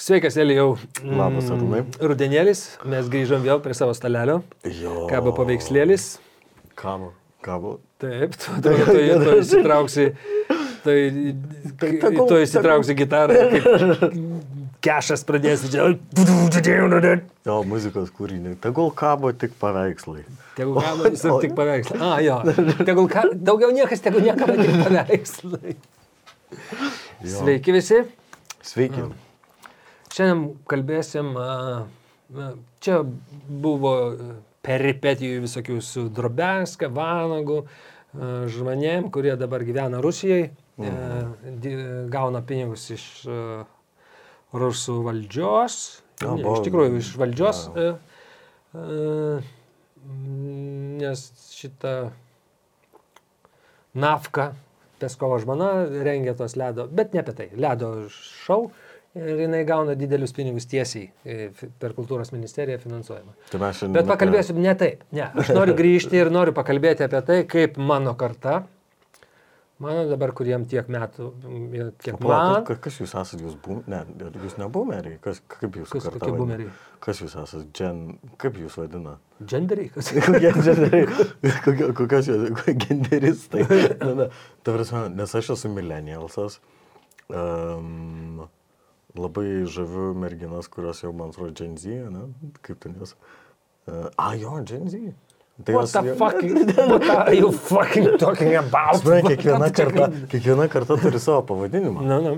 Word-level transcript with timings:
Sveikas, 0.00 0.36
Elijau. 0.40 0.74
Labas, 1.06 1.46
Arūnai. 1.54 1.84
Rudenėlis, 2.02 2.64
mes 2.90 3.06
grįžom 3.12 3.44
vėl 3.44 3.60
prie 3.62 3.76
savo 3.78 3.94
stalelio. 3.94 4.40
Jo. 4.66 5.04
Kabo 5.10 5.32
paveikslėlis. 5.36 6.16
Kabo. 6.78 7.12
Kabo. 7.44 7.76
Taip, 8.02 8.34
tu, 8.40 8.56
tu, 8.64 8.72
tu, 8.74 8.84
tu, 8.88 9.18
tu 9.24 9.36
įsitrauksi. 9.42 10.06
Tai, 10.84 10.96
Tai 11.80 11.90
tegul- 12.02 12.26
tu 12.28 12.38
įsitrauksi 12.42 12.96
gitarą. 12.98 13.36
Kešas 14.84 15.22
pradės. 15.24 15.62
Tegul 15.72 16.50
Jo, 17.46 17.58
muzikos 17.68 18.10
kūrinį. 18.12 18.56
Tegul 18.64 18.90
kabo 18.96 19.30
tik 19.32 19.54
paveikslai. 19.60 20.24
kabo 20.58 20.82
visur 21.06 21.38
tik 21.40 21.54
paveikslai. 21.56 22.00
A, 22.04 22.18
jo. 22.24 22.40
Tegul 22.84 23.08
ka, 23.12 23.22
daugiau 23.32 23.70
niekas, 23.72 24.02
tegul 24.04 24.24
niekam 24.26 24.52
tik 24.58 24.74
paveikslai. 24.82 25.76
Jo. 27.24 27.38
Sveiki 27.38 27.72
visi. 27.78 28.02
Sveiki. 28.64 29.06
Šiandien 30.14 30.44
kalbėsim, 30.70 31.32
čia 32.84 32.98
buvo 33.48 33.94
a, 34.14 34.28
peripetijų 34.64 35.40
visokių 35.44 35.78
su 35.82 36.06
Drobenska, 36.14 36.86
Vanagu, 36.94 37.64
a, 37.64 38.28
žmonėm, 38.54 39.10
kurie 39.14 39.34
dabar 39.40 39.64
gyvena 39.66 39.98
Rusijai, 40.04 40.44
e, 40.78 40.92
di- 41.64 41.74
gauna 42.14 42.44
pinigus 42.46 42.86
iš 42.94 43.04
rusų 44.54 45.00
valdžios, 45.08 45.80
Jo, 46.22 46.36
ne, 46.38 46.44
iš 46.46 46.60
tikrųjų 46.68 46.98
iš 47.00 47.08
valdžios, 47.18 47.60
e, 47.74 47.86
e, 48.78 49.38
nes 51.02 51.24
šitą 51.56 51.94
Nafka, 53.98 54.52
Peskovo 55.02 55.40
žmona, 55.42 55.72
rengia 56.06 56.36
tos 56.38 56.54
ledo, 56.58 56.86
bet 56.86 57.14
ne 57.14 57.22
apie 57.24 57.34
tai, 57.34 57.48
ledo 57.58 57.90
šou 58.14 58.68
ir 59.14 59.42
jinai 59.44 59.62
gauna 59.68 59.96
didelius 59.98 60.34
pinigus 60.36 60.66
tiesiai 60.70 61.08
e, 61.24 61.48
per 61.80 61.94
kultūros 61.96 62.32
ministeriją 62.34 62.80
finansuojama. 62.82 63.34
Tai 63.50 63.60
šiandien. 63.62 63.96
Bet 63.98 64.08
pakalbėsiu 64.10 64.56
ne 64.58 64.76
taip, 64.78 65.04
ne, 65.14 65.28
aš 65.42 65.52
noriu 65.56 65.76
grįžti 65.78 66.18
ir 66.18 66.32
noriu 66.34 66.54
pakalbėti 66.56 67.06
apie 67.06 67.20
tai, 67.26 67.42
kaip 67.50 67.78
mano 67.78 68.16
karta, 68.18 68.62
mano 69.82 70.06
dabar, 70.10 70.32
kuriem 70.36 70.64
tiek 70.70 70.88
metų, 70.90 71.28
m, 71.46 71.92
kiek 72.02 72.18
Pala, 72.18 72.40
man, 72.56 72.66
kas, 72.66 72.80
kas 72.82 72.98
jūs 73.02 73.14
esate, 73.14 73.42
jūs 73.46 73.54
bum... 73.62 73.84
Ne, 73.90 74.02
jūs 74.42 74.58
ne 74.58 74.68
boomeriai. 74.72 75.20
Kas, 75.22 75.42
kaip 75.58 75.78
jūs 75.78 75.94
karta 75.94 76.16
kokie 76.16 76.34
boomeriai? 76.34 76.74
Kas 77.04 77.22
jūs 77.22 77.36
esate? 77.42 77.68
Gen... 77.76 78.02
Kaip 78.40 78.58
jūs 78.62 78.78
vadina? 78.80 79.18
genderiai, 79.50 79.90
kas. 79.94 80.10
Kokie 80.26 80.52
genderiai? 80.58 81.92
Kokios 81.98 82.30
jūs? 82.30 82.66
Genderistai. 82.86 83.66
Na, 84.04 84.12
na. 84.22 84.28
Ta 84.64 84.74
prasme, 84.76 85.06
nes 85.14 85.34
aš 85.38 85.54
esu 85.56 85.70
millennialsas. 85.72 86.60
Um, 87.32 88.44
labai 89.18 89.64
žaviu 89.70 90.12
merginas, 90.18 90.68
kurios 90.68 91.02
jau, 91.04 91.12
man 91.14 91.30
atrodo, 91.30 91.54
Gen 91.54 91.76
Z, 91.78 92.10
ne? 92.10 92.24
Kaip 92.66 92.80
ten 92.82 92.96
jos? 92.98 93.14
Uh, 93.86 94.08
a, 94.18 94.32
jo, 94.36 94.56
Gen 94.66 94.88
Z. 94.90 95.12
Tai 95.64 95.74
What 95.76 95.92
the 95.92 96.14
fuck, 96.18 96.34
what 96.90 97.10
are 97.10 97.34
you 97.34 97.52
fucking 97.52 98.18
talking 98.18 98.56
about? 98.58 98.96
Suprantate, 98.98 99.36
kiekviena 99.38 99.68
karta, 99.70 100.08
kiekviena 100.32 100.66
karta 100.68 100.96
turi 100.98 101.20
savo 101.22 101.44
pavadinimą. 101.46 102.02
Na, 102.02 102.18
na. 102.24 102.32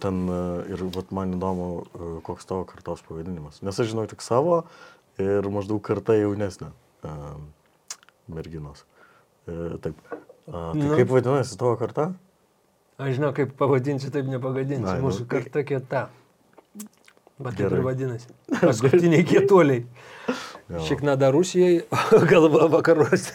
Ten 0.00 0.22
uh, 0.32 0.62
ir 0.72 0.80
vat, 0.94 1.10
man 1.12 1.34
įdomu, 1.36 1.66
uh, 1.84 2.14
koks 2.24 2.48
tavo 2.48 2.64
kartos 2.70 3.04
pavadinimas. 3.04 3.60
Nes 3.60 3.76
aš 3.76 3.90
žinau 3.92 4.06
tik 4.08 4.24
savo 4.24 4.62
ir 5.20 5.44
maždaug 5.52 5.82
karta 5.84 6.16
jaunesnė 6.16 6.70
uh, 7.04 7.36
merginos. 8.32 8.86
Uh, 9.44 9.76
taip. 9.84 10.00
Uh, 10.48 10.72
tai 10.72 10.80
Nu. 10.80 10.96
kaip 10.96 11.12
vadinasi 11.12 11.60
tavo 11.60 11.76
karta? 11.76 12.08
Aš 12.96 13.18
žinau, 13.20 13.34
kaip 13.36 13.52
pavadinsiu, 13.60 14.08
taip 14.16 14.32
nepagadinsiu. 14.32 14.96
Nu. 14.96 15.10
Mūsų 15.10 15.28
karta 15.28 15.60
kieta. 15.68 16.06
Bet 17.42 17.56
taip 17.58 17.72
ir 17.72 17.82
vadinasi. 17.84 18.30
Paskutiniai 18.60 19.24
kietuoliai. 19.26 19.84
Šiknada 20.86 21.32
Rusijai, 21.34 21.82
galva 22.30 22.68
vakaruose. 22.72 23.34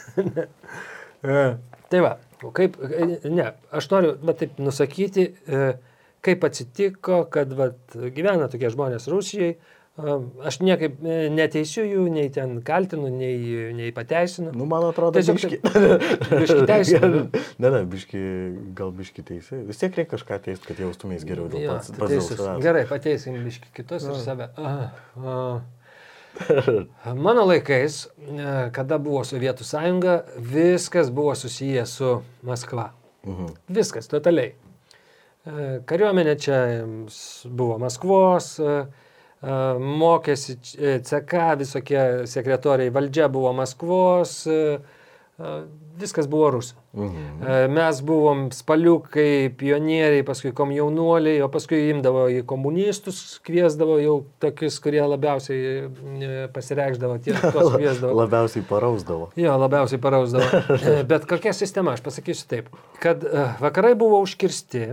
Tai 1.92 2.02
va, 2.04 2.14
kaip, 2.56 2.78
ne, 3.28 3.52
aš 3.76 3.90
noriu, 3.92 4.14
bet 4.26 4.42
taip 4.42 4.62
nusakyti, 4.64 5.28
kaip 6.26 6.46
atsitiko, 6.48 7.24
kad 7.34 7.52
vat, 7.58 7.80
gyvena 8.16 8.50
tokie 8.52 8.72
žmonės 8.74 9.10
Rusijai. 9.12 9.56
Aš 9.98 10.60
niekaip 10.62 11.00
e, 11.02 11.16
neteisiu 11.34 11.82
jų, 11.82 12.04
nei 12.14 12.28
ten 12.30 12.60
kaltinu, 12.66 13.10
nei, 13.10 13.38
nei 13.74 13.88
pateisinu. 13.96 14.52
Nu, 14.54 14.68
man 14.70 14.84
atrodo, 14.86 15.18
Tiesiog 15.18 15.40
biški. 15.40 15.58
biški 16.44 16.66
teisinu. 16.70 17.22
ne, 17.64 17.72
ne, 17.74 17.80
biški, 17.90 18.22
gal 18.78 18.92
biški 18.94 19.26
teisė. 19.26 19.64
Vis 19.66 19.82
tiek 19.82 19.98
reikia 19.98 20.12
kažką 20.14 20.38
teisti, 20.46 20.70
kad 20.70 20.84
jaustumės 20.86 21.26
geriau 21.26 21.48
dėl 21.50 21.66
Jo, 21.66 21.80
pats. 21.80 21.90
pats 21.98 22.30
savęs. 22.30 22.62
Gerai, 22.62 22.84
pateisim 22.92 23.40
biški 23.48 23.74
kitus 23.80 24.06
ir 24.06 24.22
save. 24.22 24.52
A, 24.62 24.76
a. 25.18 25.40
Mano 27.26 27.48
laikais, 27.50 28.04
e, 28.22 28.54
kada 28.78 29.00
buvo 29.02 29.24
Sovietų 29.26 29.66
sąjunga, 29.66 30.20
viskas 30.38 31.10
buvo 31.10 31.34
susiję 31.36 31.88
su 31.90 32.20
Maskva. 32.46 32.92
Mhm. 33.26 33.50
Viskas, 33.74 34.14
totaliai. 34.14 34.54
E, 34.54 35.68
Kariuomenė 35.90 36.38
čia 36.38 36.62
buvo 37.50 37.80
Maskvos, 37.82 38.54
e, 38.62 38.78
mokėsi 39.44 40.58
č- 40.62 40.78
e, 40.80 41.00
CK, 41.06 41.56
visokie 41.60 42.04
sekretoriai, 42.28 42.90
valdžia 42.94 43.28
buvo 43.30 43.54
Maskvos, 43.54 44.48
e, 44.50 44.80
viskas 45.98 46.26
buvo 46.30 46.48
rusų. 46.56 46.74
Mhm. 46.98 47.44
Mes 47.70 48.00
buvom 48.02 48.48
spaliukai, 48.52 49.52
pionieriai, 49.54 50.24
paskui 50.26 50.50
komjaunuoliai, 50.58 51.44
o 51.46 51.50
paskui 51.54 51.92
imdavo 51.92 52.24
į 52.34 52.40
komunistus, 52.50 53.38
kviesdavo 53.46 54.00
jau 54.02 54.16
tokius, 54.42 54.80
kurie 54.82 55.04
labiausiai 55.06 55.86
e, 55.86 56.48
pasireikšdavo, 56.54 57.20
tie, 57.22 57.36
tuos 57.54 57.70
kviesdavo. 57.76 58.16
Labiausiai 58.18 58.66
parausdavo. 58.66 59.30
Jo, 59.38 59.54
labiausiai 59.62 60.02
parausdavo. 60.02 60.64
Bet 61.12 61.30
kokia 61.30 61.54
sistema, 61.54 61.94
aš 61.94 62.02
pasakysiu 62.06 62.50
taip, 62.50 62.74
kad 63.04 63.22
vakarai 63.62 63.94
buvo 63.94 64.24
užkirsti 64.26 64.88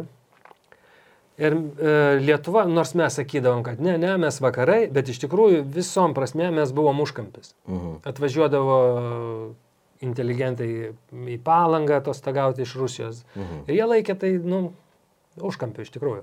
ir 1.38 1.56
e, 1.56 1.94
Lietuva, 2.22 2.64
nors 2.70 2.94
mes 2.94 3.16
sakydavom, 3.18 3.64
kad 3.66 3.80
ne, 3.82 3.96
ne, 3.98 4.14
mes 4.22 4.38
vakarai, 4.42 4.84
bet 4.92 5.08
iš 5.10 5.20
tikrųjų 5.24 5.64
visom 5.74 6.14
prasme 6.14 6.50
mes 6.54 6.72
buvom 6.76 7.00
užkampis. 7.04 7.54
Mhm. 7.66 8.00
Atvažiuodavo 8.10 8.78
inteligentai 10.04 10.68
į 11.34 11.38
palangą 11.44 11.98
atostogauti 12.02 12.64
iš 12.66 12.74
Rusijos. 12.78 13.22
Mhm. 13.34 13.64
Ir 13.68 13.78
jie 13.78 13.86
laikė 13.88 14.18
tai, 14.20 14.34
nu, 14.42 14.66
užkampiu 15.40 15.82
iš 15.86 15.94
tikrųjų. 15.94 16.22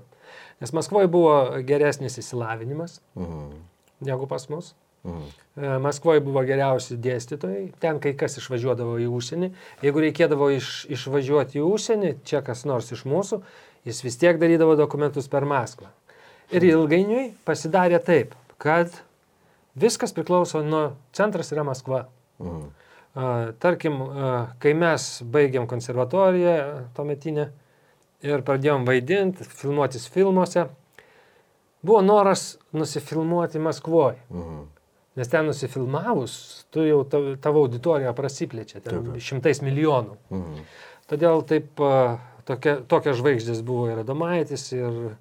Nes 0.62 0.72
Maskvoje 0.72 1.10
buvo 1.10 1.34
geresnis 1.66 2.18
įsilavinimas 2.20 3.00
Mhm. 3.16 3.58
negu 4.00 4.26
pas 4.26 4.48
mus. 4.48 4.74
Mhm. 5.04 5.24
E, 5.56 5.78
Maskvoje 5.82 6.20
buvo 6.20 6.40
geriausi 6.46 6.96
dėstytojai, 6.96 7.72
ten 7.80 7.98
kai 8.00 8.12
kas 8.14 8.38
išvažiuodavo 8.38 9.00
į 9.02 9.08
užsienį. 9.10 9.50
Jeigu 9.82 10.00
reikėdavo 10.00 10.48
iš, 10.56 10.86
išvažiuoti 10.88 11.58
į 11.58 11.66
užsienį, 11.66 12.14
čia 12.24 12.40
kas 12.40 12.64
nors 12.64 12.92
iš 12.92 13.02
mūsų, 13.04 13.42
jis 13.86 14.02
vis 14.04 14.18
tiek 14.20 14.38
darydavo 14.40 14.76
dokumentus 14.78 15.28
per 15.28 15.44
Maskvą. 15.48 15.88
Ir 16.52 16.64
ilgainiui 16.68 17.32
pasidarė 17.46 17.98
taip, 18.04 18.34
kad 18.60 18.92
viskas 19.78 20.12
priklauso 20.12 20.60
nuo 20.62 20.92
centras 21.16 21.52
yra 21.54 21.64
Maskva. 21.64 22.04
Mhm. 22.42 22.68
Tarkim, 23.60 23.98
kai 24.60 24.72
mes 24.72 25.06
baigėm 25.28 25.66
konservatoriją 25.68 26.54
tuometinę 26.96 27.50
ir 28.24 28.44
pradėjom 28.46 28.86
vaidinti, 28.88 29.44
filmuotis 29.44 30.06
filmuose, 30.08 30.66
buvo 31.84 32.00
noras 32.04 32.56
nusifilmuoti 32.72 33.60
Maskvoje. 33.60 34.16
Mhm. 34.30 34.62
Nes 35.16 35.28
ten 35.28 35.44
nusifilmavus, 35.44 36.64
tu 36.72 36.86
jau 36.86 37.02
tav- 37.04 37.34
tavo 37.44 37.66
auditorija 37.66 38.14
prasiplečia, 38.16 38.80
ten 38.80 39.02
Taip, 39.10 39.20
šimtais 39.20 39.60
milijonų. 39.60 40.16
Mhm. 40.30 40.62
Todėl 41.12 41.42
taip, 41.44 41.80
a, 41.84 42.16
tokia, 42.48 42.76
tokios 42.88 43.18
žvaigždės 43.20 43.62
buvo 43.66 43.88
ir 43.92 44.02
Adomaitis, 44.02 44.68
ir 44.74 45.16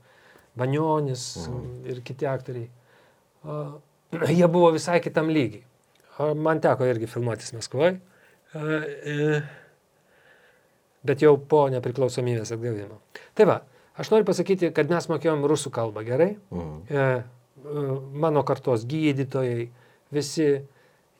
Banionis, 0.57 1.25
ir 1.87 2.01
kiti 2.05 2.27
aktoriai. 2.29 2.69
A, 3.43 3.63
Jie 4.37 4.47
buvo 4.51 4.71
visai 4.75 4.99
kitam 5.03 5.31
lygiai. 5.31 5.63
A, 6.17 6.33
Man 6.35 6.61
teko 6.63 6.87
irgi 6.89 7.07
filmuotis 7.09 7.53
Maskvoje, 7.55 7.95
bet 11.07 11.23
jau 11.23 11.35
po 11.49 11.63
nepriklausomybės 11.71 12.53
atgavimo. 12.53 12.99
Tai 13.37 13.47
va, 13.49 13.57
aš 13.99 14.11
noriu 14.13 14.27
pasakyti, 14.27 14.73
kad 14.75 14.91
mes 14.91 15.07
mokėjom 15.11 15.47
rusų 15.49 15.71
kalbą 15.73 16.03
gerai. 16.07 16.33
Mhm. 16.51 16.75
E, 16.89 17.07
e, 17.63 17.87
mano 18.25 18.43
kartos 18.47 18.85
gydytojai, 18.89 19.69
visi, 20.13 20.49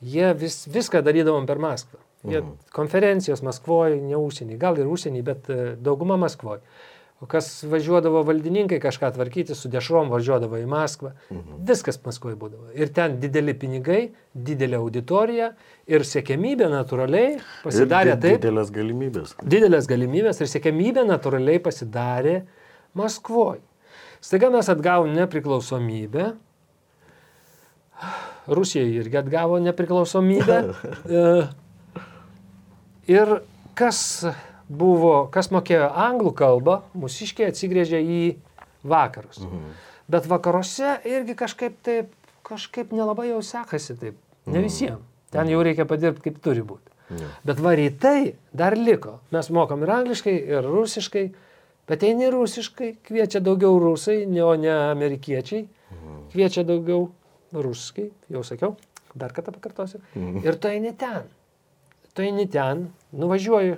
jie 0.02 0.32
vis, 0.38 0.64
viską 0.72 1.04
darydavom 1.06 1.48
per 1.50 1.62
Maskvą. 1.64 2.02
Jie 2.24 2.42
Mhm. 2.42 2.52
konferencijos 2.72 3.42
Maskvoje, 3.42 4.02
ne 4.02 4.16
užsienį, 4.16 4.58
gal 4.58 4.78
ir 4.78 4.86
užsienį, 4.86 5.24
bet 5.24 5.50
e, 5.50 5.76
dauguma 5.82 6.18
Maskvoje. 6.18 6.60
O 7.22 7.28
kas 7.30 7.64
važiuodavo 7.70 8.24
valdininkai 8.26 8.80
kažką 8.82 9.12
tvarkyti, 9.14 9.54
su 9.56 9.70
dešrom 9.70 10.10
važiuodavo 10.10 10.58
į 10.58 10.66
Maskvą. 10.70 11.12
Mhm. 11.32 11.60
Viskas 11.70 12.00
Maskvoje 12.06 12.36
būdavo. 12.36 12.72
Ir 12.76 12.90
ten 12.94 13.20
dideli 13.20 13.54
pinigai, 13.54 14.12
didelė 14.36 14.78
auditorija 14.82 15.52
ir 15.88 16.00
sėkmybė 16.02 16.70
natūraliai 16.70 17.40
pasidarė 17.64 18.14
Ir 18.14 18.16
di- 18.16 18.22
taip. 18.30 18.42
Didelės 18.42 18.72
galimybės. 18.74 19.36
Didelės 19.44 19.88
galimybės 19.88 20.42
ir 20.42 20.48
sėkmybė 20.48 21.06
natūraliai 21.10 21.60
pasidarė 21.62 22.44
Maskvoje. 22.96 23.62
Staiga 24.22 24.50
mes 24.52 24.68
atgavom 24.70 25.14
nepriklausomybę. 25.16 26.36
Rusija 28.48 28.84
irgi 28.84 29.18
atgavo 29.18 29.60
nepriklausomybę. 29.62 30.62
Ir 33.12 33.36
kas 33.78 34.02
buvo, 34.72 35.28
kas 35.34 35.52
mokėjo 35.52 35.90
anglų 36.08 36.34
kalbą, 36.38 36.82
mūsiškiai 36.96 37.52
atsigrėžė 37.52 38.02
į 38.02 38.22
vakarus. 38.88 39.42
Mhm. 39.44 39.78
Bet 40.12 40.28
vakaruose 40.28 40.98
irgi 41.08 41.36
kažkaip 41.40 41.78
taip, 41.86 42.12
kažkaip 42.48 42.92
nelabai 42.96 43.30
jau 43.30 43.42
sekasi 43.46 43.96
taip. 44.00 44.18
Ne 44.52 44.64
visiems. 44.64 45.06
Ten 45.32 45.48
jau 45.48 45.62
reikia 45.64 45.86
padirbti 45.88 46.26
kaip 46.26 46.42
turi 46.44 46.64
būti. 46.68 46.92
Jo. 47.16 47.28
Bet 47.48 47.60
va 47.64 47.72
rytai 47.76 48.34
dar 48.56 48.76
liko. 48.76 49.20
Mes 49.32 49.48
mokam 49.54 49.84
ir 49.86 49.92
angliškai, 49.96 50.34
ir 50.56 50.68
rusiškai, 50.68 51.24
bet 51.88 52.04
eini 52.08 52.28
rusiškai, 52.32 52.90
kviečia 53.08 53.40
daugiau 53.44 53.80
rusai, 53.80 54.26
ne, 54.28 54.44
o 54.44 54.56
ne 54.60 54.72
amerikiečiai. 54.72 55.68
Kviečia 56.32 56.64
daugiau 56.68 57.10
rusiškai, 57.56 58.10
jau 58.32 58.44
sakiau, 58.48 58.76
dar 59.16 59.32
kartą 59.36 59.56
pakartosiu. 59.56 60.00
Ir 60.44 60.60
tu 60.60 60.72
eini 60.72 60.94
ten. 61.00 61.28
Tu 62.16 62.28
eini 62.28 62.48
ten, 62.52 62.90
nuvažiuoji 63.14 63.78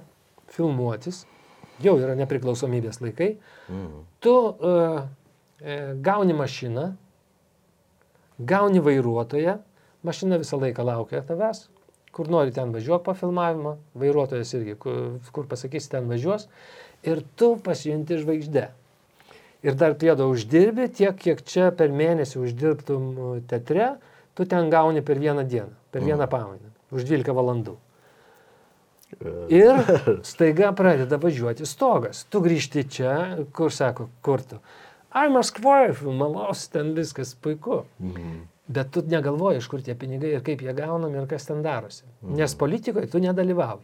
filmuotis, 0.53 1.23
jau 1.83 1.95
yra 1.99 2.15
nepriklausomybės 2.19 3.01
laikai, 3.01 3.37
Mhm. 3.69 4.03
tu 4.21 4.33
uh, 4.33 5.05
gauni 6.03 6.33
mašiną, 6.35 6.93
gauni 8.39 8.81
vairuotoją, 8.83 9.57
mašina 10.03 10.37
visą 10.41 10.59
laiką 10.61 10.83
laukia 10.85 11.21
tavęs, 11.25 11.67
kur 12.13 12.29
nori 12.29 12.51
ten 12.53 12.73
važiuok 12.73 13.03
po 13.05 13.13
filmavimą, 13.17 13.75
vairuotojas 13.97 14.53
irgi, 14.57 14.75
kur, 14.77 15.19
kur 15.33 15.47
pasakys 15.49 15.87
ten 15.89 16.09
važiuos, 16.11 16.47
ir 17.03 17.23
tu 17.39 17.55
pasijunti 17.63 18.19
žvaigždė. 18.21 18.67
Ir 19.63 19.77
dar 19.79 19.93
priedo 19.95 20.27
uždirbi 20.27 20.89
tiek, 20.91 21.15
kiek 21.15 21.39
čia 21.47 21.71
per 21.71 21.89
mėnesį 21.89 22.41
uždirbtum 22.43 23.07
uh, 23.17 23.39
teatre, 23.47 23.93
tu 24.35 24.45
ten 24.45 24.69
gauni 24.69 25.01
per 25.01 25.19
vieną 25.21 25.45
dieną, 25.47 25.71
per 25.91 26.03
vieną 26.03 26.27
pamainą, 26.27 26.69
už 26.91 27.05
12 27.07 27.31
valandų. 27.33 27.77
Ir 29.53 29.79
staiga 30.25 30.71
pradeda 30.75 31.17
važiuoti 31.21 31.65
stogas. 31.69 32.23
Tu 32.29 32.41
grįžti 32.43 32.83
čia, 32.89 33.13
kur 33.55 33.71
sako, 33.73 34.09
kur 34.25 34.41
tu. 34.41 34.59
Ai, 35.13 35.27
Maskvoje 35.29 35.93
filmavausi, 35.93 36.71
ten 36.73 36.93
viskas 36.97 37.35
puiku. 37.35 37.83
Mhm. 37.99 38.41
Bet 38.73 38.93
tu 38.95 39.01
negalvoji, 39.05 39.59
iš 39.59 39.67
kur 39.67 39.81
tie 39.83 39.91
pinigai 39.99 40.29
ir 40.37 40.41
kaip 40.45 40.61
jie 40.63 40.71
gaunami 40.73 41.19
ir 41.19 41.27
kas 41.27 41.45
ten 41.45 41.59
darosi. 41.65 42.05
Nes 42.23 42.55
politikoje 42.55 43.09
tu 43.11 43.19
nedalyvauji. 43.19 43.83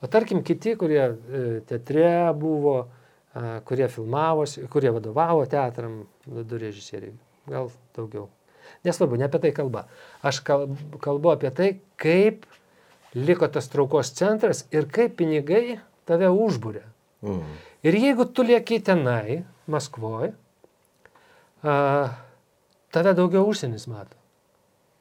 O 0.00 0.06
tarkim 0.06 0.44
kiti, 0.46 0.76
kurie 0.78 1.02
e, 1.02 1.40
teatre 1.66 2.30
buvo, 2.38 2.76
kurie 3.66 3.88
filmavosi, 3.90 4.62
kurie 4.70 4.92
vadovavo 4.94 5.42
teatram, 5.50 6.04
du 6.26 6.58
režisieriai, 6.62 7.12
gal 7.50 7.72
daugiau. 7.98 8.28
Nesvarbu, 8.86 9.18
ne 9.18 9.26
apie 9.26 9.40
tai 9.42 9.50
kalba. 9.56 9.82
Aš 10.22 10.38
kal- 10.46 10.68
kalbu 11.02 11.32
apie 11.34 11.50
tai, 11.50 11.68
kaip 11.98 12.46
liko 13.14 13.48
tas 13.48 13.68
traukos 13.68 14.10
centras 14.14 14.64
ir 14.72 14.86
kaip 14.92 15.16
pinigai 15.16 15.78
tave 16.06 16.28
užbūrė. 16.28 16.82
Mhm. 17.22 17.56
Ir 17.82 17.94
jeigu 17.94 18.24
tu 18.34 18.42
lieki 18.42 18.80
tenai, 18.84 19.44
Maskvoje, 19.68 20.32
tave 21.62 23.12
daugiau 23.14 23.44
užsienis 23.50 23.86
mato. 23.90 24.16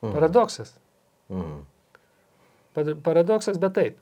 Mhm. 0.02 0.14
Paradoksas. 0.14 0.74
Mhm. 1.30 1.62
Pad- 2.76 3.02
Paradoksas, 3.04 3.58
bet 3.58 3.74
taip. 3.74 3.98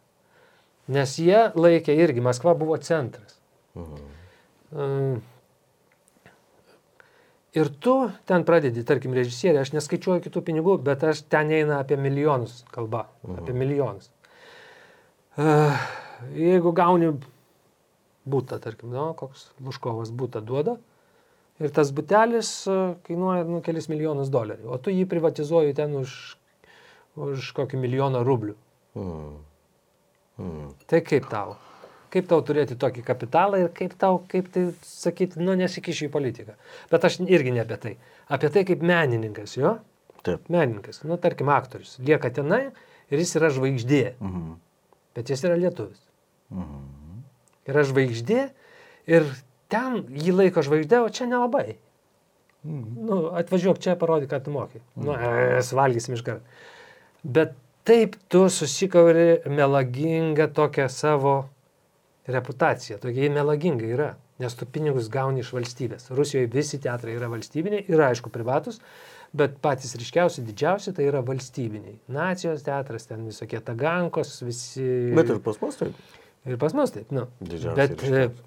Nes 0.88 1.16
jie 1.18 1.52
laikė 1.56 1.96
irgi, 1.98 2.22
Maskva 2.22 2.54
buvo 2.58 2.78
centras. 2.78 3.40
Mhm. 3.76 4.02
Mm. 4.76 5.22
Ir 7.56 7.70
tu 7.80 7.94
ten 8.28 8.44
pradedi, 8.44 8.84
tarkim, 8.84 9.14
režisierė, 9.16 9.62
aš 9.64 9.72
neskaičiuoju 9.72 10.26
kitų 10.26 10.42
pinigų, 10.50 10.74
bet 10.84 11.06
aš 11.08 11.22
ten 11.32 11.54
eina 11.56 11.80
apie 11.80 11.96
milijonus 11.96 12.66
kalba, 12.74 13.06
apie 13.24 13.56
milijonus. 13.56 14.10
Uh, 15.40 15.72
jeigu 16.36 16.74
gauni 16.76 17.14
būtą, 18.28 18.60
tarkim, 18.64 18.92
nu, 18.92 19.08
koks 19.16 19.50
Luškovas 19.64 20.12
būtą 20.16 20.42
duoda, 20.44 20.76
ir 21.64 21.72
tas 21.76 21.94
butelis 21.96 22.52
uh, 22.68 22.98
kainuoja 23.08 23.48
nu, 23.48 23.62
kelis 23.64 23.88
milijonus 23.92 24.32
dolerių, 24.34 24.68
o 24.76 24.80
tu 24.80 24.92
jį 24.92 25.08
privatizuoji 25.12 25.78
ten 25.80 25.96
už, 26.02 26.18
už 27.30 27.54
kokį 27.56 27.80
milijoną 27.80 28.26
rublių. 28.28 28.58
Mhm. 29.00 29.36
Mhm. 30.44 30.76
Tai 30.92 31.02
kaip 31.08 31.32
tau? 31.32 31.56
Kaip 32.16 32.30
tau 32.32 32.40
turėti 32.48 32.78
tokį 32.80 33.02
kapitalą 33.04 33.60
ir 33.66 33.72
kaip 33.76 33.92
tau, 34.00 34.22
kaip 34.32 34.48
tai 34.56 34.70
sakyti, 34.88 35.42
nu 35.44 35.52
nesikišiu 35.60 36.08
į 36.08 36.12
politiką. 36.14 36.54
Bet 36.94 37.04
aš 37.10 37.18
irgi 37.28 37.52
ne 37.52 37.60
apie 37.66 37.76
tai. 37.84 37.94
Apie 38.32 38.48
tai 38.56 38.64
kaip 38.68 38.84
menininkas, 38.88 39.58
jo? 39.60 39.74
Taip. 40.24 40.48
Menininkas, 40.50 41.02
nu 41.06 41.18
tarkim 41.22 41.52
aktorius. 41.54 41.98
Lieka 42.00 42.32
tenai 42.34 42.70
ir 43.12 43.20
jis 43.22 43.36
yra 43.38 43.52
žvaigždė, 43.54 44.04
Mhm. 44.24 44.54
bet 45.14 45.30
jis 45.30 45.44
yra 45.44 45.58
lietuvis. 45.60 46.00
Mhm. 46.56 46.80
Yra 47.68 47.84
žvaigždė 47.84 48.40
ir 49.12 49.28
ten 49.70 50.00
jį 50.08 50.32
laiko 50.40 50.64
žvaigždė, 50.66 51.04
o 51.04 51.10
čia 51.10 51.28
nelabai. 51.28 51.76
Nu, 52.66 53.30
atvažiuok 53.38 53.78
čia, 53.78 53.94
parodyk, 54.00 54.32
ką 54.32 54.40
tu 54.46 54.52
moki. 54.52 54.80
Nu, 54.98 55.14
es, 55.60 55.70
valgysim 55.76 56.16
iš 56.16 56.24
karto. 56.26 56.42
Bet 57.24 57.54
taip 57.86 58.16
tu 58.30 58.48
susikauri 58.50 59.44
melagingą 59.46 60.48
tokią 60.54 60.88
savo 60.90 61.36
reputaciją. 62.28 63.00
Tokia 63.04 63.30
melaginga 63.34 63.86
yra. 63.86 64.14
Nes 64.40 64.52
tu 64.60 64.66
pinigus 64.68 65.06
gauni 65.08 65.40
iš 65.40 65.54
valstybės. 65.56 66.10
Rusijoje 66.12 66.50
visi 66.52 66.76
teatrai 66.84 67.14
yra 67.16 67.30
valstybiniai, 67.32 67.86
yra 67.88 68.10
aišku 68.12 68.28
privatus, 68.34 68.82
bet 69.32 69.54
patys 69.64 69.94
ryškiausi, 69.96 70.44
didžiausi 70.44 70.92
tai 70.98 71.06
yra 71.08 71.22
valstybiniai. 71.24 71.96
Nacijos 72.12 72.66
teatras, 72.66 73.06
ten 73.08 73.24
visokie 73.30 73.62
tagankos, 73.64 74.34
visi. 74.44 74.84
Bet 75.16 75.32
ir 75.32 75.40
pas 75.46 75.62
mus 75.64 75.80
taip. 75.80 75.96
Ir 76.46 76.60
pas 76.60 76.76
mus 76.76 76.92
taip, 76.92 77.14
nu. 77.16 77.24
Didžiausi 77.40 77.78
Bet, 77.80 77.96
ryškiausi. 78.04 78.44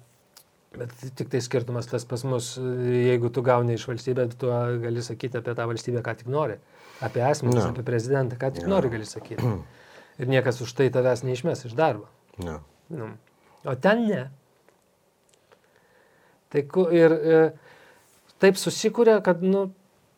bet 0.77 0.93
tik 1.17 1.31
tai 1.33 1.41
skirtumas 1.41 1.89
tas 1.89 2.05
pas 2.05 2.21
mus, 2.29 2.51
jeigu 2.93 3.31
tu 3.33 3.41
gauni 3.41 3.73
iš 3.79 3.87
valstybės, 3.89 4.37
tu 4.37 4.51
gali 4.83 5.01
sakyti 5.01 5.41
apie 5.41 5.55
tą 5.57 5.65
valstybę, 5.71 6.03
ką 6.05 6.13
tik 6.21 6.29
nori. 6.29 6.59
Apie 7.01 7.23
asmenys, 7.25 7.63
Ne. 7.65 7.71
apie 7.73 7.83
prezidentą, 7.87 8.37
ką 8.37 8.51
tik 8.59 8.67
Ne. 8.67 8.75
nori 8.75 8.93
gali 8.93 9.09
sakyti. 9.09 9.41
Ir 10.21 10.27
niekas 10.29 10.61
už 10.61 10.69
tai 10.77 10.91
tavęs 10.93 11.25
neišmes 11.25 11.65
iš 11.65 11.73
darbo. 11.73 12.05
Ne. 12.37 12.59
Nu. 12.93 13.09
O 13.67 13.75
ten 13.75 14.05
ne. 14.07 14.23
Tai 16.49 16.63
ir 16.95 17.13
e, 17.13 17.39
taip 18.41 18.57
susikūrė, 18.57 19.19
kad 19.25 19.43
nu, 19.45 19.67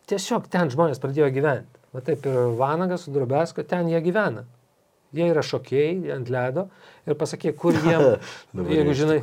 tiesiog 0.10 0.48
ten 0.52 0.72
žmonės 0.72 1.02
pradėjo 1.02 1.32
gyventi. 1.36 1.82
Va 1.92 2.04
taip 2.06 2.26
ir 2.30 2.38
Vanagas 2.60 3.06
su 3.06 3.12
Drubesko, 3.12 3.66
ten 3.68 3.90
jie 3.92 4.00
gyvena. 4.04 4.46
Jie 5.12 5.26
yra 5.28 5.42
šokėjai 5.44 6.14
ant 6.16 6.30
ledo 6.32 6.70
ir 7.04 7.18
pasakyk, 7.20 7.58
kur 7.60 7.76
jie, 7.76 7.98
Dabar 8.56 8.72
jeigu 8.72 8.94
žinai, 8.96 9.18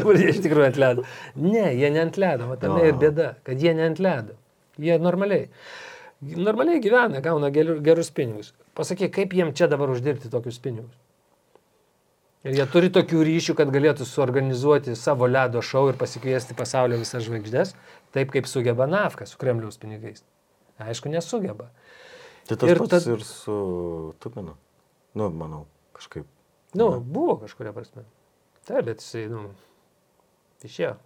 kur 0.00 0.16
jie 0.20 0.30
iš 0.32 0.40
tikrųjų 0.46 0.70
ant 0.70 0.80
ledo. 0.80 1.04
Ne, 1.36 1.66
jie 1.76 1.90
ne 1.92 2.06
ant 2.06 2.16
ledo, 2.20 2.48
o 2.54 2.56
tame 2.60 2.86
ir 2.88 2.96
bėda, 3.02 3.34
kad 3.44 3.60
jie 3.60 3.74
ne 3.76 3.90
ant 3.90 4.00
ledo. 4.00 4.38
Jie 4.80 4.96
normaliai. 5.02 5.50
Normaliai 6.20 6.80
gyvena, 6.80 7.20
gauna 7.24 7.52
gerus, 7.52 8.08
pinigus. 8.16 8.54
Pasakyk, 8.76 9.12
kaip 9.18 9.36
jiem 9.36 9.52
čia 9.56 9.68
dabar 9.68 9.92
uždirbti 9.92 10.32
tokius 10.32 10.60
pinigus. 10.62 10.96
Ir 12.44 12.54
jie 12.56 12.64
turi 12.72 12.88
tokių 12.88 13.20
ryšių, 13.26 13.54
kad 13.58 13.68
galėtų 13.74 14.06
suorganizuoti 14.08 14.94
savo 14.96 15.26
ledo 15.28 15.60
šou 15.60 15.90
ir 15.90 15.98
pasikviesti 16.00 16.56
pasaulio 16.56 16.96
visas 17.00 17.26
žvaigždės, 17.26 17.74
taip 18.16 18.30
kaip 18.32 18.48
sugeba 18.48 18.86
Nafka 18.88 19.26
su 19.28 19.36
Kremliaus 19.40 19.76
pinigais. 19.82 20.22
Aišku, 20.80 21.12
nesugeba. 21.12 21.66
Tai 22.48 22.56
tas 22.56 22.70
Ir 22.72 22.78
pats 22.80 22.94
tad- 23.04 23.10
ir 23.12 23.20
su 23.28 24.14
Tuminu. 24.24 24.54
Nu, 25.14 25.28
manau, 25.30 25.66
kažkaip. 25.92 26.24
Nu, 26.74 27.00
buvo 27.00 27.36
kažkuria 27.42 27.74
prasme. 27.76 28.06
Taip, 28.64 28.86
bet 28.88 29.04
jisai, 29.04 29.26
nu, 29.28 29.50
išėjo. 30.64 30.96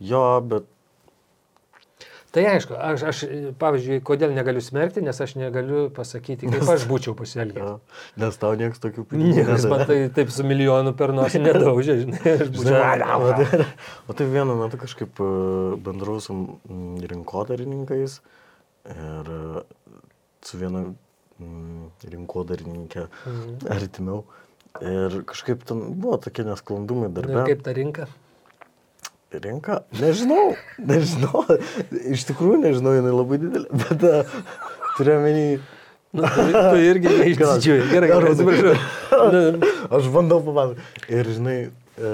Jo, 0.00 0.40
bet 0.40 0.64
Tai 2.32 2.42
aišku, 2.48 2.72
aš, 2.80 3.02
aš, 3.10 3.18
pavyzdžiui, 3.60 3.98
kodėl 4.08 4.30
negaliu 4.32 4.62
smerkti, 4.64 5.02
nes 5.04 5.18
aš 5.20 5.34
negaliu 5.36 5.82
pasakyti, 5.92 6.48
kaip 6.48 6.70
aš 6.74 6.86
būčiau 6.88 7.12
pasielgęs. 7.18 7.82
nes 8.22 8.38
tau 8.40 8.54
niekas 8.56 8.80
tokių 8.80 9.04
pinigų 9.10 9.34
Niekas 9.42 9.66
man 9.68 9.84
tai 9.90 9.98
taip 10.16 10.32
su 10.32 10.46
milijonu 10.48 10.94
per 10.96 11.12
nosį 11.12 11.42
nedaužė, 11.46 11.98
žinai, 12.06 12.22
aš 12.38 12.48
būčiau. 12.54 12.78
O 14.08 14.16
tai, 14.16 14.16
tai 14.16 14.28
vienu 14.32 14.56
metu 14.56 14.80
kažkaip 14.80 15.20
e, 15.20 15.28
bendravau 15.84 16.24
su 16.24 16.32
mm, 16.38 17.04
rinkodarininkais 17.12 18.16
ir 18.96 19.32
e, 19.36 19.64
su 20.48 20.62
viena 20.62 20.86
mm, 20.88 21.84
rinkodarininkė 22.16 23.06
Mhm. 23.26 23.54
artimiau. 23.76 24.24
Ir 24.80 25.20
kažkaip 25.28 25.66
ten 25.68 25.82
buvo 26.00 26.16
tokie 26.16 26.46
nesklandumai 26.48 27.10
Nu, 27.10 27.14
darbe. 27.20 27.42
kaip 27.44 27.60
ta 27.66 27.76
rinka? 27.76 28.06
Rinka? 29.40 29.82
Nežinau, 30.00 30.52
nežinau. 30.92 31.44
Iš 32.12 32.26
tikrųjų 32.30 32.62
nežinau, 32.66 32.96
jinai 32.98 33.14
labai 33.14 33.38
didelė. 33.42 33.82
Bet 33.84 34.08
uh, 34.08 34.40
turiu 34.98 35.20
menį, 35.24 35.46
Nu, 36.12 36.28
tu, 36.28 36.42
tu 36.52 36.80
irgi 36.84 37.08
neišdidžiuoji. 37.08 37.84
Gerai, 37.88 38.08
gerai, 38.10 38.32
atsiprašau. 38.34 38.72
Nu, 39.32 39.70
aš 39.96 40.08
bandau 40.12 40.42
papasakoti. 40.44 41.06
Ir 41.08 41.30
žinai, 41.38 41.54
e, 41.96 42.10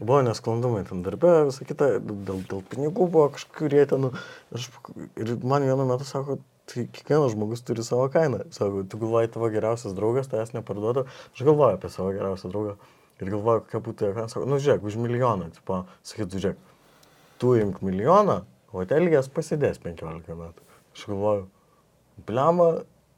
Buvo 0.00 0.22
nesklandumai 0.24 0.86
ten 0.88 1.02
darbė, 1.04 1.32
visą 1.50 1.66
kitą, 1.68 1.88
dėl, 2.00 2.38
dėl 2.48 2.62
pinigų 2.72 3.10
buvo 3.12 3.26
kažkurie 3.34 3.82
ten, 3.90 4.08
aš, 4.56 4.70
ir 5.20 5.34
man 5.44 5.66
vienu 5.68 5.84
metu 5.84 6.06
sako, 6.08 6.38
tai 6.72 6.86
kiekvienas 6.96 7.34
žmogus 7.34 7.60
turi 7.66 7.84
savo 7.84 8.06
kainą. 8.14 8.40
Sako, 8.56 8.86
tu 8.88 9.00
galvoji, 9.02 9.28
tavo 9.34 9.50
geriausias 9.52 9.92
draugas, 9.98 10.30
tavęs 10.32 10.54
neparduoda, 10.56 11.04
aš 11.36 11.44
galvoju 11.44 11.76
apie 11.76 11.92
savo 11.92 12.08
geriausią 12.16 12.52
draugą. 12.54 12.78
Ir 13.22 13.30
galvoju, 13.30 13.62
kokia 13.66 13.80
būtų 13.86 14.12
kaina, 14.16 14.28
sako, 14.30 14.48
nu 14.50 14.58
žiūrėk, 14.58 14.86
už 14.88 14.98
milijoną, 14.98 15.52
tipo, 15.54 15.82
sakytų, 16.08 16.40
žiūrėk, 16.42 16.62
tu 17.38 17.54
imk 17.60 17.78
milijoną, 17.86 18.40
o 18.74 18.84
telgės 18.88 19.28
pasidės 19.30 19.78
15 19.82 20.34
metų. 20.38 20.66
Aš 20.96 21.04
galvoju, 21.12 21.44
blema, 22.26 22.68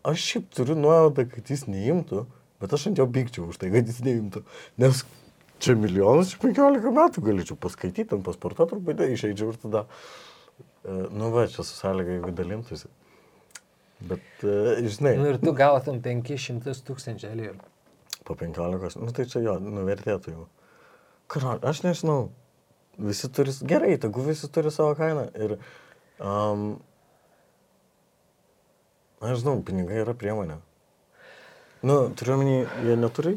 aš 0.05 0.27
šiaip 0.29 0.51
turiu 0.55 0.77
nuojautą, 0.77 1.25
kad 1.31 1.51
jis 1.55 1.65
neimtų, 1.71 2.27
bet 2.61 2.77
aš 2.77 2.91
ant 2.91 3.01
jo 3.01 3.09
pykčiau 3.17 3.49
už 3.49 3.63
tai, 3.63 3.73
kad 3.73 3.89
jis 3.89 4.03
neimtų. 4.05 4.45
Nes 4.85 5.05
čia 5.65 5.79
milijonas, 5.81 6.35
15 6.43 6.93
metų 7.01 7.25
galėčiau 7.25 7.57
paskaityti, 7.61 8.11
ant 8.13 8.27
pasporto 8.27 8.69
truputį 8.69 9.09
išeidžiau 9.15 9.55
ir 9.55 9.61
tada, 9.65 9.87
e, 10.85 11.01
nu 11.17 11.33
va, 11.33 11.49
čia 11.49 11.63
su 11.65 11.73
sąlyga, 11.79 12.19
jeigu 12.19 12.35
dalintųsi. 12.37 12.93
Bet, 14.05 14.27
e, 14.45 14.85
žinai, 14.85 15.17
Nu 15.17 15.33
ir 15.33 15.41
tu 15.41 15.55
gautum 15.57 16.03
500 16.05 16.85
tūkstančių 16.85 17.31
elijų. 17.31 17.55
Po 18.25 18.37
15, 18.41 19.01
nu 19.03 19.13
tai 19.15 19.27
čia 19.31 19.43
jo, 19.45 19.59
nuvertėtų 19.61 20.35
jau. 20.35 20.47
Kar, 21.31 21.59
aš 21.65 21.83
nežinau, 21.85 22.31
visi 22.99 23.29
turi, 23.33 23.53
gerai, 23.69 23.95
tegu 24.01 24.25
visi 24.25 24.49
turi 24.53 24.73
savo 24.73 24.95
kainą. 24.99 25.27
Ir, 25.37 25.57
um, 26.21 26.67
aš 29.25 29.43
žinau, 29.43 29.59
pinigai 29.67 30.03
yra 30.05 30.17
priemonė. 30.17 30.59
Nu, 31.85 31.99
turiu 32.17 32.39
omeny, 32.39 32.65
jie 32.87 32.97
neturi, 32.97 33.37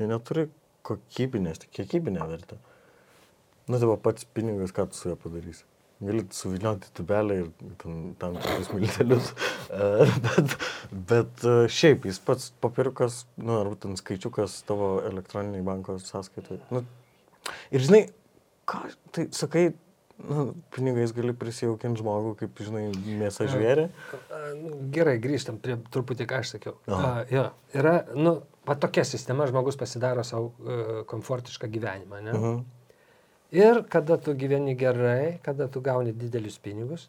jie 0.00 0.08
neturi 0.08 0.46
kokybinės, 0.86 1.60
tik 1.64 1.74
kiekybinę 1.76 2.24
vertę. 2.30 2.60
Nu, 3.66 3.76
tai 3.76 3.88
va 3.90 3.98
pats 4.00 4.28
pinigas, 4.36 4.72
ką 4.72 4.86
tu 4.88 4.96
su 4.96 5.10
juo 5.10 5.18
padarysi. 5.20 5.66
Gali 6.00 6.26
suvilioti 6.30 6.90
tubelę 6.92 7.38
ir 7.40 7.46
ten, 7.80 8.14
tam 8.20 8.36
tikrus 8.36 8.72
miltelius. 8.74 9.32
E, 9.76 10.06
bet, 10.22 10.52
bet 11.10 11.40
e, 11.44 11.54
šiaip 11.72 12.04
jis 12.06 12.20
pats 12.22 12.52
papiriukas, 12.62 13.24
nu, 13.40 13.56
ar 13.58 13.72
ten 13.82 13.96
skaičiukas 13.98 14.60
tavo 14.68 15.00
elektroniniai 15.08 15.64
banko 15.66 15.96
sąskaitai. 15.98 16.60
Nu, 16.70 16.84
ir 17.74 17.82
žinai, 17.82 18.04
ką, 18.70 18.84
tai 19.16 19.24
sakai, 19.34 19.64
nu, 20.22 20.44
pinigais 20.76 21.12
gali 21.16 21.34
prisijaukinti 21.36 22.04
žmogų, 22.04 22.36
kaip, 22.44 22.62
žinai, 22.68 22.84
mėsą 23.24 23.48
žvėrį. 23.50 23.88
A, 24.14 24.44
nu, 24.60 24.78
Gerai, 24.94 25.16
grįžtam 25.22 25.58
prie 25.64 25.80
truputį, 25.92 26.28
ką 26.30 26.40
aš 26.44 26.54
sakiau. 26.54 26.78
A, 26.86 27.26
jo, 27.32 27.48
yra, 27.74 27.98
nu, 28.14 28.38
va 28.70 28.78
tokia 28.80 29.04
sistema, 29.08 29.50
žmogus 29.50 29.78
pasidaro 29.82 30.24
savo 30.26 30.52
uh, 30.52 31.02
komfortišką 31.10 31.74
gyvenimą, 31.74 32.22
ne? 32.22 32.38
Mhm. 32.38 32.64
Ir 33.54 33.84
kada 33.88 34.16
tu 34.18 34.34
gyveni 34.34 34.74
gerai, 34.78 35.38
kada 35.42 35.68
tu 35.70 35.80
gauni 35.80 36.12
didelius 36.12 36.58
pinigus, 36.58 37.08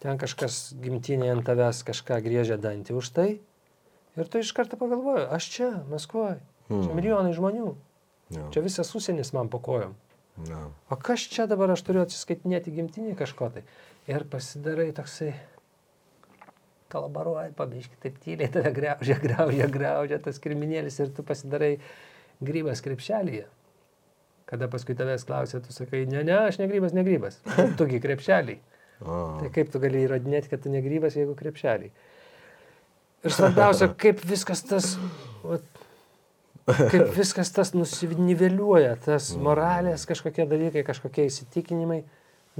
ten 0.00 0.18
kažkas 0.20 0.74
gimtinėje 0.78 1.32
ant 1.34 1.46
tavęs 1.46 1.82
kažką 1.88 2.20
griežia 2.22 2.56
dantį 2.60 2.94
už 3.00 3.10
tai, 3.16 3.28
ir 4.14 4.28
tu 4.30 4.38
iš 4.38 4.52
karto 4.54 4.78
pagalvoji, 4.78 5.26
aš 5.34 5.48
čia, 5.50 5.70
Maskvoje, 5.90 6.38
čia 6.38 6.74
Hmm. 6.74 6.94
milijonai 6.96 7.34
žmonių, 7.36 7.74
Jo, 8.32 8.46
čia 8.54 8.62
visas 8.64 8.88
užsienis 8.96 9.32
man 9.36 9.48
po 9.52 9.58
kojom. 9.58 9.92
jo. 10.48 10.60
O 10.90 10.96
kas 10.96 11.20
čia 11.28 11.44
dabar 11.46 11.70
aš 11.74 11.82
turiu 11.82 12.00
atsiskaitinėti 12.06 12.72
gimtinį 12.72 13.16
kažko 13.18 13.50
tai? 13.52 13.62
Ir 14.08 14.24
pasidarai 14.24 14.92
toksai, 14.96 15.34
kolaboruoji, 16.92 17.52
pabiški, 17.58 17.98
taip 18.02 18.16
tyliai 18.22 18.48
tave 18.52 18.70
greužia, 18.74 19.18
greužia, 19.26 19.66
greužia 19.72 20.18
tas 20.22 20.38
kriminėlis 20.38 20.98
ir 21.02 21.10
tu 21.16 21.22
pasidarai 21.26 21.78
grybas 22.44 22.82
krepšelėje. 22.84 23.46
Kada 24.48 24.68
paskui 24.68 24.96
tavęs 24.96 25.24
klausia, 25.24 25.60
tu 25.64 25.72
sakai, 25.72 26.04
ne, 26.10 26.20
ne, 26.26 26.36
aš 26.50 26.58
negrybas, 26.60 26.92
negrybas. 26.96 27.38
Tugi 27.80 28.00
krepšeliai. 28.04 28.60
O, 29.00 29.20
Tai 29.40 29.50
kaip 29.54 29.70
tu 29.72 29.80
gali 29.82 30.04
įrodinėti, 30.04 30.50
kad 30.52 30.62
tu 30.64 30.72
negrybas, 30.72 31.16
jeigu 31.18 31.34
krepšeliai. 31.38 31.90
Ir 33.24 33.32
svarbiausia, 33.32 33.88
kaip 34.04 34.20
viskas 34.28 34.62
tas, 34.68 34.94
vat, 35.44 35.64
kaip 36.68 37.14
viskas 37.16 37.52
tas 37.56 37.72
nusiniveliuoja, 37.76 38.98
tas 39.04 39.32
moralės 39.40 40.04
kažkokie 40.08 40.46
dalykai, 40.50 40.84
kažkokie 40.86 41.26
įsitikinimai, 41.30 42.02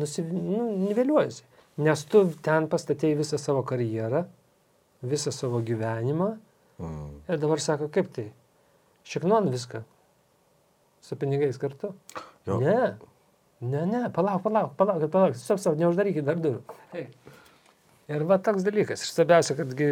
nusiniveliuojasi. 0.01 1.45
Nes 1.85 2.05
tu 2.07 2.25
ten 2.45 2.69
pastatėjai 2.71 3.19
visą 3.19 3.39
savo 3.41 3.65
karjerą, 3.67 4.25
visą 5.05 5.33
savo 5.35 5.61
gyvenimą 5.65 6.31
mm. 6.79 7.09
ir 7.29 7.41
dabar 7.43 7.63
sako, 7.63 7.89
kaip 7.93 8.13
tai, 8.15 8.29
šiknon 9.09 9.51
viską, 9.53 9.83
su 11.05 11.19
pinigais 11.21 11.59
kartu. 11.61 11.93
Jo. 12.49 12.59
Ne, 12.61 12.79
ne, 13.61 13.85
ne, 13.91 14.03
palauk, 14.15 14.43
palauk, 14.45 14.75
palauk, 14.79 15.05
palauk, 15.13 15.37
stop, 15.41 15.61
stop, 15.61 15.77
neuždarykit 15.81 16.27
dar 16.27 16.41
durų. 16.41 16.63
Hey. 16.95 17.09
Ir 18.13 18.25
va 18.29 18.39
toks 18.45 18.65
dalykas. 18.65 19.05
Ir 19.05 19.13
svarbiausia, 19.13 19.57
kadgi 19.61 19.91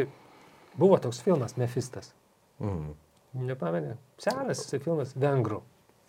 buvo 0.76 0.98
toks 1.00 1.22
filmas 1.24 1.56
Mefistas. 1.60 2.12
Mm. 2.60 2.92
Nepamenė. 3.48 3.94
Senas 4.20 4.60
jisai 4.60 4.80
filmas 4.84 5.14
vengrų. 5.16 5.62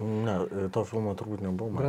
Ne, 0.03 0.35
to 0.75 0.83
filmo 0.87 1.13
turbūt 1.15 1.43
nebuvo. 1.45 1.79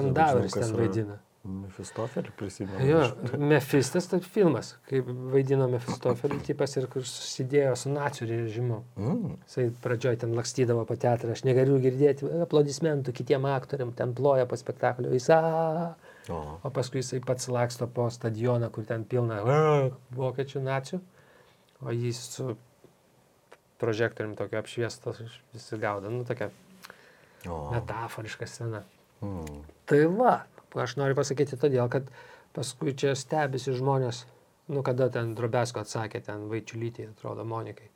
kas 0.54 0.58
ten 0.60 0.76
yra. 1.08 1.18
Mefistofelį 1.44 2.32
prisimenu. 2.38 2.84
Jo. 2.88 3.00
Mefistas 3.36 4.06
tai 4.08 4.22
filmas, 4.24 4.70
kaip 4.88 5.10
vaidino 5.32 5.66
Mefistofelį 5.68 6.38
tipas 6.46 6.72
ir 6.80 6.86
kur 6.88 7.04
susidėjo 7.04 7.74
su 7.76 7.92
nacijų 7.92 8.28
režimu. 8.30 8.78
Mm. 8.96 9.34
Jisai 9.44 9.66
pradžioj 9.84 10.22
ten 10.22 10.32
lakstydavo 10.38 10.86
po 10.88 10.96
teatrą, 10.96 11.34
aš 11.36 11.44
negaliu 11.44 11.76
girdėti 11.84 12.30
aplodismentų 12.46 13.12
kitiem 13.18 13.44
aktoriam, 13.50 13.92
ten 13.92 14.14
ploja 14.16 14.48
po 14.48 14.56
spektaklio, 14.56 15.12
jis 15.12 15.28
a. 15.36 15.42
O, 16.32 16.40
O 16.64 16.70
paskui 16.72 17.02
jisai 17.02 17.20
pats 17.20 17.50
laksto 17.52 17.90
po 17.92 18.08
stadioną, 18.08 18.70
kur 18.72 18.88
ten 18.88 19.04
pilna 19.04 19.42
vokiečių 20.16 20.64
nacijų, 20.64 21.02
o 21.84 21.92
jis 21.92 22.22
su 22.38 22.54
prožektoriumi 23.84 24.38
tokio 24.38 24.62
apšviestos 24.62 25.20
visi 25.52 25.78
gaudo, 25.82 26.08
nu 26.08 26.24
tokia 26.24 26.48
o. 27.44 27.68
metaforiška 27.74 28.48
scena. 28.48 28.80
Mm. 29.20 29.60
Tai 29.88 30.00
va, 30.16 30.34
aš 30.82 30.96
noriu 31.00 31.16
pasakyti 31.18 31.58
todėl, 31.60 31.88
kad 31.92 32.08
paskui 32.54 32.94
čia 32.98 33.14
stebisi 33.18 33.74
žmonės, 33.74 34.24
nu 34.74 34.82
kada 34.86 35.10
ten 35.12 35.34
Drobesko 35.38 35.82
atsakė, 35.84 36.22
ten 36.24 36.48
Vaičiulytė, 36.50 37.10
atrodo, 37.12 37.44
Monikai. 37.48 37.90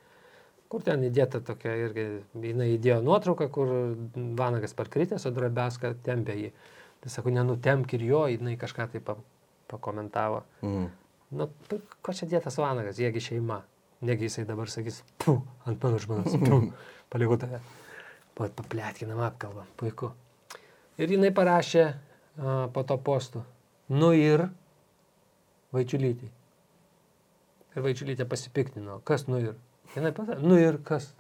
Kur 0.69 0.83
ten 0.85 1.07
įdėta 1.07 1.41
tokia 1.41 1.73
irgi, 1.87 2.05
jinai 2.45 2.75
įdėjo 2.75 2.99
nuotrauką, 3.07 3.49
kur 3.53 3.71
Vanagas 4.37 4.77
parkritęs, 4.77 5.25
o 5.25 5.33
Drobeska 5.33 5.95
tempė 6.05 6.37
jį. 6.37 6.51
Tai 7.01 7.13
sako, 7.15 7.33
nenutemk 7.33 7.95
ir 7.97 8.05
jo, 8.05 8.25
jinai 8.35 8.57
kažką 8.61 8.89
tai 8.93 9.01
pa, 9.05 9.15
pakomentavo. 9.71 10.43
Mm. 10.67 10.89
Nu, 11.39 11.49
ko 12.05 12.15
čia 12.17 12.29
dėtas 12.29 12.59
Vanagas, 12.61 13.01
jiegi 13.01 13.23
šeima. 13.31 13.63
Negi 14.05 14.29
jisai 14.29 14.45
dabar 14.47 14.71
sakys, 14.71 15.01
pu, 15.19 15.39
ant 15.67 15.83
mano 15.83 15.99
žmonos, 16.03 16.37
pu, 16.43 16.61
palikau 17.13 17.39
tave. 17.41 17.63
Pat 18.39 18.53
paplėtkinam 18.59 19.23
apkalbą, 19.25 19.65
puiku. 19.81 20.13
Ir 21.01 21.17
jinai 21.17 21.33
parašė 21.35 21.89
a, 22.39 22.69
po 22.73 22.85
to 22.87 22.97
postų, 23.05 23.43
nu 23.93 24.13
ir 24.17 24.49
Vaičiulytį. 25.75 26.29
Ir 27.77 27.85
Vaičiulytė 27.85 28.25
pasipiktino, 28.29 29.01
kas 29.05 29.27
nu 29.29 29.41
ir. 29.43 29.57
Jinai 29.95 30.13
pasakė, 30.17 30.41
nu 30.45 30.57
ir 30.61 30.79
kas. 30.85 31.11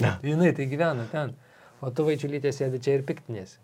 Ne. 0.00 0.14
Jinai 0.24 0.52
tai 0.56 0.66
gyvena 0.68 1.06
ten. 1.12 1.34
O 1.80 1.88
tu 1.92 2.04
Vaičiulytė 2.04 2.52
sėdi 2.52 2.80
čia 2.84 2.98
ir 2.98 3.06
piktinėsi. 3.08 3.56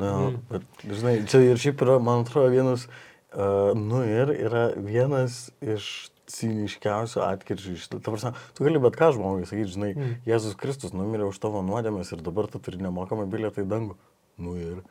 Na, 0.00 0.10
Mm. 0.16 0.36
bet, 0.50 0.62
žinai, 0.86 1.14
čia 1.30 1.38
ir 1.44 1.58
šiaip 1.60 1.82
yra, 1.84 1.98
man 2.02 2.24
atrodo, 2.24 2.50
vienas, 2.50 2.86
uh, 3.34 3.70
nu 3.76 4.00
ir 4.06 4.32
yra 4.34 4.70
vienas 4.74 5.50
iš 5.62 6.10
ciniškiausių 6.30 7.22
atkirčių. 7.26 7.76
Ta 8.00 8.10
prasme, 8.10 8.32
tu 8.54 8.64
gali 8.66 8.78
bet 8.82 8.96
ką 8.98 9.12
žmogui 9.14 9.46
sakyti, 9.46 9.74
žinai, 9.74 9.90
mm. 9.94 10.14
Jėzus 10.26 10.56
Kristus 10.58 10.94
numirė 10.94 11.28
už 11.30 11.38
tavo 11.42 11.62
nuodėmės 11.66 12.10
ir 12.14 12.22
dabar 12.26 12.46
tu 12.50 12.58
turi 12.62 12.78
nemokamą 12.82 13.26
bilietą 13.30 13.62
į 13.62 13.70
dangų. 13.70 13.96
Nu 14.38 14.56
ir. 14.58 14.82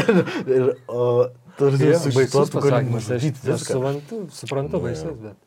ir 0.56 0.74
o, 0.88 1.28
tarsi 1.58 1.88
Jo, 1.90 1.98
su 2.00 2.12
šituo 2.16 2.44
pasakymas, 2.52 3.08
aš, 3.08 3.08
nužudyti 3.08 3.52
aš 3.52 3.64
suprantu, 3.68 4.20
suprantu 4.32 4.78
Nu, 4.78 4.84
baisus, 4.88 5.16
bet. 5.22 5.40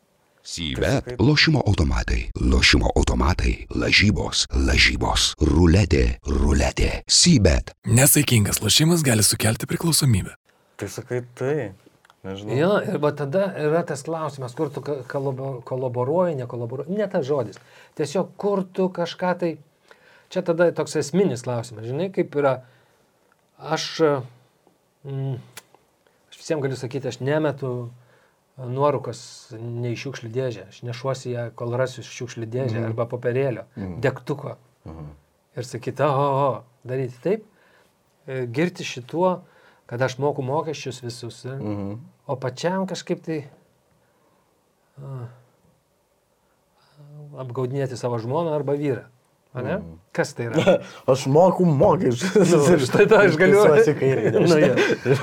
Sybet 0.46 1.16
lošimo 1.18 1.62
automatai, 1.66 2.28
lošimo 2.38 2.92
automatai, 2.94 3.66
lažybos, 3.74 4.44
lažybos, 4.54 5.32
ruletė, 5.42 6.04
ruletė, 6.22 7.00
sybet. 7.10 7.72
Nesaikingas 7.90 8.62
lošimas 8.62 9.02
gali 9.02 9.26
sukelti 9.26 9.66
priklausomybę. 9.66 10.36
Tai 10.78 10.88
sakai, 10.92 11.24
tai. 11.34 11.72
Nežinau. 12.26 12.56
Jo, 12.58 12.70
ir 12.82 12.98
va 13.02 13.10
tada 13.14 13.48
yra 13.58 13.82
tas 13.86 14.02
klausimas, 14.06 14.54
kur 14.58 14.70
tu 14.74 14.82
kolaboruoji, 14.82 16.38
nekolaboruoji, 16.40 16.94
ne 16.98 17.06
tas 17.10 17.26
žodis. 17.26 17.58
Tiesiog 17.98 18.32
kur 18.40 18.64
tu 18.74 18.88
kažką 18.94 19.34
tai, 19.42 19.52
čia 20.30 20.42
tada 20.46 20.68
toks 20.74 20.94
esminis 21.02 21.44
klausimas, 21.46 21.86
žinai, 21.86 22.08
kaip 22.14 22.34
yra, 22.38 22.56
aš, 23.58 23.86
mm, 25.06 25.38
aš 26.30 26.36
visiems 26.40 26.62
galiu 26.64 26.76
sakyti, 26.76 27.08
aš 27.08 27.20
nemetu 27.24 27.70
nuorukos 28.56 29.20
ne 29.60 29.90
į 29.92 29.98
šiukšlių 30.00 30.30
dėžę, 30.32 30.68
aš 30.72 30.82
nešuosi 30.88 31.32
ją, 31.34 31.50
kol 31.58 31.74
rasiu 31.76 32.02
šiukšlių 32.02 32.46
dėžę 32.48 32.78
Mhm. 32.80 32.86
arba 32.90 33.04
popierėlio, 33.06 33.64
Mhm. 33.76 34.00
degtuko 34.00 34.56
Mhm. 34.86 35.10
ir 35.56 35.62
sakyti, 35.64 36.02
o, 36.02 36.08
o, 36.08 36.48
o, 36.48 36.64
daryti 36.84 37.20
taip. 37.22 37.44
e, 38.26 38.46
girti 38.50 38.82
šituo, 38.84 39.42
kad 39.86 40.02
aš 40.02 40.16
moku 40.18 40.42
mokesčius 40.42 40.98
visus. 41.02 41.44
e, 41.44 41.54
Mhm. 41.56 42.00
O 42.26 42.34
pačiam 42.36 42.86
kažkaip 42.90 43.22
tai 43.22 43.44
apgaudinėti 47.38 47.96
savo 47.96 48.18
žmoną 48.18 48.54
arba 48.56 48.74
vyrą. 48.78 49.04
Ane? 49.56 49.76
Mhm. 49.78 49.94
Kas 50.16 50.30
tai 50.36 50.46
yra? 50.50 50.76
Aš 51.12 51.26
moku 51.32 51.64
mokesčius. 51.68 52.36
Nu, 52.52 52.78
štai 52.86 53.06
tą 53.10 53.18
aš 53.26 53.36
galiu. 53.40 53.64
Kairį. 54.00 54.30
Nu, 54.50 54.56
jo. 54.62 54.70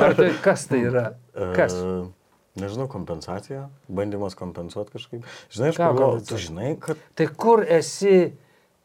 Ar 0.06 0.14
tai 0.20 0.30
kas 0.46 0.68
tai 0.70 0.82
yra? 0.90 1.06
Kas? 1.56 1.74
E, 1.80 2.04
Nežinau, 2.62 2.86
kompensacija, 2.86 3.64
bandymas 3.90 4.36
kompensuoti 4.38 4.94
kažkaip. 4.94 5.24
Žinai, 5.50 5.72
aš 5.74 5.78
pagalvoju, 5.82 6.26
tu 6.30 6.38
žinai, 6.38 6.76
kad 6.78 7.00
Tai 7.18 7.26
kur 7.34 7.64
esi 7.66 8.34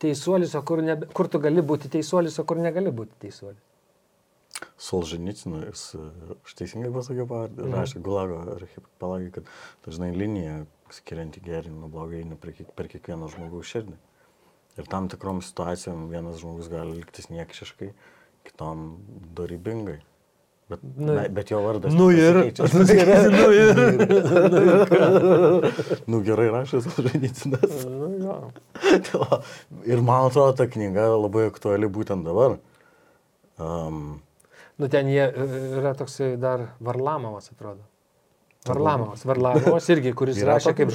teisuolis, 0.00 0.54
o 0.56 0.62
kur, 0.64 0.80
nebe, 0.80 1.10
kur 1.12 1.28
tu 1.28 1.36
gali 1.44 1.60
būti 1.60 1.90
teisuolis, 1.92 2.38
o 2.40 2.46
kur 2.48 2.56
negali 2.64 2.88
būti 2.88 3.12
teisuolis? 3.26 3.60
Solženicinas, 4.80 5.82
aš 6.46 6.54
teisingai 6.58 6.90
pasakiau 6.94 7.26
pavardę, 7.28 7.62
Mhm. 7.66 7.74
rašė 7.76 8.00
Gulago 8.02 8.38
archipelagį, 8.56 9.30
kad 9.36 9.44
dažnai 9.86 10.10
linija 10.16 10.64
skirianti 10.90 11.40
gerį 11.44 11.68
nuo 11.70 11.88
blogo 11.92 12.16
eina 12.16 12.36
per, 12.40 12.52
kiek- 12.56 12.72
per 12.74 12.88
kiekvieno 12.88 13.28
žmogaus 13.28 13.66
širdį. 13.68 13.96
Ir 14.78 14.86
tam 14.86 15.08
tikrom 15.10 15.40
situacijom 15.42 16.06
vienas 16.12 16.38
žmogus 16.42 16.68
gali 16.70 17.00
liktis 17.00 17.28
niekšiškai, 17.32 17.90
kitam 18.46 18.98
dorybingai. 19.34 19.98
Bet, 20.68 20.82
Nu- 20.96 21.14
na, 21.16 21.22
bet 21.32 21.48
jo 21.50 21.62
vardas. 21.64 21.94
Nu 21.96 22.10
ir. 22.12 22.36
nepasikeičia. 22.44 23.30
Nu 23.38 23.46
ir. 23.56 23.78
nu 26.06 26.20
gerai 26.26 26.48
rašė 26.52 26.82
Solženicinas. 26.84 27.86
Nu, 27.88 28.10
jo. 29.08 29.40
Ir 29.88 30.02
man 30.04 30.28
atrodo, 30.28 30.52
ta 30.60 30.66
knyga 30.68 31.08
labai 31.16 31.46
aktuali 31.48 31.88
būtent 31.88 32.26
dabar. 32.28 32.58
Um, 33.58 34.20
Nu 34.78 34.86
ten 34.86 35.08
jie 35.10 35.24
e, 35.26 35.46
yra 35.80 35.90
toksai 35.98 36.36
dar 36.38 36.68
Varlamovas, 36.78 37.48
atrodo. 37.50 37.82
Varlamovas. 38.70 39.24
Varlamovas 39.28 39.88
irgi, 39.94 40.12
kuris 40.16 40.38
rašė 40.46 40.74
kaip 40.78 40.92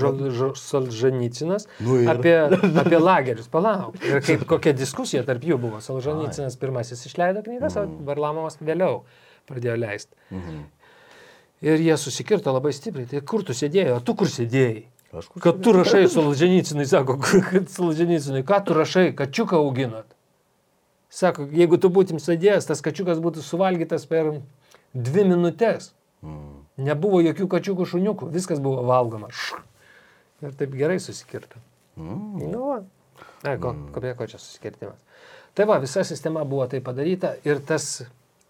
Solženicinas 0.59 1.67
Nu 1.79 1.97
ir- 2.01 2.09
apie, 2.13 2.35
apie 2.83 2.99
lagerius. 3.01 3.47
Palauk. 3.51 3.97
Ir 4.05 4.21
kaip 4.25 4.45
kokia 4.49 4.73
diskusija 4.77 5.23
tarp 5.27 5.43
jų 5.43 5.57
buvo. 5.61 5.81
Solženicinas 5.81 6.57
pirmasis 6.61 7.05
išleido 7.09 7.43
knygas, 7.45 7.77
o 7.81 7.85
Varlamovas 8.07 8.57
vėliau 8.61 9.03
pradėjo 9.49 9.77
leisti. 9.79 10.15
mhm. 10.31 10.63
Ir 11.63 11.79
jie 11.79 11.95
susikirto 11.95 12.51
labai 12.51 12.73
stipriai. 12.75 13.07
Tai 13.07 13.21
kur 13.21 13.43
tu 13.47 13.53
sėdėjai? 13.55 13.93
O 13.95 13.99
tu 14.03 14.13
kur 14.19 14.27
sėdėjai? 14.27 14.81
Aš 15.15 15.29
kur 15.31 15.41
Kad 15.45 15.61
tu 15.63 15.71
rašai 15.71 16.09
Solženicinui, 16.11 16.83
sako, 16.89 17.15
kad 17.51 17.69
Solženicinui, 17.71 18.41
ką 18.43 18.57
tu 18.65 18.73
rašai, 18.75 19.13
kačiuką 19.15 19.55
auginat. 19.61 20.09
Sako, 21.13 21.45
jeigu 21.53 21.77
tu 21.79 21.87
būtum 21.93 22.17
sėdėjęs, 22.19 22.65
tas 22.67 22.81
kačiukas 22.83 23.21
būtų 23.23 23.43
suvalgytas 23.45 24.03
per 24.09 24.41
dvi 24.93 25.23
minutės. 25.29 25.93
Mm. 26.25 26.62
Nebuvo 26.81 27.19
jokių 27.21 27.47
kačiukų 27.51 27.85
šuniukų, 27.85 28.31
viskas 28.33 28.61
buvo 28.63 28.81
valgoma. 28.87 29.29
Ir 30.41 30.55
taip 30.57 30.73
gerai 30.77 30.97
susikirto. 30.99 31.61
Mm. 31.99 32.49
Nu. 32.49 32.69
Ne, 33.43 33.57
ko, 33.61 33.75
ko, 33.93 34.01
ko 34.17 34.27
čia 34.29 34.39
susikirtimas. 34.41 34.97
Tai 35.53 35.67
va, 35.69 35.77
visa 35.83 36.01
sistema 36.07 36.41
buvo 36.49 36.65
taip 36.71 36.85
padaryta 36.87 37.35
ir 37.45 37.61
tas 37.61 38.01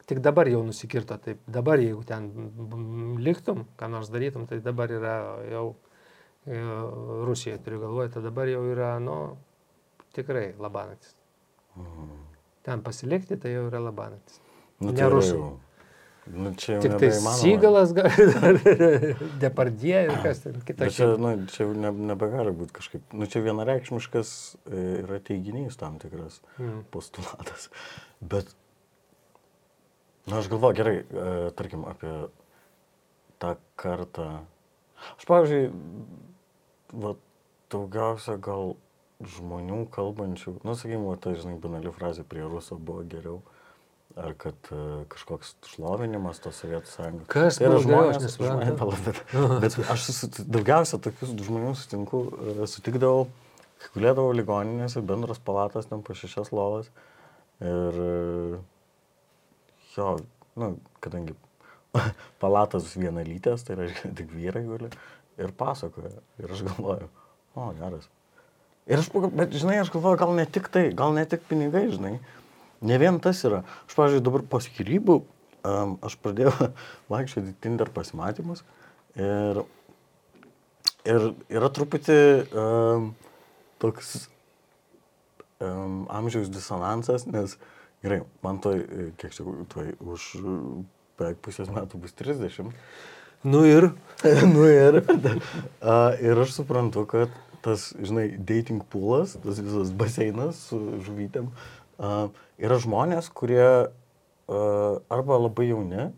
tik 0.07 0.21
dabar 0.23 0.47
jau 0.47 0.61
nusikirto. 0.63 1.17
Taip, 1.23 1.41
dabar 1.47 1.81
jeigu 1.83 2.03
ten 2.07 2.29
mm, 2.31 3.17
liktum, 3.25 3.65
ką 3.79 3.89
nors 3.91 4.11
darytum, 4.13 4.47
tai 4.47 4.61
dabar 4.63 4.91
yra 4.91 5.15
jau 5.51 5.65
e, 6.47 6.61
Rusijoje, 7.27 7.59
turiu 7.65 7.81
galvoje, 7.83 8.13
tai 8.15 8.23
dabar 8.23 8.51
jau 8.51 8.63
yra, 8.71 8.93
nu, 9.03 9.17
tikrai 10.15 10.53
labanaktis. 10.61 11.15
Ten 12.63 12.83
pasilikti, 12.85 13.37
tai 13.41 13.55
jau 13.55 13.67
yra 13.67 13.83
labanaktis. 13.83 14.39
Nu, 14.79 14.91
Ne 14.91 14.97
tai 14.97 15.07
yra 15.07 15.17
rusų. 15.17 15.39
Nu, 16.31 16.53
čia 16.55 16.77
jau 16.77 16.81
Tik 16.85 16.93
tai. 17.01 17.09
Sygalas, 17.35 17.91
Depardie 19.43 20.05
ir 20.07 20.13
kas 20.23 20.39
ten 20.45 20.61
kita. 20.63 20.85
Bet 20.85 20.95
čia, 20.95 21.07
nu, 21.19 21.33
čia 21.51 21.65
jau 21.65 21.73
ne, 21.75 21.91
nebegali 22.13 22.53
būti 22.55 22.75
kažkaip. 22.77 23.03
Nu, 23.11 23.27
čia 23.27 23.41
vienareikšmiškas 23.43 24.31
e, 24.63 24.83
yra 25.03 25.19
teiginys 25.19 25.75
tam 25.79 25.99
tikras 25.99 26.39
Mm. 26.61 26.85
postulatas. 26.93 27.67
Bet, 28.21 28.47
na, 30.29 30.39
aš 30.39 30.47
galvoju, 30.53 30.77
gerai, 30.79 30.95
e, 31.03 31.51
tarkim, 31.59 31.83
apie 31.89 32.13
tą 33.43 33.57
kartą. 33.75 34.29
Aš, 35.17 35.27
pavyzdžiui, 35.27 35.65
va, 37.03 37.15
daugiausia 37.73 38.37
gal 38.39 38.77
žmonių 39.23 39.83
kalbančių, 39.91 40.55
nu, 40.63 40.75
sakykime, 40.79 41.17
tai, 41.19 41.35
žinai, 41.39 41.57
banali 41.59 41.91
frazė 41.95 42.23
prie 42.27 42.47
ruso 42.47 42.79
buvo 42.79 43.03
geriau. 43.07 43.41
Ar 44.13 44.35
kad 44.37 44.67
uh, 44.69 45.05
kažkoks 45.09 45.55
šlovinimas 45.71 46.37
tos 46.43 46.59
Sovietų 46.61 46.85
sąjungos. 46.91 47.27
Kas 47.33 47.57
Tai 47.57 47.65
yra 47.65 47.77
geriau, 47.79 47.79
aš 47.79 47.87
žmonės, 47.87 48.19
nesuprantu. 48.27 48.59
žmonės, 48.59 48.75
pala, 48.77 48.99
bet, 49.07 49.21
bet 49.63 49.77
aš 49.95 50.03
susi- 50.05 50.45
daugiausia 50.53 50.99
tokius 51.01 51.31
žmonių 51.47 51.71
sutinku, 51.79 52.19
e, 52.53 52.67
sutikdavau, 52.69 53.23
gulėdavau 53.95 54.35
ligoninėse, 54.37 55.01
bendros 55.09 55.41
palatas, 55.41 55.89
ten 55.89 56.03
po 56.05 56.13
šešias 56.13 56.53
lovas. 56.53 56.91
Ir 57.65 57.97
e, 58.05 58.59
jo, 59.95 60.11
nu, 60.61 60.69
kadangi 61.01 61.33
palatas 62.43 62.93
vienalytės, 62.93 63.65
tai 63.65 63.79
reiškia 63.81 64.13
tik 64.21 64.29
vyrai 64.37 64.61
guli 64.67 64.91
ir 65.41 65.55
pasakoja. 65.57 66.13
Ir 66.37 66.53
aš 66.53 66.61
galvoju, 66.69 67.09
o, 67.57 67.71
geras. 67.81 68.05
Ir 68.93 69.01
aš, 69.01 69.09
bet 69.33 69.57
žinai, 69.57 69.79
aš 69.81 69.89
galvoju, 69.93 70.21
gal 70.21 70.37
ne 70.37 70.45
tik 70.45 70.69
tai, 70.69 70.91
gal 70.93 71.17
ne 71.17 71.25
tik 71.29 71.49
pinigai, 71.49 71.87
žinai. 71.93 72.17
Ne 72.83 72.99
vien 72.99 73.19
tas 73.23 73.39
yra. 73.47 73.61
Aš, 73.87 73.95
pavyzdžiui, 73.95 74.23
dabar 74.25 74.43
po 74.51 74.59
skirybų 74.63 75.21
um, 75.63 75.95
aš 76.03 76.17
pradėjau 76.23 76.53
vaikščioti 77.11 77.55
Tinder 77.63 77.91
pasimatymus 77.93 78.63
ir, 79.15 79.61
ir 81.07 81.29
yra 81.53 81.69
truputį 81.73 82.19
um, 82.49 83.09
toks 83.83 84.13
um, 85.63 86.03
amžiaus 86.11 86.51
disonansas, 86.51 87.27
nes 87.29 87.57
gerai, 88.03 88.23
man 88.43 88.59
toj, 88.63 88.83
e, 88.83 89.07
kiek 89.19 89.35
čia, 89.35 89.45
toj 89.71 89.93
už 90.03 90.29
beveik 91.19 91.39
pusės 91.45 91.71
metų 91.71 92.01
bus 92.03 92.15
30. 92.19 92.73
Nu 93.47 93.63
ir. 93.67 93.91
nu 94.55 94.67
ir, 94.67 95.01
uh, 95.03 96.11
ir 96.19 96.43
aš 96.43 96.57
suprantu, 96.57 97.05
kad 97.07 97.31
tas, 97.63 97.91
žinai, 97.95 98.33
dating 98.43 98.83
poolas, 98.91 99.37
tas 99.43 99.59
visas 99.63 99.91
baseinas 99.95 100.59
su 100.67 100.79
žuvytėm, 101.03 101.47
uh, 101.47 101.82
yra 102.03 102.79
žmonės, 102.83 103.29
kurie 103.33 103.89
arba 104.49 105.39
labai 105.39 105.69
jauni, 105.69 106.09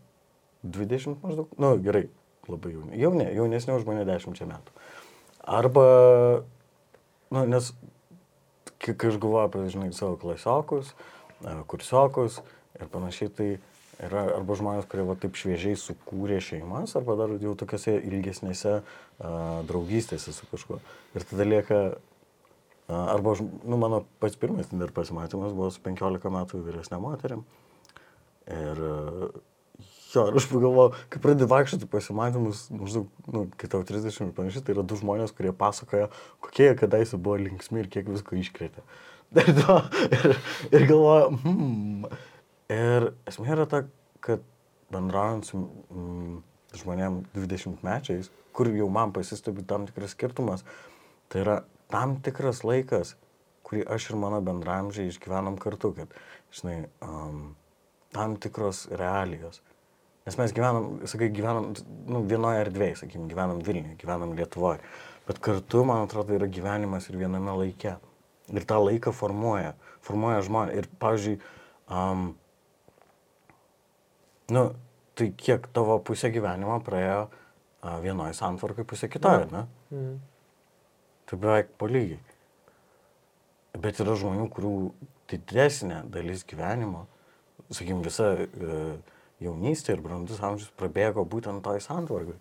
20 0.66 1.22
maždaug, 1.22 1.52
nu 1.62 1.76
gerai, 1.86 2.08
labai 2.50 2.74
jauni, 2.74 2.98
jauni, 2.98 3.28
jaunesni 3.38 3.76
už 3.76 3.86
mane 3.88 4.06
10 4.08 4.48
metų. 4.50 4.74
Arba, 5.46 5.86
nu, 7.30 7.46
nes 7.46 7.70
kai 8.82 9.12
aš 9.12 9.20
galvoju 9.22 9.46
apie, 9.46 9.64
žinai, 9.74 9.94
savo 9.94 10.18
klasiokus, 10.22 10.92
kursiokus 11.70 12.42
ir 12.80 12.90
panašiai, 12.92 13.32
tai 13.32 13.50
yra 14.04 14.26
arba 14.36 14.58
žmonės, 14.58 14.88
kurie 14.92 15.06
va 15.08 15.16
taip 15.20 15.38
šviežiai 15.40 15.78
sukūrė 15.80 16.42
šeimas, 16.44 16.96
arba 17.00 17.16
dar 17.20 17.36
jau 17.42 17.56
tokiuose 17.58 17.96
ilgesnėse 18.10 18.74
uh, 18.82 18.88
draugystėse 19.70 20.34
su 20.36 20.50
kažkuo. 20.52 20.82
Ir 21.16 21.28
tada 21.30 21.48
lieka, 21.48 21.80
arba, 22.92 23.34
nu, 23.42 23.80
mano 23.82 24.04
pats 24.22 24.38
pirmas 24.40 24.70
Tinder 24.70 24.94
pasimatymas 24.94 25.56
buvo 25.58 25.72
su 25.74 25.82
15 25.86 26.32
metų 26.34 26.62
vyresnė 26.68 27.02
moterim. 27.02 27.44
Ir 28.46 28.82
jo, 30.14 30.28
ir 30.30 30.38
aš 30.40 30.48
pagalvojau, 30.52 30.94
kai 31.12 31.22
pradedi 31.24 31.48
vaikščioti 31.50 31.90
pasimatymus, 31.92 32.68
maždaug, 32.74 33.10
nu, 33.32 33.46
kai 33.60 33.70
tau 33.72 33.82
30 33.88 34.28
ir 34.28 34.32
panašiai, 34.38 34.64
tai 34.66 34.76
yra 34.76 34.86
du 34.88 34.98
žmonės, 35.00 35.34
kurie 35.36 35.54
pasakoja, 35.56 36.12
kokie 36.44 36.70
jie 36.70 36.78
kadaise 36.80 37.18
buvo 37.18 37.40
linksmi 37.42 37.84
ir 37.84 37.92
kiek 37.92 38.10
visko 38.12 38.38
iškrėtė. 38.40 38.86
Ir, 39.36 39.50
ir, 40.16 40.36
ir 40.70 40.84
galvoju, 40.88 41.32
hmm. 41.42 42.04
Ir 42.72 43.08
esmė 43.28 43.50
yra 43.54 43.66
ta, 43.70 43.82
kad 44.24 44.44
bendraujant 44.94 45.46
su 45.46 45.60
mm, 45.60 46.38
žmonėm 46.80 47.20
20 47.36 47.84
mečiais, 47.86 48.30
kur 48.56 48.70
jau 48.74 48.88
man 48.94 49.12
pasistebi 49.14 49.66
tam 49.68 49.86
tikras 49.90 50.16
skirtumas, 50.16 50.64
tai 51.30 51.44
yra 51.44 51.58
tam 51.96 52.18
tikras 52.24 52.66
laikas, 52.68 53.16
kurį 53.66 53.86
aš 53.96 54.10
ir 54.12 54.20
mano 54.20 54.42
bendramžiai 54.44 55.08
išgyvenam 55.10 55.56
kartu, 55.62 55.94
kad, 55.96 56.12
žinai, 56.54 56.82
um, 57.06 57.56
tam 58.16 58.36
tikros 58.42 58.86
realijos. 58.92 59.62
Nes 60.26 60.38
mes 60.42 60.54
gyvenam, 60.58 60.90
sakai, 61.08 61.30
gyvenam 61.34 61.70
nu, 62.10 62.24
vienoje 62.28 62.64
erdvėje, 62.66 63.00
sakykim, 63.04 63.28
gyvenam 63.30 63.62
Vilniuje, 63.64 63.96
gyvenam 64.02 64.34
Lietuvoje. 64.38 64.82
Bet 65.28 65.40
kartu, 65.42 65.84
man 65.88 66.04
atrodo, 66.06 66.36
yra 66.38 66.50
gyvenimas 66.50 67.08
ir 67.10 67.20
viename 67.22 67.54
laike. 67.62 67.96
Ir 68.54 68.66
tą 68.70 68.80
laiką 68.82 69.14
formuoja, 69.16 69.74
formuoja 70.06 70.42
žmonės. 70.46 70.82
Ir, 70.82 70.90
pavyzdžiui, 71.02 71.36
um, 71.94 72.28
nu, 74.54 74.68
tai 75.18 75.32
kiek 75.38 75.70
tavo 75.74 75.98
pusė 76.06 76.34
gyvenimo 76.34 76.78
praėjo 76.86 77.26
uh, 77.30 77.98
vienoje 78.04 78.36
santvarkai, 78.38 78.86
pusė 78.90 79.10
kitoje, 79.14 79.46
ne? 79.54 79.66
Mm. 79.94 80.18
Tai 81.26 81.42
beveik 81.42 81.74
po 81.80 81.90
lygiai. 81.90 82.22
Bet 83.82 84.00
yra 84.00 84.16
žmonių, 84.16 84.48
kurių 84.54 84.76
didesnė 85.32 86.04
dalis 86.14 86.46
gyvenimo 86.48 87.08
sakykim, 87.74 88.02
visa 88.06 88.32
e, 88.36 88.80
jaunystė 89.44 89.96
ir 89.96 90.04
brandus 90.06 90.42
amžius 90.44 90.72
prabėgo 90.80 91.26
būtent 91.30 91.64
toj 91.66 91.82
santvarkai. 91.84 92.38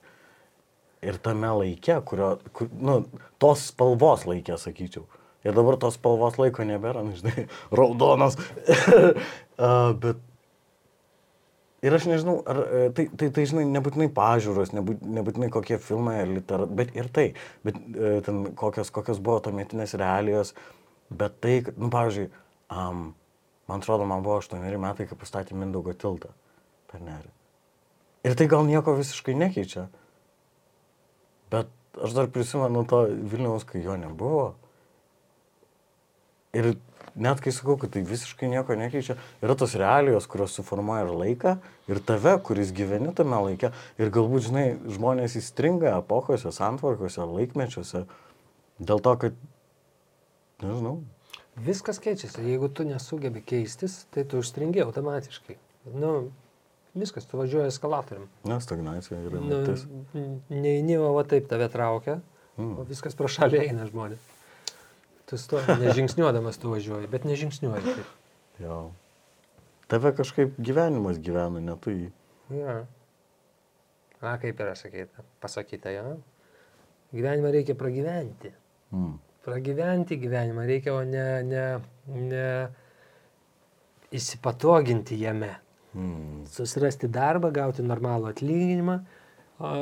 Ir 1.04 1.18
tame 1.20 1.50
laike, 1.60 1.98
kurio, 2.08 2.34
kur, 2.56 2.70
nu, 2.80 3.02
tos 3.42 3.68
spalvos 3.70 4.24
laikė, 4.28 4.56
sakyčiau. 4.60 5.04
Ir 5.44 5.56
dabar 5.56 5.76
tos 5.80 5.98
spalvos 5.98 6.38
laiko 6.40 6.64
nebėra, 6.64 7.02
nu, 7.04 7.16
žinai, 7.18 7.46
raudonas. 7.78 8.38
uh, 8.38 9.92
bet 10.02 10.22
Ir 11.84 11.92
aš 11.92 12.06
nežinau, 12.08 12.38
ar 12.48 12.60
e, 12.64 12.84
tai, 12.96 13.04
tai, 13.12 13.28
tai 13.34 13.44
žinai, 13.50 13.66
nebūtinai 13.68 14.08
pažiūros, 14.16 14.72
nebūt, 14.72 15.02
nebūtinai 15.18 15.50
kokie 15.52 15.76
filmai 15.82 16.16
ar 16.22 16.30
literatūra, 16.30 16.78
bet 16.80 16.94
ir 16.96 17.10
tai, 17.12 17.26
bet 17.66 17.76
e, 17.76 18.14
ten 18.24 18.40
kokios, 18.56 18.92
kokios 18.94 19.20
buvo 19.24 19.42
tuometinės 19.44 19.92
realijos, 20.00 20.54
bet 21.12 21.36
tai, 21.44 21.58
nu, 21.76 21.90
pavyzdžiui, 21.92 22.30
um, 22.72 23.06
man 23.68 23.84
atrodo, 23.84 24.08
man 24.08 24.24
buvo 24.24 24.40
8 24.40 24.64
metai, 24.80 25.08
kai 25.10 25.20
pastatė 25.20 25.58
Mindaugo 25.60 25.92
tiltą 25.92 26.32
per 26.88 27.04
nerį. 27.04 27.28
Ir 28.24 28.38
tai 28.40 28.48
gal 28.48 28.64
nieko 28.64 28.96
visiškai 28.96 29.36
nekeičia. 29.36 29.84
Bet 31.52 31.68
aš 32.00 32.16
dar 32.16 32.30
prisimenu 32.32 32.86
to 32.88 33.04
Vilniaus, 33.12 33.66
kai 33.68 33.84
jo 33.84 33.98
nebuvo. 34.00 34.54
Ir 36.54 36.74
net 37.14 37.40
kai 37.42 37.52
sakau, 37.54 37.76
kad 37.80 37.92
tai 37.94 38.02
visiškai 38.06 38.48
nieko 38.50 38.74
nekeičia, 38.78 39.16
yra 39.44 39.56
tos 39.58 39.76
realijos, 39.78 40.26
kurios 40.30 40.54
suformuoja 40.58 41.06
ir 41.06 41.12
laiką, 41.14 41.54
ir 41.90 42.00
tave, 42.06 42.34
kuris 42.46 42.72
gyveni 42.74 43.14
tame 43.14 43.38
laike. 43.48 43.70
Ir 44.00 44.12
galbūt, 44.14 44.48
žinai, 44.48 44.66
žmonės 44.96 45.36
įstringa 45.40 45.96
epochose, 46.00 46.50
santvarkose, 46.54 47.22
laikmečiuose 47.22 48.04
dėl 48.82 49.02
to, 49.04 49.16
kad, 49.26 49.42
nežinau. 50.64 51.00
Viskas 51.64 52.00
keičiasi. 52.02 52.42
Jeigu 52.50 52.66
tu 52.74 52.86
nesugebi 52.86 53.44
keistis, 53.46 54.04
tai 54.10 54.24
tu 54.26 54.40
užstringi 54.42 54.82
automatiškai. 54.82 55.54
Nu, 55.94 56.32
viskas, 56.98 57.28
tu 57.30 57.38
važiuoji 57.38 57.70
eskalatorium. 57.70 58.26
Na, 58.48 58.58
stagnacija 58.62 59.20
yra 59.22 59.38
Nu, 59.38 61.04
o 61.06 61.12
va 61.14 61.26
taip 61.30 61.46
tave 61.50 61.70
traukia, 61.70 62.20
Mm. 62.54 62.78
o 62.78 62.84
viskas 62.86 63.16
pro 63.18 63.26
šalį 63.26 63.64
eina 63.64 63.86
žmonės. 63.88 64.33
Tu 65.30 65.38
sto, 65.40 65.60
nežingsniuodamas 65.80 66.60
tu 66.60 66.72
važiuoji, 66.72 67.08
bet 67.12 67.24
nežingsniuoji. 67.24 67.96
Taip. 67.96 68.12
Jo. 68.60 68.78
Tave 69.88 70.12
kažkaip 70.16 70.58
gyvenimas 70.60 71.20
gyvena, 71.22 71.62
ne 71.64 71.76
tu 71.80 71.94
jį. 71.94 72.10
Ja. 72.54 72.76
Na, 74.20 74.36
kaip 74.40 74.60
yra 74.60 74.74
sakyta, 74.76 75.24
pasakyta, 75.40 75.92
jo. 75.92 76.16
Gyvenimą 77.14 77.52
reikia 77.54 77.76
pragyventi. 77.78 78.52
Mm. 78.92 79.18
Pragyventi 79.44 80.16
gyvenimą 80.20 80.64
reikia, 80.68 80.94
o 80.96 81.02
ne, 81.08 81.26
ne, 81.44 81.64
ne 82.08 82.46
įsipatoginti 84.14 85.18
jame. 85.20 85.52
Mm. 85.94 86.44
Susirasti 86.50 87.10
darbą, 87.12 87.52
gauti 87.54 87.84
normalų 87.84 88.32
atlyginimą. 88.32 88.98
O, 89.60 89.74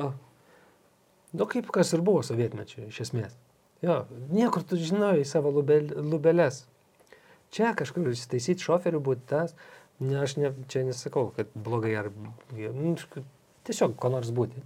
nu, 1.33 1.47
kaip 1.49 1.71
kas 1.73 1.95
ir 1.97 2.03
buvo 2.05 2.25
sovietmečiu, 2.27 2.89
iš 2.91 3.05
esmės. 3.07 3.39
Jo, 3.83 4.05
niekur 4.31 4.63
tu 4.63 4.79
žinojai 4.79 5.25
savo 5.27 5.51
lubel, 5.51 5.89
lubeles. 6.07 6.63
Čia 7.53 7.75
kažkur 7.77 8.13
įsitaisyti 8.13 8.65
šoferių 8.65 9.01
būti 9.05 9.27
tas, 9.35 9.57
ne, 10.01 10.21
aš 10.23 10.37
ne, 10.41 10.53
čia 10.73 10.85
nesakau, 10.87 11.33
kad 11.37 11.51
blogai 11.53 11.97
ar 12.01 12.13
nu, 12.15 12.95
tiesiog 13.67 13.97
ko 14.01 14.13
nors 14.15 14.31
būti. 14.35 14.63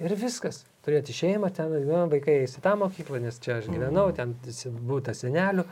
Ir 0.00 0.14
viskas. 0.16 0.62
Turėti 0.80 1.12
šeimą, 1.12 1.50
ten 1.52 1.74
nu, 1.84 1.96
vaikai 2.08 2.38
eis 2.40 2.54
į 2.56 2.62
tą 2.64 2.72
mokyklą, 2.80 3.18
nes 3.20 3.36
čia 3.44 3.58
aš 3.58 3.66
gyvenau, 3.68 4.06
ten 4.16 4.30
būtų 4.88 5.12
senelių, 5.18 5.66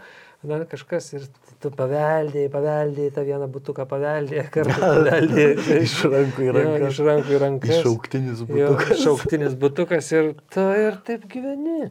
dar 0.51 0.67
kažkas 0.69 1.07
ir 1.17 1.25
tu 1.63 1.71
paveldėjai, 1.73 2.51
paveldėjai 2.53 3.15
tą 3.17 3.25
vieną 3.25 3.49
būtuką, 3.55 3.87
paveldėjai, 3.89 4.45
kartu 4.59 4.77
paveldėjai. 4.83 5.79
Iš 5.87 5.95
rankų 6.13 6.45
į 6.45 6.51
Jo, 6.51 6.57
rankas. 6.59 6.91
Iš 6.93 7.01
rankų 7.09 7.33
į 7.33 7.41
rankas. 7.47 7.81
Šauktinis 7.87 8.45
Jo, 8.45 8.75
būtų. 8.75 8.99
šauktinis 9.07 9.57
būtukas 9.65 10.13
ir 10.19 10.31
tu 10.53 10.67
ir 10.83 11.01
taip 11.09 11.25
gyveni. 11.33 11.89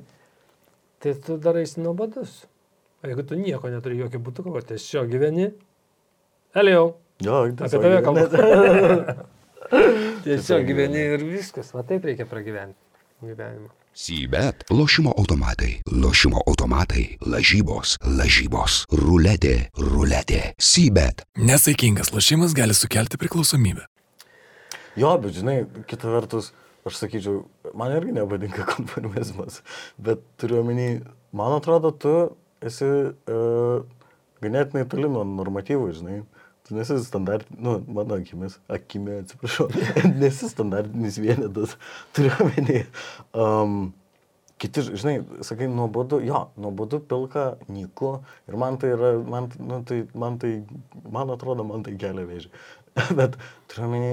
Tai 1.03 1.13
tu 1.25 1.37
daraisi 1.41 1.81
nuobodus. 1.81 2.45
O 3.03 3.09
jeigu 3.09 3.25
tu 3.27 3.37
nieko 3.37 3.69
neturi, 3.69 3.99
jokio 4.01 4.21
būtuko, 4.23 4.55
o 4.57 4.61
tiesiog 4.65 5.11
gyveni. 5.11 5.51
Eliau, 6.57 6.95
Jo, 7.21 7.47
apie 7.49 7.79
tave 7.81 8.01
kalbu. 8.05 8.27
Tiesiog 10.23 10.67
gyveni 10.69 11.01
ir 11.15 11.23
viskas. 11.25 11.71
Va 11.73 11.81
taip 11.87 12.05
reikia 12.05 12.27
pragyventi 12.29 12.77
gyvenimą. 13.25 13.71
Sybet. 13.97 14.67
Lošimo 14.69 15.15
automatai. 15.17 15.79
Lošimo 15.89 16.43
automatai. 16.45 17.17
Lažybos. 17.25 17.95
Lažybos. 18.05 18.83
Ruletė. 18.93 19.55
Ruletė. 19.81 20.53
Sybet. 20.61 21.25
Nesaikingas 21.41 22.13
lošimas 22.13 22.53
gali 22.53 22.77
sukelti 22.77 23.17
priklausomybę. 23.17 23.87
Jo, 24.97 25.15
bet 25.21 25.33
žinai, 25.33 25.63
kita 25.89 26.13
vertus, 26.13 26.51
aš 26.85 27.01
sakyčiau, 27.01 27.41
man 27.77 27.93
irgi 27.95 28.15
nepatinka 28.15 28.65
konformizmas, 28.73 29.61
bet 29.97 30.23
turiu 30.39 30.61
omeny, 30.61 31.01
man 31.35 31.57
atrodo, 31.57 31.91
tu 31.91 32.15
esi 32.63 32.87
uh, 32.87 33.85
ganėtinai 34.43 34.87
toli 34.89 35.09
nuo 35.11 35.25
normatyvų, 35.27 35.91
žinai. 35.99 36.17
Tu 36.67 36.75
nesi 36.75 36.97
standartinis, 36.99 37.61
nu, 37.63 37.77
mano 37.95 38.17
akimis, 38.19 38.57
akimi, 38.67 39.21
atsiprašau, 39.21 39.69
nesi 40.21 40.49
standartinis 40.51 41.19
vienetas, 41.23 41.77
turiu 42.17 42.33
omeny. 42.43 42.83
Um, 43.31 43.93
Kiti, 44.57 44.81
žinai, 44.81 45.19
sakai, 45.45 45.67
nuobodu, 45.69 46.17
jo, 46.25 46.39
nuobodu 46.57 46.97
pilka, 47.05 47.43
nyku 47.69 48.15
ir 48.49 48.55
man 48.57 48.79
tai 48.81 48.89
yra, 48.95 49.11
man, 49.21 49.51
nu, 49.61 49.83
tai, 49.85 49.99
man 50.17 50.39
tai, 50.41 50.55
man 51.13 51.29
atrodo, 51.29 51.61
man 51.61 51.85
tai 51.85 51.93
kelia 52.01 52.25
vėžį. 52.25 52.49
Bet 53.19 53.37
turiu 53.69 53.85
omeny, 53.85 54.09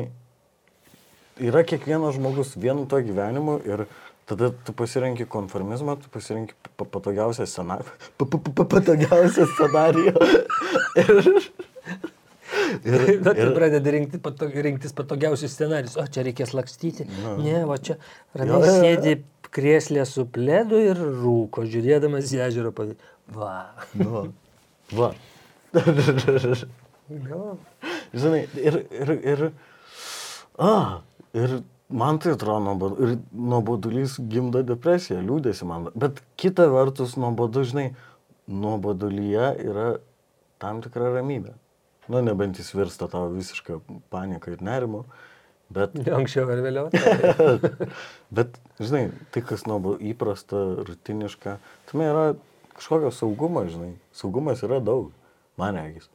yra 1.40 1.64
kiekvienas 1.66 2.16
žmogus 2.18 2.54
vienu 2.56 2.86
to 2.90 3.00
gyvenimu 3.04 3.58
ir 3.66 3.86
tada 4.28 4.52
tu 4.64 4.72
pasirenki 4.72 5.26
konformizmą, 5.28 5.98
tu 6.00 6.08
pasirenki 6.12 6.54
pa- 6.76 6.88
patogiausią 6.88 7.46
scenarijų. 7.48 7.92
Patogiausią 8.74 9.46
scenarijų. 9.52 10.14
ir, 12.84 13.20
Bet 13.24 13.36
tu 13.36 13.44
ir, 13.44 13.52
pradedi 13.56 13.94
rinkti 13.98 14.20
patog, 14.22 14.54
rinktis 14.66 14.94
patogiausius 14.96 15.52
scenarius. 15.56 15.98
O 16.00 16.06
čia 16.08 16.24
reikės 16.26 16.54
lakstyti. 16.56 17.06
Na. 17.22 17.36
Ne, 17.42 17.60
va 17.68 17.76
čia 17.82 17.98
ramiai 18.36 18.72
sėdi 18.80 19.18
krėslė 19.54 20.06
su 20.08 20.24
pledu 20.30 20.80
ir 20.82 20.98
rūko, 20.98 21.66
žiūrėdamas 21.70 22.32
į 22.34 22.42
ežero 22.48 22.72
pavyzdį. 22.74 23.12
Va. 23.34 23.54
nu, 24.00 24.26
va. 24.96 25.12
Jo. 25.74 27.54
Žinai, 28.14 28.44
ir, 28.56 28.78
ir, 28.96 29.10
ir, 29.32 29.40
a, 30.56 31.02
ir 31.34 31.58
man 31.88 32.18
tai 32.18 32.34
atrodo 32.34 32.62
nuobodu, 32.64 32.96
ir 33.04 33.18
nuobodulys 33.32 34.16
gimdo 34.30 34.62
depresiją, 34.66 35.20
liūdėsi 35.26 35.66
man. 35.68 35.90
Bet 35.98 36.22
kita 36.40 36.66
vertus, 36.72 37.16
nuobodu, 37.20 37.64
žinai, 37.68 37.90
nuobodulyje 38.50 39.50
yra 39.64 39.88
tam 40.62 40.80
tikra 40.84 41.12
ramybė. 41.18 41.54
Nu, 42.08 42.20
nebent 42.24 42.58
jis 42.60 42.72
virsta 42.76 43.08
tavo 43.08 43.30
visišką 43.32 43.78
paniką 44.12 44.52
ir 44.52 44.64
nerimu, 44.64 45.04
bet, 45.72 45.94
Anksčiau 46.18 46.50
ar 46.52 46.64
vėliau. 46.64 46.90
bet, 48.36 48.58
žinai, 48.80 49.06
tai, 49.34 49.44
kas 49.46 49.64
nuobodu 49.68 50.04
įprasta, 50.12 50.64
rutiniška, 50.88 51.58
tame 51.90 52.10
yra 52.10 52.26
kažkokio 52.74 53.12
saugumo, 53.14 53.64
žinai, 53.70 53.94
saugumas 54.16 54.64
yra 54.66 54.80
daug, 54.84 55.12
man 55.60 55.78
regis. 55.80 56.10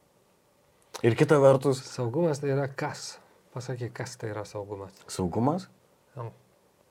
Ir 1.06 1.16
kita 1.16 1.38
vertus, 1.40 1.80
Saugumas 1.88 2.42
tai 2.42 2.52
yra 2.52 2.66
kas? 2.68 3.14
Pasakyk, 3.54 3.94
kas 3.98 4.16
tai 4.22 4.30
yra 4.34 4.46
saugumas. 4.46 4.94
saugumas, 5.10 5.68
Nu, 6.16 6.32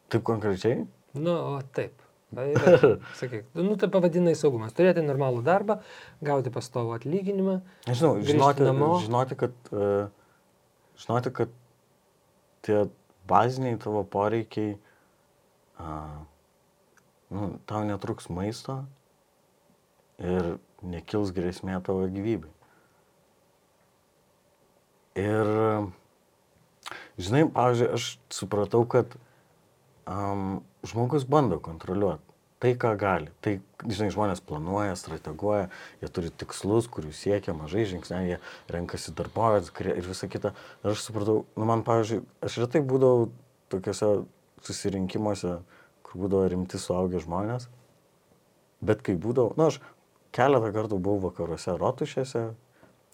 taip 0.09 0.23
konkrečiai, 0.27 0.87
nu 1.19 1.31
o 1.31 1.59
taip. 1.73 2.05
Tai 2.35 2.45
yra, 2.53 2.73
sakyk, 3.21 3.47
nu 3.57 3.77
tai 3.81 3.89
pavadinai 3.93 4.35
saugumas. 4.37 4.75
Turėti 4.77 5.03
normalų 5.05 5.43
darbą, 5.47 5.79
gauti 6.25 6.53
pastovų 6.53 6.95
atlyginimą. 6.99 7.59
Nežinau, 7.89 8.19
žinoti, 8.25 8.67
namo. 8.69 8.91
žinoti, 9.05 9.39
kad, 9.41 9.57
uh, 9.73 10.11
žinoti, 11.01 11.33
kad 11.41 11.55
tie 12.67 12.83
baziniai 13.29 13.79
tavo 13.81 14.05
poreikiai, 14.05 14.77
uh, 15.81 16.19
nu, 17.33 17.51
tau 17.69 17.85
netruks 17.89 18.29
maisto 18.33 18.83
ir 20.21 20.57
nekils 20.85 21.33
grėsmė 21.33 21.81
tavo 21.87 22.05
gyvybei. 22.13 22.53
Ir, 25.19 25.49
žinai, 27.21 27.45
pavyzdžiui, 27.55 27.91
aš 27.99 28.09
supratau, 28.33 28.85
kad 28.89 29.15
um, 30.09 30.61
žmogus 30.87 31.27
bando 31.29 31.61
kontroliuoti 31.63 32.29
tai, 32.59 32.75
ką 32.75 32.95
gali. 32.99 33.31
Tai, 33.45 33.55
žinai, 33.87 34.11
žmonės 34.15 34.43
planuoja, 34.45 34.97
strateguoja, 34.99 35.69
jie 36.03 36.11
turi 36.11 36.33
tikslus, 36.35 36.89
kurių 36.91 37.13
siekia 37.15 37.55
mažai 37.55 37.87
žingsniai, 37.89 38.33
jie 38.33 38.39
renkasi 38.75 39.15
darbovės 39.15 39.71
ir 39.85 40.07
visa 40.07 40.29
kita. 40.31 40.55
Ir 40.83 40.93
aš 40.93 41.05
supratau, 41.07 41.45
nu 41.55 41.69
man, 41.69 41.85
pavyzdžiui, 41.87 42.25
aš 42.45 42.59
retai 42.65 42.83
būdavau 42.83 43.29
tokiuose 43.73 44.11
susirinkimuose, 44.67 45.61
kur 46.03 46.25
būdavo 46.25 46.49
rimti 46.51 46.81
suaugę 46.83 47.23
žmonės, 47.23 47.69
bet 48.83 49.05
kai 49.07 49.15
būdavau, 49.15 49.55
na, 49.61 49.71
aš 49.71 49.79
keletą 50.35 50.73
kartų 50.75 50.99
buvau 50.99 51.29
vakaruose 51.29 51.77
rotušėse, 51.79 52.49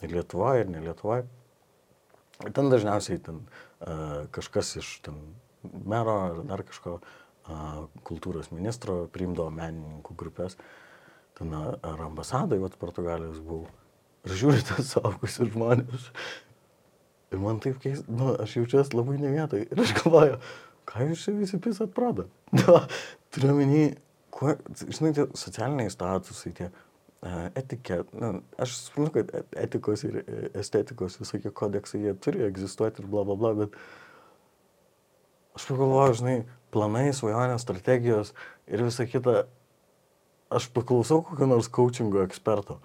ir 0.05 0.15
Lietuvoje, 0.15 0.65
ir 0.65 0.73
ne 0.73 0.83
Lietuvoje. 0.85 1.27
Ten 2.43 2.71
dažniausiai 2.73 3.21
ten 3.23 3.45
uh, 3.45 4.25
kažkas 4.35 4.75
iš 4.81 4.97
ten 5.07 5.21
mero 5.63 6.17
ar 6.27 6.41
dar 6.49 6.65
kažko 6.67 6.99
uh, 6.99 7.85
kultūros 8.07 8.51
ministro 8.55 9.05
priimdavo 9.15 9.53
menininkų 9.55 10.17
grupės. 10.19 10.59
Ten 11.39 11.55
ar 11.55 12.03
ambasadai, 12.05 12.61
vat 12.63 12.77
Portugalijos 12.79 13.41
buvau. 13.43 13.67
Ir 14.25 14.37
žiūri 14.41 14.63
tas 14.67 14.93
saugusius 14.95 15.51
žmonės. 15.53 16.09
Ir 17.35 17.43
man 17.43 17.59
taip 17.63 17.81
keista, 17.83 18.07
nu, 18.15 18.31
aš 18.41 18.59
jaučiuosi 18.61 18.95
labai 18.95 19.19
ne 19.19 19.33
vietoj. 19.35 19.67
Ir 19.67 19.83
aš 19.83 19.95
galvoju, 19.99 20.39
ką 20.91 21.09
jūs 21.11 21.27
čia 21.27 21.35
visi 21.35 21.59
pisat 21.63 21.91
pradą? 21.97 22.29
Turiu 23.35 23.57
menį, 23.59 23.83
žinai, 24.87 25.13
tie 25.17 25.27
socialiniai 25.35 25.91
statusai, 25.93 26.55
tie 26.55 26.71
etikė, 27.57 28.03
nu, 28.21 28.31
aš 28.61 28.77
suprantu, 28.87 29.23
kad 29.23 29.55
etikos 29.57 30.05
ir 30.05 30.21
e, 30.21 30.25
estetikos 30.61 31.17
visokie 31.21 31.53
kodeksai, 31.55 32.03
jie 32.05 32.15
turi 32.21 32.45
egzistuoti 32.45 33.03
ir 33.03 33.09
bla 33.11 33.25
bla 33.25 33.37
bla, 33.41 33.53
bet 33.63 33.79
aš 35.57 35.69
pagalvoju, 35.71 36.19
žinai, 36.21 36.37
planai, 36.75 37.07
svajonės, 37.17 37.65
strategijos 37.65 38.35
ir 38.69 38.85
visa 38.85 39.07
kita, 39.09 39.45
aš 40.53 40.69
paklausau 40.75 41.23
kokio 41.25 41.49
nors 41.49 41.71
coachingo 41.73 42.25
eksperto. 42.27 42.81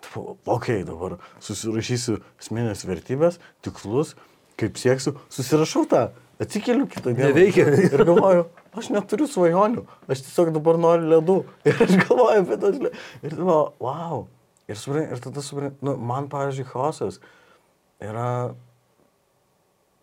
Tipo, 0.00 0.36
ok, 0.48 0.70
dabar 0.88 1.18
susirašysiu 1.44 2.20
asmenės 2.40 2.86
vertybės, 2.88 3.40
tikslus, 3.64 4.14
kaip 4.60 4.78
sieksiu, 4.80 5.16
susirašau 5.32 5.84
tą, 5.90 6.06
atsikeliu 6.40 6.86
kitą 6.86 7.12
dieną. 7.14 7.28
Neveikia. 7.28 7.66
Ir 7.94 8.04
galvoju, 8.08 8.46
aš 8.76 8.90
neturiu 8.94 9.28
svajonių, 9.30 9.84
aš 10.10 10.24
tiesiog 10.26 10.54
dabar 10.56 10.80
noriu 10.80 11.12
ledų. 11.14 11.36
Ir 11.68 11.84
aš 11.86 11.94
galvoju 12.06 12.46
apie 12.46 12.58
tas 12.64 12.80
ledus. 12.80 13.04
Ir 13.22 13.36
tada, 13.36 13.60
wow. 13.82 14.26
Ir, 14.70 14.78
supranti, 14.78 15.14
ir 15.14 15.22
tada 15.22 15.44
suprantu, 15.44 15.86
nu, 15.86 15.94
man, 16.10 16.28
pavyzdžiui, 16.30 16.66
chaosas 16.70 17.18
yra, 18.00 18.54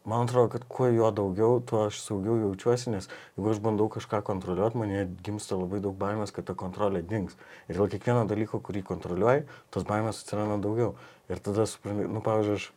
man 0.08 0.26
atrodo, 0.28 0.52
kad 0.56 0.66
kuo 0.70 0.90
jo 0.92 1.12
daugiau, 1.16 1.62
tuo 1.64 1.86
aš 1.88 2.02
saugiau 2.04 2.36
jaučiuosi, 2.42 2.92
nes 2.92 3.08
jeigu 3.10 3.54
aš 3.54 3.62
bandau 3.64 3.88
kažką 3.94 4.20
kontroliuoti, 4.28 4.82
man 4.82 5.14
gimsta 5.24 5.56
labai 5.56 5.80
daug 5.84 5.96
baimės, 6.00 6.36
kad 6.36 6.50
ta 6.50 6.58
kontrolė 6.60 7.02
dings. 7.08 7.40
Ir 7.72 7.80
dėl 7.80 7.94
kiekvieno 7.96 8.28
dalyko, 8.28 8.60
kurį 8.60 8.84
kontroliuoji, 8.92 9.48
tos 9.72 9.88
baimės 9.88 10.20
atsiranda 10.26 10.60
daugiau. 10.68 10.98
Ir 11.32 11.40
tada 11.44 11.64
suprantu, 11.68 12.12
nu, 12.12 12.24
pavyzdžiui, 12.24 12.60
aš 12.60 12.74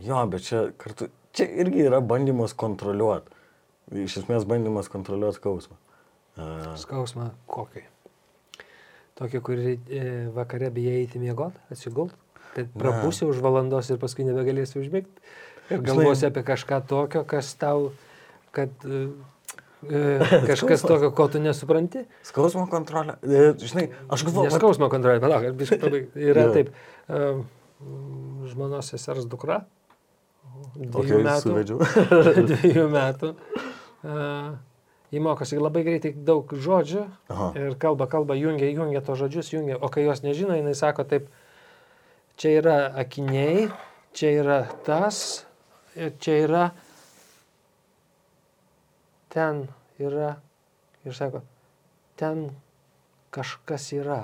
Jo, 0.00 0.22
bet 0.26 0.46
čia 0.46 0.62
kartu, 0.80 1.10
čia 1.36 1.48
irgi 1.64 1.86
yra 1.88 2.00
bandymas 2.04 2.54
kontroliuoti. 2.58 3.40
Iš 4.02 4.22
esmės 4.22 4.46
bandymas 4.48 4.88
kontroliuoti 4.92 5.40
skausmą. 5.40 5.78
Skausmą 6.80 7.32
kokį? 7.50 7.82
Tokį, 9.20 9.40
kurį 9.44 9.72
e, 9.72 10.04
vakare 10.32 10.70
bijai 10.72 11.02
eiti 11.02 11.20
miegoti, 11.20 11.60
atsigult, 11.72 12.14
kad 12.54 12.70
prapusi 12.78 13.26
už 13.28 13.42
valandos 13.44 13.90
ir 13.92 14.00
paskui 14.00 14.24
nebegalėsi 14.24 14.78
užmigti. 14.80 15.26
Ir 15.72 15.84
galvosi 15.84 16.26
apie 16.28 16.42
kažką 16.46 16.80
tokio, 16.88 17.22
kas 17.28 17.52
tau, 17.60 17.90
kad 18.56 18.72
e, 18.88 19.02
e, 19.84 20.00
kažkas 20.50 20.86
tokio, 20.88 21.12
ko 21.16 21.28
tu 21.32 21.42
nesupranti. 21.44 22.06
skausmo 22.28 22.64
kontrolė. 22.72 23.18
Žinai, 23.60 23.90
aš 24.08 24.24
galvoju, 24.30 24.48
Neskausmo 24.48 24.88
kontrolė, 24.92 25.20
palauk, 25.22 25.60
yra 26.16 26.48
taip. 26.56 26.72
Žmonos 28.48 28.92
sesers 28.94 29.28
dukra. 29.28 29.62
Dviejų 30.96 31.22
metų. 31.26 31.46
suvedžiau. 31.46 32.44
dviejų 32.52 32.90
metų. 32.92 33.32
Uh, 34.02 34.52
Jį 35.12 35.20
mokosi 35.20 35.58
labai 35.60 35.82
greitai 35.84 36.14
daug 36.24 36.48
žodžių 36.56 37.02
Aha. 37.28 37.50
ir 37.60 37.74
kalba, 37.80 38.06
kalba, 38.08 38.32
jungia, 38.32 38.70
jungia 38.72 39.02
to 39.04 39.12
žodžius, 39.20 39.50
jungia, 39.52 39.76
o 39.76 39.90
kai 39.92 40.06
jos 40.06 40.22
nežino, 40.24 40.56
jinai 40.56 40.72
sako 40.72 41.04
taip, 41.04 41.26
čia 42.40 42.54
yra 42.62 42.76
akiniai, 43.02 43.66
čia 44.16 44.30
yra 44.40 44.56
tas, 44.86 45.44
čia 45.92 46.38
yra, 46.46 46.62
ten 49.36 49.66
yra, 50.00 50.38
ir 51.04 51.18
sako, 51.20 51.44
ten 52.16 52.46
kažkas 53.32 53.90
yra. 53.96 54.22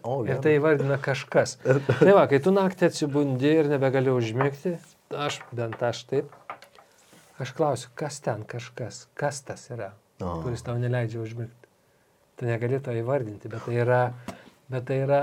O, 0.00 0.22
Ir 0.30 0.40
tai 0.44 0.56
vardina 0.64 0.96
kažkas. 1.00 1.58
Tai 2.00 2.12
va, 2.16 2.26
kai 2.28 2.40
tu 2.44 2.52
naktį 2.52 2.90
atsibundi 2.90 3.52
ir 3.62 3.70
nebegali 3.72 4.12
užmigti, 4.12 4.74
aš 5.16 5.40
bent 5.52 5.82
aš 5.82 6.04
taip, 6.06 6.30
aš 7.42 7.52
klausiu, 7.56 7.90
kas 7.98 8.20
ten 8.22 8.44
kažkas, 8.46 9.06
kas 9.14 9.42
tas 9.42 9.66
yra, 9.72 9.92
O. 10.20 10.40
kuris 10.44 10.62
tau 10.62 10.76
neleidžia 10.78 11.22
užmigti. 11.24 11.68
Tu 12.38 12.46
negali 12.48 12.78
to 12.80 12.92
įvardinti, 12.96 13.50
bet 13.52 13.64
tai 13.66 13.78
yra, 13.82 14.00
bet 14.72 14.86
tai 14.88 15.00
yra, 15.04 15.22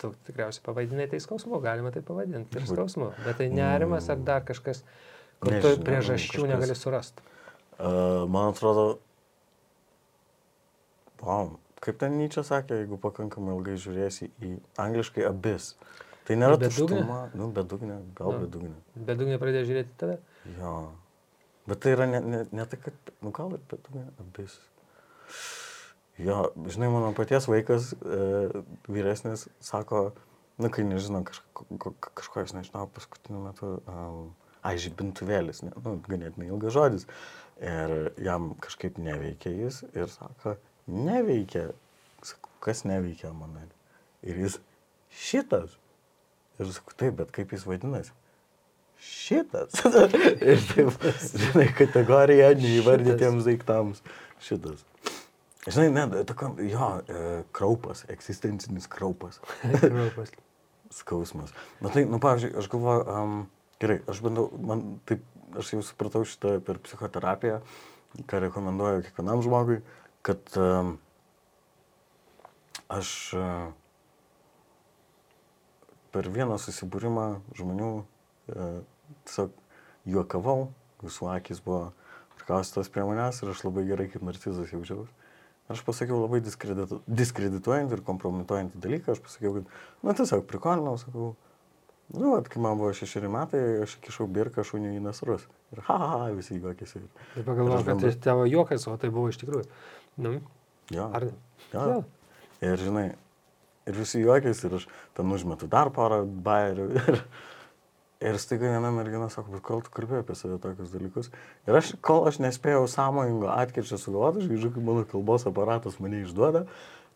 tu 0.00 0.12
tikriausiai 0.28 0.64
pavadinai 0.64 1.08
tai 1.10 1.20
skausmu, 1.20 1.58
galima 1.64 1.90
tai 1.92 2.02
pavadinti 2.06 2.60
ir 2.60 2.68
skausmu, 2.68 3.10
bet 3.24 3.40
tai 3.40 3.50
nerimas 3.52 4.08
ar 4.12 4.20
dar 4.24 4.44
kažkas, 4.46 4.84
kur 5.40 5.58
tu 5.60 5.74
priežasčių 5.84 6.44
kažkas- 6.44 6.52
negali 6.54 6.78
surasti. 6.78 7.26
Uh, 7.74 8.22
man 8.30 8.52
atrodo, 8.52 9.00
wow, 11.24 11.50
kaip 11.82 11.98
ten 11.98 12.14
Nyčia 12.20 12.44
sakė, 12.46 12.84
jeigu 12.84 12.96
pakankamai 13.02 13.56
ilgai 13.56 13.74
žiūrėsi 13.80 14.30
į 14.40 14.52
angliškai 14.78 15.26
abis. 15.26 15.72
Tai 16.24 16.36
nėra 16.40 16.56
Bedugnė? 16.60 17.02
nu, 17.36 17.48
bedugnė, 17.52 17.96
gal 18.16 18.32
Nu. 18.32 18.38
bedugnė. 18.46 18.74
Bedugnė 18.96 19.38
pradėjo 19.42 19.66
žiūrėti 19.68 19.96
tave. 20.00 20.18
Jo. 20.58 20.70
Bet 21.68 21.80
tai 21.84 21.92
yra 21.96 22.06
ne, 22.08 22.20
ne, 22.20 22.38
ne 22.52 22.64
tai, 22.68 22.78
kad, 22.80 23.12
nu 23.24 23.32
gal 23.36 23.52
ir 23.56 23.60
bedugnė, 23.70 24.06
abis. 24.22 24.54
Jo, 26.20 26.52
žinai, 26.70 26.88
mano 26.94 27.10
paties 27.16 27.48
vaikas 27.50 27.90
e, 27.98 28.62
vyresnis 28.92 29.48
sako, 29.64 30.12
nu, 30.62 30.70
kai 30.70 30.84
nežino 30.86 31.24
kažko, 31.26 31.64
ko- 31.82 31.94
kažko, 32.14 32.44
aš 32.44 32.52
nežinau, 32.54 32.86
paskutiniu 32.94 33.40
metu, 33.42 33.70
um, 33.90 34.28
ai, 34.62 34.76
žibintuvėlis, 34.78 35.64
ne, 35.66 35.72
nu, 35.84 35.96
ganėtinai 36.06 36.48
ilgas 36.52 36.76
žodis. 36.76 37.08
Ir 37.60 38.12
jam 38.22 38.52
kažkaip 38.62 38.96
neveikia 39.02 39.50
jis 39.54 39.82
ir 39.92 40.06
sako, 40.12 40.56
neveikia. 40.90 41.72
Sakau, 42.24 42.50
kas 42.64 42.84
neveikia 42.88 43.32
man? 43.36 43.58
Ir 44.24 44.38
jis, 44.46 44.60
šitas. 45.12 45.74
Ir 46.60 46.70
sakau, 46.70 46.94
taip, 46.98 47.16
bet 47.18 47.32
kaip 47.34 47.52
jis 47.54 47.64
vadinasi? 47.66 48.14
Šitas. 49.04 49.74
ir 50.52 50.62
taip, 50.70 51.06
žinai, 51.34 51.68
kategorija 51.76 52.52
neįvardytiems 52.56 53.48
daiktams. 53.48 54.02
Šitas. 54.44 54.84
Žinai, 55.64 55.88
ne, 55.96 56.24
tokio, 56.28 56.52
jo, 56.68 56.88
e, 57.08 57.42
kraupas, 57.56 58.04
egzistencinis 58.12 58.86
kraupas, 58.90 59.40
Kraupas. 59.80 60.32
skausmas. 60.92 61.54
Na 61.80 61.92
tai, 61.92 62.04
nu, 62.08 62.20
pavyzdžiui, 62.22 62.52
aš 62.60 62.68
galvoju, 62.72 63.04
um, 63.08 63.38
gerai, 63.80 64.02
aš 64.12 64.20
bandau, 64.24 64.50
man 64.60 64.84
taip, 65.08 65.24
aš 65.56 65.72
jau 65.74 65.80
supratau 65.86 66.24
šitą 66.28 66.58
per 66.64 66.82
psichoterapiją, 66.84 67.62
ką 68.28 68.42
rekomenduoju 68.44 69.06
kiekvienam 69.06 69.40
žmogui, 69.44 69.80
kad 70.26 70.60
um, 70.60 70.98
aš 72.92 73.08
uh, 73.40 73.72
per 76.14 76.28
vieną 76.30 76.56
susibūrimą 76.62 77.26
žmonių 77.58 77.90
uh, 77.98 78.80
tiesiog 79.26 79.52
juokavau, 80.14 80.68
visų 81.04 81.28
akis 81.34 81.60
buvo 81.64 81.90
prikaustytos 82.38 82.90
prie 82.92 83.04
manęs 83.08 83.42
ir 83.42 83.52
aš 83.52 83.64
labai 83.66 83.86
gerai 83.88 84.06
kaip 84.12 84.24
narcizas 84.26 84.72
jaučiausi. 84.72 85.10
Aš 85.72 85.80
pasakiau 85.86 86.18
labai 86.20 86.42
diskreditu, 86.44 86.98
diskredituojantį 87.08 87.96
ir 87.96 88.02
kompromituojantį 88.04 88.80
dalyką, 88.84 89.14
aš 89.14 89.22
pasakiau, 89.24 89.54
kad, 89.56 89.70
na 90.04 90.12
tiesiog 90.18 90.42
prikolinau, 90.50 90.98
sakau, 91.00 91.30
nu, 92.12 92.34
at, 92.36 92.50
kai 92.52 92.60
man 92.60 92.76
buvo 92.76 92.90
šešeri 92.92 93.30
metai, 93.32 93.62
aš 93.86 93.94
kišau 94.04 94.26
birką 94.28 94.60
šunių 94.68 94.90
į 94.98 95.00
nasrus. 95.06 95.46
Ir 95.72 95.80
ha, 95.86 95.96
ha, 96.02 96.08
ha, 96.12 96.26
visi 96.36 96.58
juokėsi. 96.60 97.00
Ir, 97.00 97.06
Ir 97.40 97.46
pagalvoju, 97.48 97.78
aš 97.80 97.86
kad 97.86 97.96
tai 97.96 98.10
bandau- 98.10 98.24
tavo 98.28 98.44
juokas, 98.44 98.84
o 98.92 98.98
tai 99.00 99.08
buvo 99.14 99.32
iš 99.32 99.40
tikrųjų. 99.40 99.64
Nu, 100.20 100.34
jo, 100.92 101.08
ar 101.16 101.24
jo. 101.30 101.32
Jo. 101.72 101.96
Ir 102.60 102.84
žinai, 102.84 103.06
ir 103.88 103.98
visi 103.98 104.22
juokėsi 104.22 104.68
ir 104.68 104.78
aš 104.80 104.86
ten 105.16 105.32
užmetu 105.34 105.68
dar 105.70 105.92
porą 105.94 106.22
bairių. 106.24 106.88
Ir, 108.24 108.32
ir 108.32 108.38
staiga 108.40 108.70
viena 108.72 108.88
mergina 108.94 109.26
sako, 109.28 109.50
bet 109.52 109.60
kol 109.66 109.82
tu 109.84 109.90
kalbėjai 109.92 110.22
apie 110.22 110.36
save 110.38 110.54
tokius 110.62 110.92
dalykus. 110.94 111.26
Ir 111.68 111.76
aš, 111.76 111.90
kol 112.00 112.22
aš 112.30 112.38
nespėjau 112.40 112.86
sąmoningo 112.88 113.50
atkirčio 113.52 113.98
sugalvoti, 114.00 114.40
aš 114.40 114.48
grįžau, 114.48 114.70
kai 114.72 114.84
mano 114.86 115.02
kalbos 115.10 115.44
aparatas 115.50 115.98
mane 116.00 116.22
išduoda. 116.22 116.62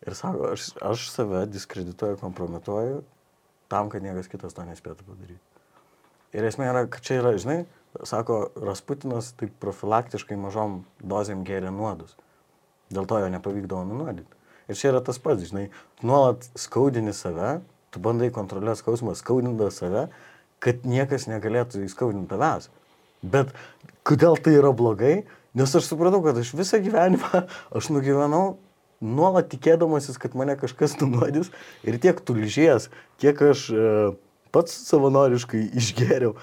Ir 0.05 0.17
sako, 0.19 0.51
aš, 0.53 0.67
aš 0.85 1.07
save 1.09 1.47
diskredituoju, 1.49 2.19
kompromituoju 2.21 3.01
tam, 3.73 3.89
kad 3.89 4.05
niekas 4.05 4.29
kitas 4.29 4.53
to 4.53 4.67
nespėtų 4.67 5.07
padaryti. 5.07 5.41
Ir 6.37 6.45
esmė 6.45 6.69
yra, 6.69 6.85
kad 6.91 7.01
čia 7.05 7.19
yra, 7.23 7.33
žinai, 7.41 7.63
sako, 8.05 8.43
Rasputinas 8.61 9.31
taip 9.39 9.55
profilaktiškai 9.63 10.37
mažom 10.37 10.83
dozėm 11.01 11.41
gėrė 11.47 11.73
nuodus. 11.73 12.13
Dėl 12.93 13.09
to 13.09 13.17
jo 13.21 13.31
nepavykdavo 13.33 13.87
nunuodyti. 13.89 14.38
Ir 14.69 14.77
čia 14.77 14.91
yra 14.93 15.01
tas 15.05 15.17
pats, 15.21 15.47
žinai, 15.49 15.67
nuolat 16.05 16.45
skaudini 16.59 17.13
save, 17.15 17.57
tu 17.89 18.01
bandai 18.03 18.29
kontroliuoti 18.33 18.83
skausmą, 18.83 19.15
skaudindamas 19.17 19.81
save, 19.81 20.05
kad 20.61 20.85
niekas 20.85 21.25
negalėtų 21.31 21.83
įskaudinti 21.87 22.29
tavęs. 22.29 22.69
Bet 23.25 23.51
kodėl 24.07 24.37
tai 24.39 24.55
yra 24.59 24.71
blogai? 24.75 25.23
Nes 25.57 25.73
aš 25.75 25.89
supratau, 25.89 26.21
kad 26.23 26.37
aš 26.37 26.53
visą 26.53 26.77
gyvenimą 26.83 27.43
aš 27.77 27.89
nugyvenau 27.91 28.59
nuolat 29.01 29.49
tikėdamasis, 29.51 30.19
kad 30.21 30.35
mane 30.37 30.55
kažkas 30.59 30.97
nunuodys 31.01 31.49
ir 31.87 31.97
tiek 32.03 32.19
tulžies, 32.25 32.89
kiek 33.21 33.41
aš 33.49 33.67
e, 33.71 33.85
pats 34.53 34.75
savanoriškai 34.89 35.63
išgėriau. 35.79 36.35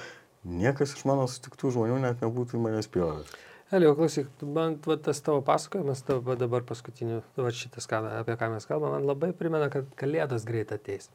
Niekas 0.47 0.95
iš 0.97 1.05
mano 1.09 1.27
sutiktų 1.31 1.75
žmonių 1.75 2.01
net 2.03 2.23
nebūtų 2.25 2.59
į 2.59 2.63
mane 2.63 2.83
spjovęs. 2.85 3.31
Elio, 3.75 3.97
klausyk, 3.99 4.29
man 4.47 4.77
va, 4.87 4.95
tas 5.03 5.19
tavo 5.27 5.41
pasakojimas, 5.47 6.05
tavo 6.07 6.37
dabar 6.39 6.63
paskutiniu, 6.67 7.19
va 7.35 7.51
šitas, 7.51 7.89
ką, 7.91 7.99
apie 8.21 8.37
ką 8.39 8.53
mes 8.53 8.69
kalbame, 8.69 9.01
man 9.01 9.09
labai 9.09 9.33
primena, 9.35 9.67
kad 9.73 9.89
kalėdos 9.99 10.47
greit 10.47 10.71
ateis. 10.77 11.11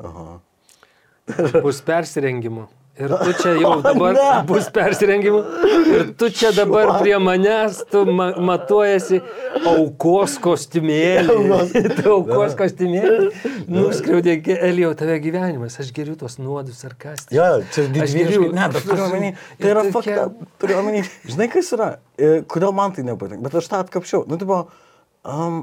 Aha. 0.00 0.40
Bus 1.62 1.78
persirengimu. 1.86 2.66
Ir 3.00 3.14
tu 3.16 3.32
čia 3.40 3.54
jau 3.56 3.72
dabar 3.86 4.18
bus 4.48 4.68
persirengimu. 4.74 5.40
Ir 5.94 6.10
tu 6.20 6.28
čia 6.34 6.50
dabar 6.56 6.92
prie 7.00 7.16
manęs, 7.22 7.80
tu 7.90 8.04
ma 8.08 8.30
matuojasi 8.50 9.20
aukos 9.70 10.36
kostiumėlį. 10.44 11.38
tu 12.00 12.12
aukos 12.12 12.56
kostiumėlį. 12.58 13.30
Nuskriaudė, 13.70 14.36
Elijau, 14.58 14.92
tave 14.98 15.16
gyvenimas. 15.24 15.78
Aš 15.80 15.94
geriu 15.96 16.18
tos 16.20 16.38
nuodus 16.42 16.84
ar 16.88 16.94
kas. 17.00 17.26
Jo, 17.34 17.48
čia 17.72 17.88
didvyriškai. 17.88 18.52
Ne, 18.56 18.68
bet 18.76 18.86
turiu 18.86 19.06
omeny, 19.08 19.34
tai 19.60 19.74
yra 19.74 19.86
fakta. 19.94 20.28
Turiu 20.60 20.80
omeny, 20.82 21.04
žinai, 21.28 21.50
kas 21.52 21.72
yra? 21.76 21.90
E, 22.20 22.40
Kodėl 22.50 22.74
man 22.76 22.94
tai 22.96 23.06
nepatinka? 23.06 23.44
Bet 23.46 23.60
aš 23.62 23.70
tą 23.72 23.80
atkapšiau. 23.84 24.26
Nu, 24.28 24.38
tipo, 24.40 24.64
um, 25.24 25.62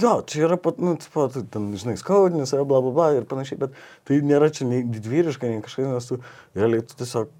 jo, 0.00 0.14
čia 0.28 0.44
yra, 0.48 0.58
pat, 0.60 0.78
nu, 0.82 0.94
tipo, 1.00 1.26
tu 1.32 1.44
ten, 1.50 1.70
žinai, 1.80 1.96
skaudinis, 2.00 2.54
yra 2.56 2.66
bla 2.68 2.82
bla 2.84 2.94
bla 2.94 3.08
ir 3.18 3.26
panašiai, 3.30 3.60
bet 3.64 3.76
tai 4.08 4.20
nėra 4.26 4.50
čia 4.54 4.68
nei 4.68 4.84
didvyriška, 4.86 5.50
nei 5.50 5.64
kažkas, 5.64 5.90
nes 5.92 6.08
tu, 6.10 6.20
realiai, 6.58 6.84
tu 6.86 6.96
tiesiog, 7.00 7.30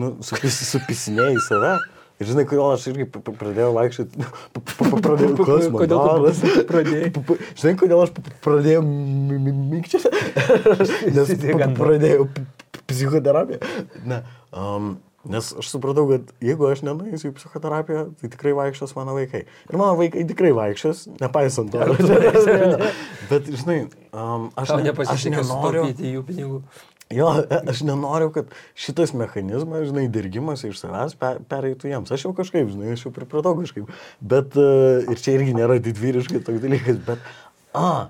nu, 0.00 0.14
supis, 0.26 0.62
supisinėjai 0.72 1.42
save. 1.48 1.74
Ir 2.22 2.28
žinai, 2.28 2.44
kodėl 2.46 2.68
aš 2.70 2.84
irgi 2.92 3.06
pradėjau 3.10 3.70
vaikščioti, 3.74 4.26
pradėjau, 4.54 5.30
man 5.32 5.78
Kodėl 5.80 5.96
tu 5.96 6.02
darosi? 6.06 6.50
pradėjai? 6.68 7.08
Žinai, 7.58 7.72
kodėl 7.80 8.02
aš 8.04 8.12
pradėjau 8.44 8.82
mikčioti? 8.86 10.12
Nes 11.16 11.32
pradėjau 11.80 12.28
psichoterapiją. 12.86 13.58
Ne, 14.06 14.20
um, 14.54 14.92
nes 15.30 15.52
aš 15.58 15.68
supratau, 15.70 16.06
kad 16.10 16.30
jeigu 16.42 16.66
aš 16.70 16.82
nenueisiu 16.86 17.30
į 17.30 17.36
psichoterapiją, 17.38 18.04
tai 18.20 18.30
tikrai 18.32 18.54
vaikščios 18.58 18.94
mano 18.98 19.14
vaikai. 19.18 19.44
Ir 19.70 19.78
mano 19.78 19.94
vaikai 20.00 20.24
tikrai 20.28 20.50
vaikščios, 20.56 21.04
nepaisant 21.20 21.70
to. 21.74 21.82
Bet, 23.30 23.50
žinai, 23.50 23.78
um, 24.10 24.48
aš, 24.58 24.74
ne, 24.82 24.94
aš 25.06 25.28
nenoriu. 25.30 25.86
jų 25.92 26.24
pinigų. 26.26 26.62
Jo, 27.12 27.28
aš 27.68 27.82
nenoriu, 27.84 28.30
kad 28.32 28.52
šitas 28.78 29.12
mechanizmas, 29.12 29.84
žinai, 29.90 30.06
dirgimas 30.12 30.62
iš 30.64 30.78
savęs 30.80 31.14
pe- 31.20 31.38
pereitų 31.50 31.90
jiems. 31.90 32.12
Aš 32.14 32.24
jau 32.24 32.32
kažkaip, 32.36 32.70
žinai, 32.72 32.94
aš 32.96 33.04
jau 33.04 33.12
pripratau 33.12 33.52
kažkaip. 33.58 33.90
Bet 34.20 34.56
uh, 34.56 35.04
ir 35.04 35.20
čia 35.20 35.36
irgi 35.36 35.52
nėra 35.58 35.76
didvyriškai 35.84 36.40
toks 36.46 36.62
dalykas, 36.64 37.02
bet, 37.04 37.20
a, 37.76 38.08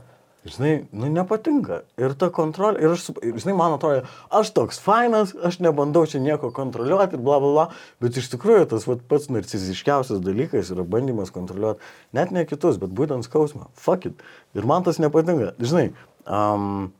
žinai, 0.49 0.73
nu 0.91 1.09
nepatinka. 1.13 1.83
Ir 2.01 2.15
ta 2.19 2.29
kontrolė, 2.35 2.83
ir 2.83 2.95
aš, 2.97 3.09
ir, 3.23 3.37
žinai, 3.43 3.55
man 3.59 3.77
atrodo, 3.77 4.07
aš 4.35 4.51
toks 4.57 4.81
fainas, 4.83 5.35
aš 5.39 5.61
nebandau 5.63 6.03
čia 6.11 6.23
nieko 6.23 6.51
kontroliuoti 6.55 7.19
ir 7.19 7.23
bla 7.23 7.39
bla 7.43 7.53
bla, 7.53 7.67
bet 8.03 8.19
iš 8.19 8.31
tikrųjų 8.35 8.71
tas 8.73 8.89
vat, 8.91 9.05
pats 9.11 9.31
narciziškiausias 9.33 10.23
dalykas 10.25 10.73
yra 10.75 10.87
bandymas 10.89 11.31
kontroliuoti 11.35 11.81
net 12.17 12.33
ne 12.35 12.47
kitus, 12.49 12.81
bet 12.83 12.91
būtent 12.97 13.27
skausmą. 13.29 13.69
Fuck 13.79 14.11
it. 14.11 14.27
Ir 14.59 14.67
man 14.69 14.85
tas 14.87 14.99
nepatinka. 15.03 15.55
Žinai, 15.63 15.93
um, 16.27 16.91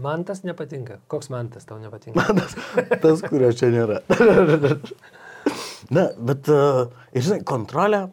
Man 0.00 0.24
tas 0.24 0.40
nepatinka. 0.42 0.96
Koks 1.12 1.28
man 1.30 1.50
tas 1.52 1.66
tau 1.68 1.76
nepatinka? 1.78 2.24
tas, 2.38 2.54
tas 3.02 3.20
kurio 3.28 3.50
čia 3.54 3.68
nėra. 3.70 4.00
Na, 5.94 6.08
bet, 6.16 6.48
uh, 6.48 6.88
ir 7.12 7.26
žinai, 7.26 7.42
kontrolė 7.46 8.06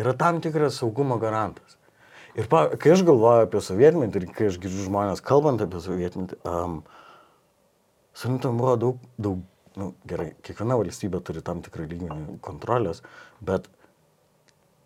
yra 0.00 0.14
tam 0.16 0.38
tikras 0.40 0.78
saugumo 0.80 1.18
garantas. 1.20 1.69
Ir 2.40 2.48
pa, 2.48 2.62
kai 2.80 2.94
aš 2.94 3.02
galvoju 3.04 3.44
apie 3.44 3.60
sovietmetį 3.64 4.22
ir 4.22 4.30
kai 4.32 4.48
aš 4.48 4.56
girdžiu 4.62 4.86
žmonės 4.86 5.20
kalbant 5.24 5.60
apie 5.60 5.80
sovietmetį, 5.84 6.38
um, 6.48 6.78
sovietmetam 8.16 8.60
buvo 8.60 8.76
daug, 8.80 9.02
daug, 9.20 9.42
nu, 9.80 9.90
gerai, 10.08 10.30
kiekviena 10.46 10.78
valstybė 10.80 11.20
turi 11.26 11.42
tam 11.44 11.60
tikrą 11.66 11.84
lygmenį 11.90 12.38
kontrolės, 12.46 13.02
bet 13.44 13.68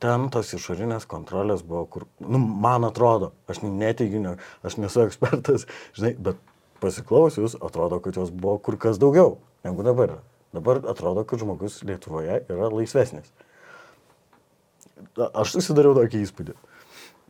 ten 0.02 0.26
tos 0.34 0.50
išorinės 0.56 1.06
kontrolės 1.10 1.62
buvo, 1.62 1.84
kur, 1.94 2.08
nu, 2.20 2.40
man 2.40 2.88
atrodo, 2.88 3.30
aš 3.46 3.62
neteigiu, 3.64 4.24
ne, 4.24 4.34
aš 4.66 4.80
nesu 4.82 5.04
ekspertas, 5.06 5.68
žinai, 5.96 6.14
bet 6.26 6.42
pasiklausius, 6.82 7.56
atrodo, 7.62 8.00
kad 8.02 8.18
jos 8.18 8.34
buvo 8.34 8.58
kur 8.58 8.80
kas 8.80 8.98
daugiau 9.00 9.38
negu 9.64 9.86
dabar. 9.86 10.18
Dabar 10.54 10.82
atrodo, 10.90 11.24
kad 11.26 11.40
žmogus 11.42 11.80
Lietuvoje 11.86 12.42
yra 12.50 12.68
laisvesnis. 12.70 13.30
Aš 15.16 15.56
susidariau 15.56 15.96
tokį 15.96 16.20
įspūdį. 16.26 16.54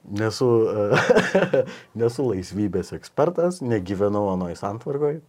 Nesu, 0.05 0.49
e, 0.69 1.65
nesu 2.01 2.27
laisvybės 2.29 2.93
ekspertas, 2.97 3.63
negyvenau 3.65 4.27
anoje 4.35 4.59
santvarkoje. 4.61 5.23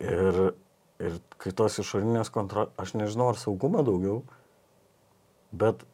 Ir, 0.00 0.38
ir 1.02 1.18
kai 1.42 1.52
tos 1.58 1.76
išorinės 1.82 2.30
kontrolės, 2.32 2.72
aš 2.80 2.94
nežinau, 2.96 3.28
ar 3.34 3.40
saugumo 3.40 3.82
daugiau, 3.84 4.22
bet 5.52 5.84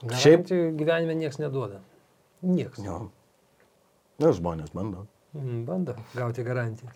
Šiaip- 0.00 0.46
Šiaip 0.48 0.76
gyvenime 0.78 1.12
niekas 1.18 1.36
neduoda. 1.42 1.80
Niekas. 2.40 2.78
jo. 2.84 3.10
Na, 4.20 4.30
žmonės 4.36 4.70
bando. 4.72 5.06
Mm, 5.36 5.64
Bando 5.68 5.94
gauti 6.16 6.42
garantiją. 6.44 6.88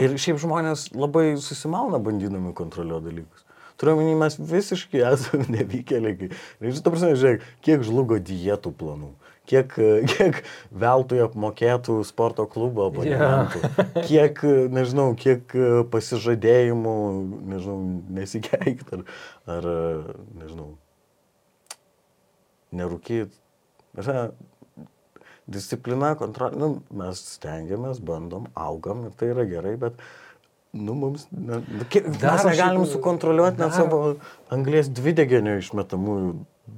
Ir 0.00 0.14
šiaip 0.16 0.38
žmonės 0.40 0.86
labai 0.96 1.34
susimauna 1.36 2.00
bandydami 2.00 2.54
kontroliuoti 2.56 3.04
dalykus. 3.10 3.44
Turiu 3.80 3.96
omeny, 3.96 4.14
mes 4.18 4.36
visiškai 4.38 5.02
esame 5.12 5.48
nevykėliai. 5.56 6.30
Ir 6.30 6.76
šitą 6.76 6.92
prasme, 6.94 7.14
žiūrėk, 7.18 7.44
kiek 7.64 7.84
žlugo 7.86 8.18
dietų 8.22 8.72
planų, 8.78 9.10
kiek, 9.48 9.74
e, 9.78 9.90
kiek 10.12 10.42
veltui 10.84 11.22
apmokėtų 11.24 11.98
sporto 12.08 12.46
klubo 12.50 12.88
abonementų, 12.90 13.72
kiek, 14.10 14.44
e, 14.46 14.68
nežinau, 14.72 15.10
kiek 15.18 15.56
e, 15.56 15.72
pasižadėjimų, 15.92 16.96
nežinau, 17.54 17.78
nesikeikti 18.20 18.98
ar, 19.00 19.04
ar, 19.58 19.68
nežinau, 20.38 20.72
nerūkyti. 22.78 23.38
Disciplina, 25.52 26.12
kontrolė, 26.16 26.56
nu, 26.56 26.68
mes 26.96 27.18
stengiamės, 27.34 27.98
bandom, 28.06 28.46
augam 28.54 29.08
ir 29.08 29.16
tai 29.18 29.32
yra 29.32 29.44
gerai, 29.50 29.74
bet 29.80 29.98
nu, 30.72 30.94
mums, 30.96 31.26
ne, 31.30 31.60
nu, 31.68 31.86
mes 31.92 32.44
negalim 32.48 32.84
sukontroliuoti 32.88 33.60
net 33.60 33.74
savo 33.76 33.98
anglės 34.52 34.88
dvideginio 34.88 35.58
išmetamųjų 35.60 36.30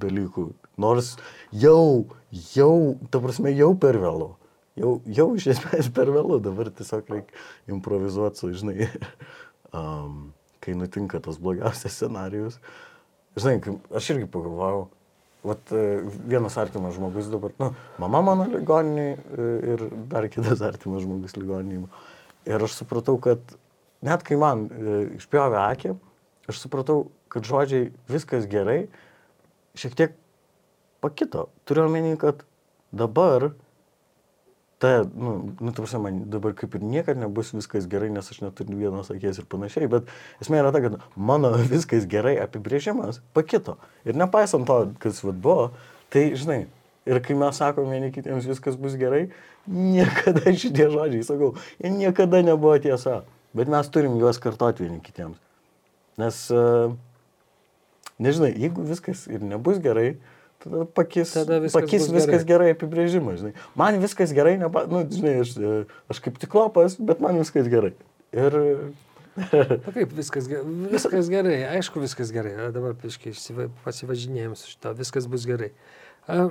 dalykų. 0.03 0.49
Nors 0.83 1.13
jau, 1.55 2.07
jau, 2.55 2.75
ta 3.15 3.21
prasme, 3.23 3.53
jau 3.55 3.71
per 3.79 4.01
vėlu. 4.03 4.33
Jau, 4.75 4.97
jau 5.07 5.29
iš 5.39 5.53
esmės 5.53 5.93
per 5.95 6.11
vėlu, 6.11 6.41
dabar 6.43 6.73
tiesiog 6.75 7.13
reikia 7.13 7.45
improvizuoti 7.71 8.43
su, 8.43 8.51
žinai, 8.59 8.89
um, 9.79 10.33
kai 10.65 10.75
nutinka 10.79 11.23
tas 11.23 11.39
blogiausias 11.39 11.95
scenarius. 11.95 12.59
Žinai, 13.39 13.77
aš 13.95 14.11
irgi 14.15 14.27
pagalvojau, 14.31 14.89
vat, 15.47 15.71
e, 15.71 16.03
vienas 16.27 16.59
artimas 16.59 16.97
žmogus 16.99 17.31
dabar, 17.31 17.55
nu, 17.63 17.71
mama 18.03 18.23
mano 18.27 18.49
ligoniniai 18.51 19.15
e, 19.15 19.49
ir 19.75 19.87
dar 20.11 20.27
kitas 20.33 20.63
artimas 20.67 21.07
žmogus 21.07 21.39
ligoniniai. 21.39 21.87
Ir 22.51 22.67
aš 22.67 22.81
supratau, 22.81 23.17
kad 23.23 23.41
net 24.05 24.25
kai 24.27 24.39
man 24.41 24.69
e, 24.69 24.99
išpjovė 25.19 25.61
akį, 25.65 25.95
aš 26.51 26.61
supratau, 26.61 27.09
kad 27.33 27.47
žodžiai 27.49 27.91
viskas 28.11 28.47
gerai, 28.51 28.85
šiek 29.79 29.97
tiek 29.99 30.17
pakito. 31.03 31.49
Turiu 31.69 31.89
omeny, 31.89 32.15
kad 32.21 32.45
dabar, 32.95 33.51
ta, 34.79 34.93
nu, 35.17 35.35
nu 35.59 35.73
ta 35.73 35.83
prasme, 35.83 36.03
man 36.05 36.23
dabar 36.31 36.55
kaip 36.57 36.77
ir 36.77 36.85
niekada 36.85 37.25
nebus 37.25 37.53
viskas 37.57 37.89
gerai, 37.91 38.13
nes 38.15 38.31
aš 38.31 38.43
neturiu 38.45 38.79
vienos 38.85 39.11
akies 39.13 39.41
ir 39.41 39.49
panašiai, 39.51 39.91
bet 39.91 40.09
esmė 40.45 40.63
yra 40.63 40.73
ta, 40.75 40.85
kad 40.85 41.01
mano 41.17 41.53
viskas 41.75 42.09
gerai 42.11 42.37
apibrėžimas 42.45 43.21
pakito. 43.37 43.79
Ir 44.07 44.19
nepaisant 44.21 44.69
to, 44.69 44.81
kas 45.03 45.25
vad 45.27 45.41
buvo, 45.43 45.69
tai, 46.15 46.31
žinai, 46.39 46.65
ir 47.09 47.21
kai 47.25 47.37
mes 47.39 47.61
sakome 47.61 47.97
vieni 47.97 48.13
kitiems 48.15 48.47
viskas 48.49 48.79
bus 48.81 48.97
gerai, 49.01 49.27
niekada 49.67 50.53
šitie 50.53 50.89
žodžiai, 50.93 51.25
sakau, 51.27 51.55
jie 51.81 51.93
niekada 51.93 52.45
nebuvo 52.45 52.77
tiesa. 52.81 53.23
Bet 53.55 53.71
mes 53.71 53.91
turim 53.95 54.17
juos 54.19 54.41
kartoti 54.43 54.87
vieni 54.87 55.01
kitiems. 55.05 55.39
Nes, 56.19 56.39
uh, 56.55 56.95
nežinai, 58.23 58.53
jeigu 58.59 58.87
viskas 58.87 59.27
ir 59.31 59.43
nebus 59.43 59.79
gerai, 59.83 60.17
tada 60.63 60.85
pakis, 60.97 61.35
Tada 61.37 61.61
viskas 61.63 61.79
pakis 61.79 62.09
viskas 62.11 62.47
gerai, 62.47 62.73
gerai 62.73 62.75
apibrėžimas. 62.75 63.41
Žinai. 63.43 63.55
Man 63.79 64.01
viskas 64.03 64.35
gerai, 64.35 64.57
nepa, 64.63 64.85
nu, 64.91 65.05
žinai, 65.11 65.37
aš, 65.43 65.57
e, 65.59 65.73
aš 66.11 66.23
kaip 66.25 66.39
tik 66.43 66.55
lopas, 66.57 66.99
bet 66.99 67.23
man 67.23 67.39
viskas 67.43 67.71
gerai. 67.71 67.95
Ir 68.35 68.59
Na 69.35 69.91
kaip 69.91 70.13
viskas, 70.15 70.47
viskas 70.93 71.29
gerai, 71.31 71.57
aišku 71.75 71.99
viskas 72.03 72.31
gerai. 72.35 72.55
Dabar 72.75 72.95
piškai 72.99 73.33
pasivažinėjom 73.83 74.55
su 74.59 74.71
šito, 74.71 74.93
viskas 74.99 75.27
bus 75.31 75.47
gerai. 75.49 75.73
A, 76.31 76.47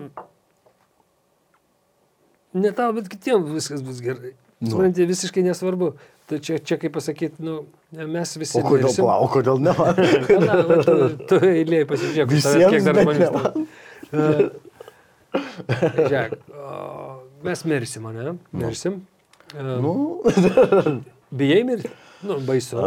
ne 2.59 2.73
tau, 2.75 2.91
bet 2.97 3.07
kitiems 3.11 3.53
viskas 3.55 3.85
bus 3.85 4.03
gerai. 4.03 4.33
Nu. 4.63 4.69
Supranti, 4.71 5.05
visiškai 5.09 5.43
nesvarbu. 5.43 5.91
Tai 6.29 6.37
čia, 6.39 6.55
čia 6.63 6.77
kaip 6.79 6.93
pasakyti, 6.95 7.43
nu, 7.43 7.57
mes 7.91 8.29
visi... 8.39 8.55
o 8.55 8.61
kodėl, 8.63 8.87
mirsim. 8.87 9.07
o 9.11 9.25
kodėl 9.33 9.57
ne 9.59 9.73
man? 9.75 9.97
Na, 10.47 10.55
va, 10.69 10.77
tu, 10.87 10.93
tu 11.27 11.39
eilėje 11.43 11.87
pasižiūrėk, 11.89 12.29
Visiems, 12.31 12.71
kiek 12.71 12.85
dar 12.87 12.95
žmonių. 13.01 13.27
Žiūrėk, 15.33 16.37
mes 17.43 17.63
mirsim, 17.67 18.07
ne? 18.15 18.35
Mirsim. 18.55 19.01
E, 19.53 19.63
Nu, 19.83 19.93
Bijai 21.43 21.63
mirti? 21.67 21.89
Nu, 22.23 22.39
baisu. 22.47 22.79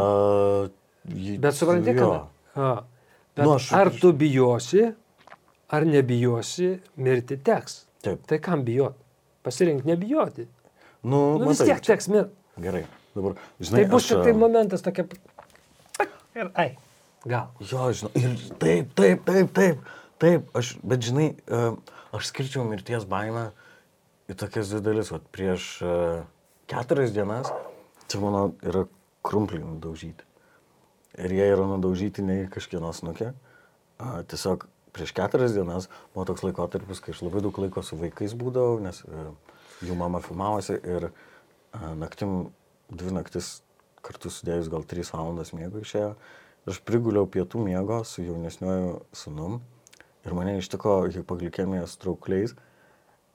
ji- 1.12 1.36
Bet 1.42 1.54
supranti, 1.58 1.92
kad... 1.98 2.30
Bet 2.56 3.44
Nu, 3.44 3.50
nu, 3.50 3.54
aš-. 3.58 3.72
Ar 3.76 3.90
tu 4.00 4.12
bijosi, 4.16 4.86
ar 5.68 5.84
nebijosi, 5.84 6.78
mirti 6.96 7.36
teks. 7.36 7.82
Taip. 8.02 8.22
Tai 8.26 8.38
kam 8.40 8.62
bijot? 8.64 8.96
Pasirink 9.44 9.84
nebijoti. 9.84 10.46
Nu, 11.06 11.20
Nu, 11.38 11.46
vis 11.46 11.60
matai, 11.60 11.68
tiek 11.70 11.84
teks 11.86 12.08
mirti. 12.10 12.34
Gerai, 12.58 12.82
dabar, 13.14 13.36
žinai, 13.60 13.84
Tai 13.84 13.90
bus 13.92 14.02
aš, 14.02 14.08
tik 14.10 14.24
tai 14.26 14.32
momentas 14.34 14.82
tokia... 14.82 15.04
Ir 16.36 16.50
ai, 16.58 16.70
gal. 17.24 17.52
Jo, 17.62 17.86
žinau, 17.94 18.10
ir 18.18 18.34
taip, 18.60 18.90
taip, 18.98 19.22
taip, 19.28 19.52
taip, 19.54 19.86
taip, 20.22 20.50
aš, 20.58 20.74
bet 20.82 21.06
žinai, 21.06 21.28
e, 21.46 21.62
aš 22.16 22.32
skirčiau 22.32 22.66
mirties 22.66 23.06
baimę 23.08 23.46
į 24.26 24.36
tokias 24.40 24.72
dvi 24.72 24.82
dalis, 24.84 25.14
o 25.14 25.20
prieš 25.32 25.68
e, 25.86 25.96
keturias 26.72 27.14
dienas, 27.14 27.52
čia 28.10 28.20
mano 28.24 28.48
yra 28.66 28.84
krumpliai 29.26 29.62
nudaužyti. 29.62 30.26
Ir 31.22 31.32
jie 31.32 31.50
yra 31.54 31.70
nudaužyti 31.70 32.24
ne 32.26 32.42
kažkieno 32.52 32.90
snukė. 32.92 33.30
Tiesiog 34.28 34.66
prieš 34.92 35.14
keturias 35.16 35.54
dienas 35.56 35.86
buvo 36.12 36.26
toks 36.28 36.44
laikotarpis, 36.44 37.00
kai 37.04 37.14
aš 37.14 37.22
labai 37.24 37.40
daug 37.46 37.56
laiko 37.62 37.84
su 37.84 37.96
vaikais 38.00 38.34
būdavau, 38.36 38.80
nes 38.84 39.00
e, 39.06 39.28
jų 39.84 39.96
mama 39.98 40.22
filmavosi 40.24 40.78
ir 40.80 41.10
naktim 41.98 42.48
dvi 42.88 43.12
naktis 43.16 43.60
kartu 44.06 44.30
sudėjus 44.30 44.70
gal 44.72 44.86
3 44.86 45.10
valandas 45.14 45.52
miego 45.56 45.82
išėjo. 45.82 46.14
Aš 46.66 46.80
priguliau 46.86 47.28
pietų 47.30 47.60
miego 47.62 48.00
su 48.06 48.24
jaunesniuoju 48.26 48.94
sunum 49.14 49.60
ir 50.26 50.34
mane 50.34 50.56
ištiko 50.58 50.98
hipoglikemija 51.14 51.86
su 51.86 52.00
traukliais. 52.02 52.56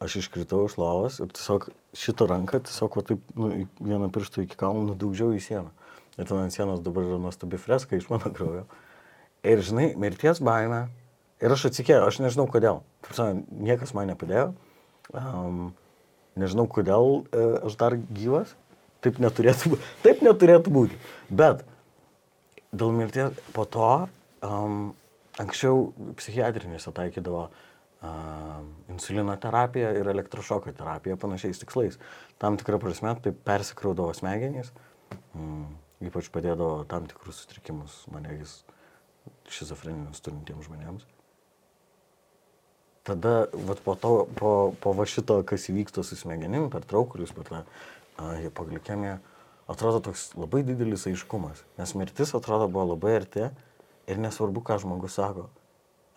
Aš 0.01 0.17
iškritau 0.23 0.65
iš 0.65 0.77
lovos 0.81 1.19
ir 1.21 1.29
tiesiog 1.31 1.69
šitą 1.95 2.25
ranką 2.31 2.63
tiesiog 2.65 2.97
va, 2.97 3.03
taip 3.05 3.35
nu, 3.37 3.51
vieną 3.79 4.09
pirštą 4.11 4.47
iki 4.47 4.57
kalno 4.59 4.87
nudaužiau 4.87 5.35
į 5.37 5.43
sieną. 5.45 5.69
Ir 6.17 6.27
ten 6.27 6.39
ant 6.41 6.55
sienos 6.55 6.81
dabar 6.83 7.05
yra 7.07 7.19
nuostabi 7.21 7.59
freska 7.61 7.95
iš 7.95 8.09
mano 8.11 8.31
kraujo. 8.33 8.65
Ir 9.47 9.61
žinai, 9.63 9.91
mirties 9.97 10.41
baime. 10.43 10.87
Ir 11.41 11.53
aš 11.53 11.69
atsikėjau, 11.71 12.07
aš 12.09 12.19
nežinau 12.21 12.47
kodėl. 12.51 12.81
Niekas 13.49 13.95
man 13.97 14.11
nepadėjo. 14.11 14.51
Um, 15.17 15.71
nežinau 16.39 16.67
kodėl 16.71 17.23
e, 17.32 17.45
aš 17.67 17.77
dar 17.79 17.97
gyvas. 17.97 18.55
Taip 19.01 19.17
neturėtų, 19.21 19.79
taip 20.05 20.21
neturėtų 20.21 20.73
būti. 20.73 20.97
Bet 21.34 21.63
dėl 22.71 22.93
mirties 22.95 23.38
po 23.55 23.65
to 23.65 23.89
um, 24.45 24.91
anksčiau 25.41 25.89
psichiatrinėse 26.19 26.93
taikydavo 26.95 27.47
um, 27.47 28.67
insulino 28.93 29.36
terapiją 29.41 29.93
ir 29.97 30.11
elektrošoko 30.13 30.73
terapiją 30.77 31.17
panašiais 31.21 31.63
tikslais. 31.63 31.97
Tam 32.41 32.59
tikrą 32.61 32.79
prasme 32.84 33.15
tai 33.23 33.34
persikraudavo 33.34 34.13
smegenys, 34.17 34.69
mm, 35.34 35.65
ypač 36.11 36.29
padėdavo 36.34 36.84
tam 36.91 37.09
tikrus 37.09 37.43
sutrikimus, 37.43 38.03
manegis, 38.13 38.61
šizofreninius 39.51 40.23
turintiems 40.23 40.69
žmonėms. 40.69 41.09
Tada, 43.04 43.47
vat, 43.54 43.80
po, 43.82 43.95
to, 43.97 44.12
po, 44.38 44.52
po 44.82 44.93
va 44.93 45.08
šito, 45.10 45.39
kas 45.47 45.66
įvyksta 45.72 46.04
su 46.06 46.18
smegenim, 46.20 46.68
per 46.74 46.86
traukulius, 46.86 47.34
per 47.34 47.47
tą 47.47 47.62
hipoglikemiją, 48.43 49.16
atrodo 49.72 50.04
toks 50.06 50.28
labai 50.38 50.62
didelis 50.68 51.08
aiškumas. 51.10 51.64
Nes 51.80 51.95
mirtis 51.97 52.36
atrodo 52.38 52.68
buvo 52.70 52.91
labai 52.91 53.16
arti 53.24 53.47
ir 54.12 54.22
nesvarbu, 54.22 54.62
ką 54.68 54.78
žmogus 54.84 55.18
sako. 55.18 55.47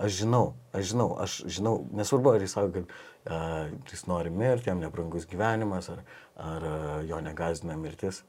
Aš 0.05 0.18
žinau, 0.20 0.53
aš 0.74 0.91
žinau, 0.91 1.09
aš 1.22 1.39
žinau, 1.57 1.74
nesvarbu, 1.97 2.35
ar 2.35 2.45
jis 2.45 2.57
sako, 2.59 2.72
kad 2.74 2.93
uh, 2.93 3.72
jis 3.89 4.05
nori 4.11 4.32
mirti, 4.35 4.68
jam 4.68 4.82
nebrangus 4.82 5.24
gyvenimas, 5.30 5.89
ar, 5.95 6.05
ar 6.37 6.68
uh, 6.68 6.95
jo 7.09 7.20
negazina 7.24 7.78
mirtis 7.80 8.24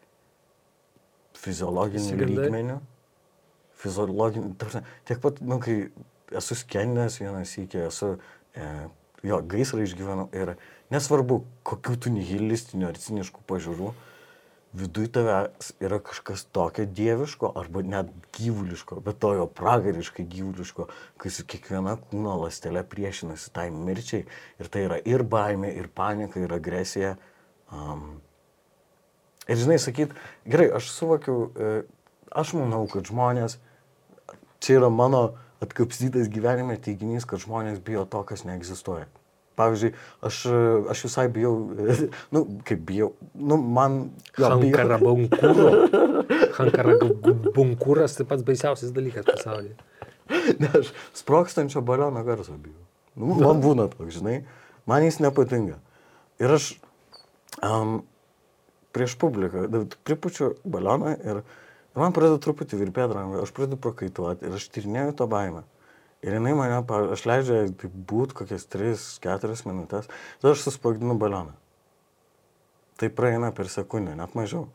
fiziologiniu 1.35 2.27
lygmeniu. 2.29 2.79
Fiziologiniu, 3.81 4.53
tiek 5.07 5.19
pat, 5.19 5.41
nu, 5.43 5.59
kai 5.59 5.89
esu 6.31 6.55
skenęs 6.57 7.19
vienas 7.19 7.57
iki, 7.59 7.81
esu, 7.89 8.15
jo, 9.25 9.39
gaisrą 9.41 9.83
išgyvenau 9.85 10.27
ir 10.35 10.55
nesvarbu, 10.93 11.43
kokių 11.67 11.95
tu 12.01 12.11
nihilistinių 12.13 12.89
ar 12.89 12.99
ciniškų 13.01 13.43
pažiūrų, 13.49 13.93
viduj 14.75 15.07
tave 15.15 15.37
yra 15.83 15.99
kažkas 16.03 16.45
tokio 16.53 16.85
dieviško 16.85 17.53
arba 17.55 17.83
net 17.85 18.09
gyvuliško, 18.35 18.99
bet 19.05 19.21
to 19.23 19.31
jo 19.37 19.45
pragariškai 19.47 20.25
gyvuliško, 20.27 20.89
kai 21.21 21.31
su 21.31 21.45
kiekviena 21.47 21.95
kūno 22.09 22.35
lastelė 22.43 22.83
priešinasi 22.91 23.53
tai 23.55 23.69
mirčiai 23.71 24.25
ir 24.59 24.71
tai 24.71 24.85
yra 24.89 24.99
ir 24.99 25.23
baimė, 25.23 25.71
ir 25.79 25.87
panika, 25.87 26.41
ir 26.43 26.51
agresija. 26.55 27.15
Um, 27.71 28.19
ir 29.47 29.61
žinai, 29.61 29.79
sakyt, 29.81 30.13
gerai, 30.45 30.67
aš 30.75 30.91
suvokiu, 30.91 31.37
e, 31.55 31.71
aš 32.35 32.53
manau, 32.59 32.83
kad 32.91 33.07
žmonės, 33.07 33.57
čia 34.59 34.79
yra 34.81 34.91
mano 34.91 35.23
atkapstytas 35.63 36.29
gyvenime 36.31 36.77
teiginys, 36.81 37.27
kad 37.29 37.43
žmonės 37.43 37.79
bijo 37.85 38.05
to, 38.09 38.23
kas 38.27 38.45
neegzistuoja. 38.47 39.07
Pavyzdžiui, 39.55 39.93
aš, 40.27 40.39
aš 40.91 41.03
visai 41.07 41.27
bijau, 41.31 41.53
nu, 42.35 42.43
kaip 42.67 42.81
bijau, 42.87 43.13
nu, 43.33 43.57
man... 43.57 44.09
Hankarabunkūras 46.57 48.17
tai 48.17 48.27
pats 48.27 48.43
baisiausias 48.47 48.95
dalykas 48.95 49.27
pasaulyje. 49.27 49.75
Ne, 50.59 50.71
aš 50.73 50.89
sprokstančio 51.13 51.83
baliono 51.85 52.23
garso 52.25 52.55
bijau. 52.57 52.81
Nu, 53.15 53.35
man 53.37 53.59
būna 53.61 53.85
toks, 53.91 54.17
žinai, 54.17 54.39
man 54.89 55.05
jis 55.05 55.19
nepatinka. 55.21 55.77
Ir 56.41 56.55
aš 56.57 56.71
um, 57.61 57.99
prieš 58.95 59.13
publiką 59.21 59.67
pripučiu 60.07 60.55
balioną 60.65 61.13
ir, 61.19 61.43
ir 61.95 62.03
man 62.03 62.15
pradeda 62.15 62.41
truputį 62.43 62.81
virpėti 62.83 63.15
ranką, 63.17 63.41
aš 63.43 63.53
pradedu 63.55 63.79
prakaituoti 63.81 64.45
ir 64.45 64.57
aš 64.59 64.69
tyrinėjau 64.75 65.15
tą 65.21 65.29
baimę. 65.31 65.63
Ir 66.25 66.37
jinai 66.39 66.55
mane, 66.57 66.79
aš 67.13 67.25
leidžiu 67.29 67.59
taip 67.77 67.93
būt 68.09 68.33
kokias 68.37 68.65
3-4 68.73 69.67
minutės, 69.67 70.09
tada 70.41 70.55
aš 70.55 70.63
susprogdinu 70.65 71.17
balioną. 71.21 71.53
Tai 72.97 73.11
praeina 73.11 73.51
per 73.53 73.69
sekundę, 73.69 74.15
net 74.17 74.33
mažiau. 74.37 74.69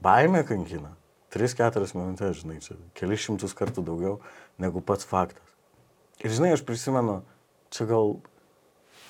Baimė 0.00 0.44
kankina. 0.48 0.94
3-4 1.34 1.94
minutės, 1.94 2.40
žinai, 2.40 2.58
čia 2.64 2.74
kelius 2.98 3.22
šimtus 3.22 3.54
kartų 3.54 3.84
daugiau 3.86 4.16
negu 4.58 4.82
pats 4.82 5.06
faktas. 5.06 5.54
Ir 6.24 6.34
žinai, 6.34 6.54
aš 6.56 6.64
prisimenu, 6.66 7.20
čia 7.70 7.86
gal, 7.90 8.16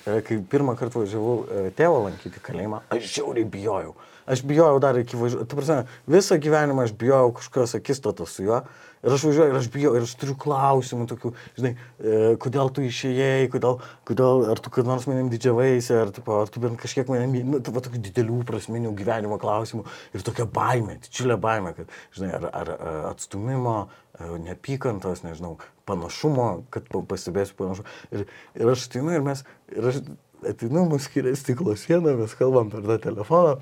e, 0.05 0.19
kai 0.25 0.37
pirmą 0.51 0.75
kartą 0.79 1.01
važiavau 1.01 1.37
e, 1.41 1.63
tėvo 1.77 2.03
lankyti 2.05 2.43
kalėjimą, 2.43 2.83
aš 2.93 3.09
žiauriai 3.15 3.47
bijojau. 3.55 3.95
Aš 4.31 4.45
bijojau 4.47 4.79
dar 4.79 4.95
iki 4.99 5.19
važiuoti. 5.19 5.49
Tu 5.51 5.57
prasme, 5.59 5.81
visą 6.07 6.37
gyvenimą 6.39 6.85
aš 6.87 6.95
bijojau 6.95 7.33
kažkokios 7.39 7.75
akistatos 7.79 8.37
su 8.37 8.45
juo. 8.47 8.61
Ir 9.01 9.15
aš 9.15 9.23
važiuoju, 9.25 9.49
ir 9.49 9.57
aš 9.57 9.67
bijau, 9.73 9.91
ir 9.97 10.03
aš 10.05 10.11
turiu 10.21 10.35
klausimų 10.37 11.07
tokių, 11.09 11.31
žinai, 11.57 11.71
e, 11.73 12.19
kodėl 12.41 12.69
tu 12.69 12.83
išėjai, 12.85 13.47
kodėl, 13.49 13.79
kodėl, 14.05 14.43
ar 14.53 14.61
tu 14.61 14.69
kad 14.73 14.85
nors 14.85 15.07
manim 15.09 15.31
didžiavaisi, 15.31 15.95
ar, 15.97 16.11
tipo, 16.13 16.35
ar 16.37 16.51
tu 16.53 16.61
bent 16.61 16.77
kažkiek 16.77 17.09
manim, 17.09 17.33
nu, 17.49 17.63
tu 17.65 17.73
va, 17.73 17.81
tokių 17.81 18.03
didelių 18.05 18.43
prasminių 18.45 18.93
gyvenimo 18.99 19.41
klausimų. 19.41 19.87
Ir 20.13 20.25
tokia 20.27 20.45
baimė, 20.45 20.99
didžiulė 21.07 21.39
baimė, 21.41 21.73
kad, 21.79 21.97
žinai, 22.13 22.31
ar, 22.37 22.49
ar 22.61 22.73
e, 22.77 22.95
atstumimo, 23.09 23.77
e, 24.13 24.31
neapykantos, 24.45 25.25
nežinau, 25.25 25.55
panašumo, 25.89 26.51
kad 26.69 26.85
pa- 26.93 27.01
pastebėsiu 27.15 27.57
panašumą. 27.57 27.99
Ir, 28.13 28.27
ir 28.61 28.75
aš 28.77 28.85
ateinu 28.91 29.17
ir 29.17 29.25
mes, 29.25 29.41
ir 29.73 29.93
aš 29.95 30.03
ateinu, 30.45 30.85
mus 30.93 31.09
skiria 31.09 31.33
stiklo 31.33 31.73
siena, 31.73 32.13
mes 32.21 32.37
kalbam 32.37 32.69
per 32.69 32.85
tą 32.85 33.01
telefoną. 33.09 33.57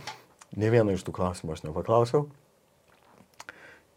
Ne 0.57 0.71
vieną 0.73 0.95
iš 0.95 1.05
tų 1.05 1.13
klausimų 1.19 1.55
aš 1.57 1.65
nepaklausiau. 1.67 2.29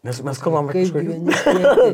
Nes 0.03 0.19
mes 0.19 0.41
kalbam 0.43 0.67
apie 0.67 0.83
kažkokį... 0.83 1.93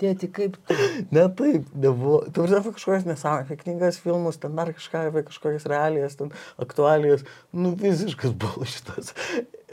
tėti? 0.00 0.28
Kaip 0.34 0.56
tu? 0.66 0.76
Ne 1.14 1.24
taip, 1.38 1.66
nebuvo. 1.78 2.24
Tu 2.26 2.42
prasme 2.42 2.60
apie 2.60 2.72
kažkokias 2.76 3.06
nesąmonės, 3.08 3.46
apie 3.46 3.58
knygas, 3.60 3.98
filmus, 4.02 4.38
ten 4.42 4.56
dar 4.58 4.72
kažką, 4.74 5.06
apie 5.10 5.24
kažkokias 5.28 5.66
realijas, 5.70 6.16
ten 6.18 6.32
aktualijas. 6.60 7.24
Nu, 7.54 7.74
visiškas 7.78 8.34
buvo 8.42 8.66
šitas. 8.68 9.12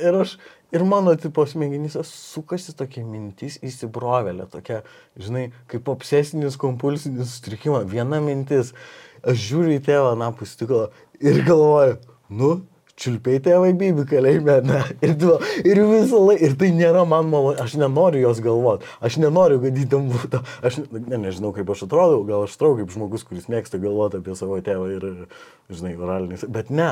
Ir 0.01 0.17
aš, 0.21 0.35
ir 0.73 0.85
mano 0.87 1.13
tipo 1.19 1.45
smegenyse 1.49 2.03
sukasi 2.07 2.75
tokia 2.77 3.03
mintis 3.07 3.59
įsibrovelė, 3.65 4.47
tokia, 4.51 4.81
žinai, 5.19 5.47
kaip 5.71 5.89
obsesinis 5.91 6.59
kompulsinis 6.61 7.37
sutrikimas. 7.37 7.87
Viena 7.89 8.21
mintis. 8.23 8.75
Aš 9.21 9.37
žiūriu 9.51 9.75
į 9.77 9.81
tėvą 9.85 10.15
napus 10.17 10.55
stiklo 10.55 10.87
ir 11.21 11.43
galvoju, 11.45 11.99
nu, 12.33 12.55
čiulpiai 13.01 13.39
tėvai 13.43 13.71
bibi 13.77 14.03
kalėjime, 14.09 14.55
ne. 14.67 14.81
Ir, 15.05 15.15
tu, 15.21 15.31
ir 15.65 15.79
visą 15.89 16.19
laiką, 16.21 16.45
ir 16.47 16.55
tai 16.61 16.69
nėra 16.77 17.01
man 17.09 17.29
malonu, 17.31 17.55
aš 17.63 17.73
nenoriu 17.81 18.21
jos 18.27 18.41
galvoti, 18.45 18.85
aš 19.01 19.17
nenoriu, 19.23 19.57
kad 19.63 19.79
jį 19.81 19.87
ten 19.89 20.09
būtų, 20.11 20.41
aš 20.69 20.77
ne, 20.93 21.17
nežinau, 21.25 21.49
kaip 21.55 21.71
aš 21.73 21.85
atrodau, 21.87 22.21
gal 22.29 22.45
aš 22.45 22.57
atrodo 22.59 22.81
kaip 22.83 22.93
žmogus, 22.93 23.25
kuris 23.27 23.49
mėgsta 23.51 23.81
galvoti 23.81 24.21
apie 24.21 24.35
savo 24.37 24.59
tėvą 24.61 24.91
ir, 24.99 25.07
žinai, 25.73 25.95
oralinis, 25.97 26.45
bet 26.47 26.69
ne. 26.69 26.91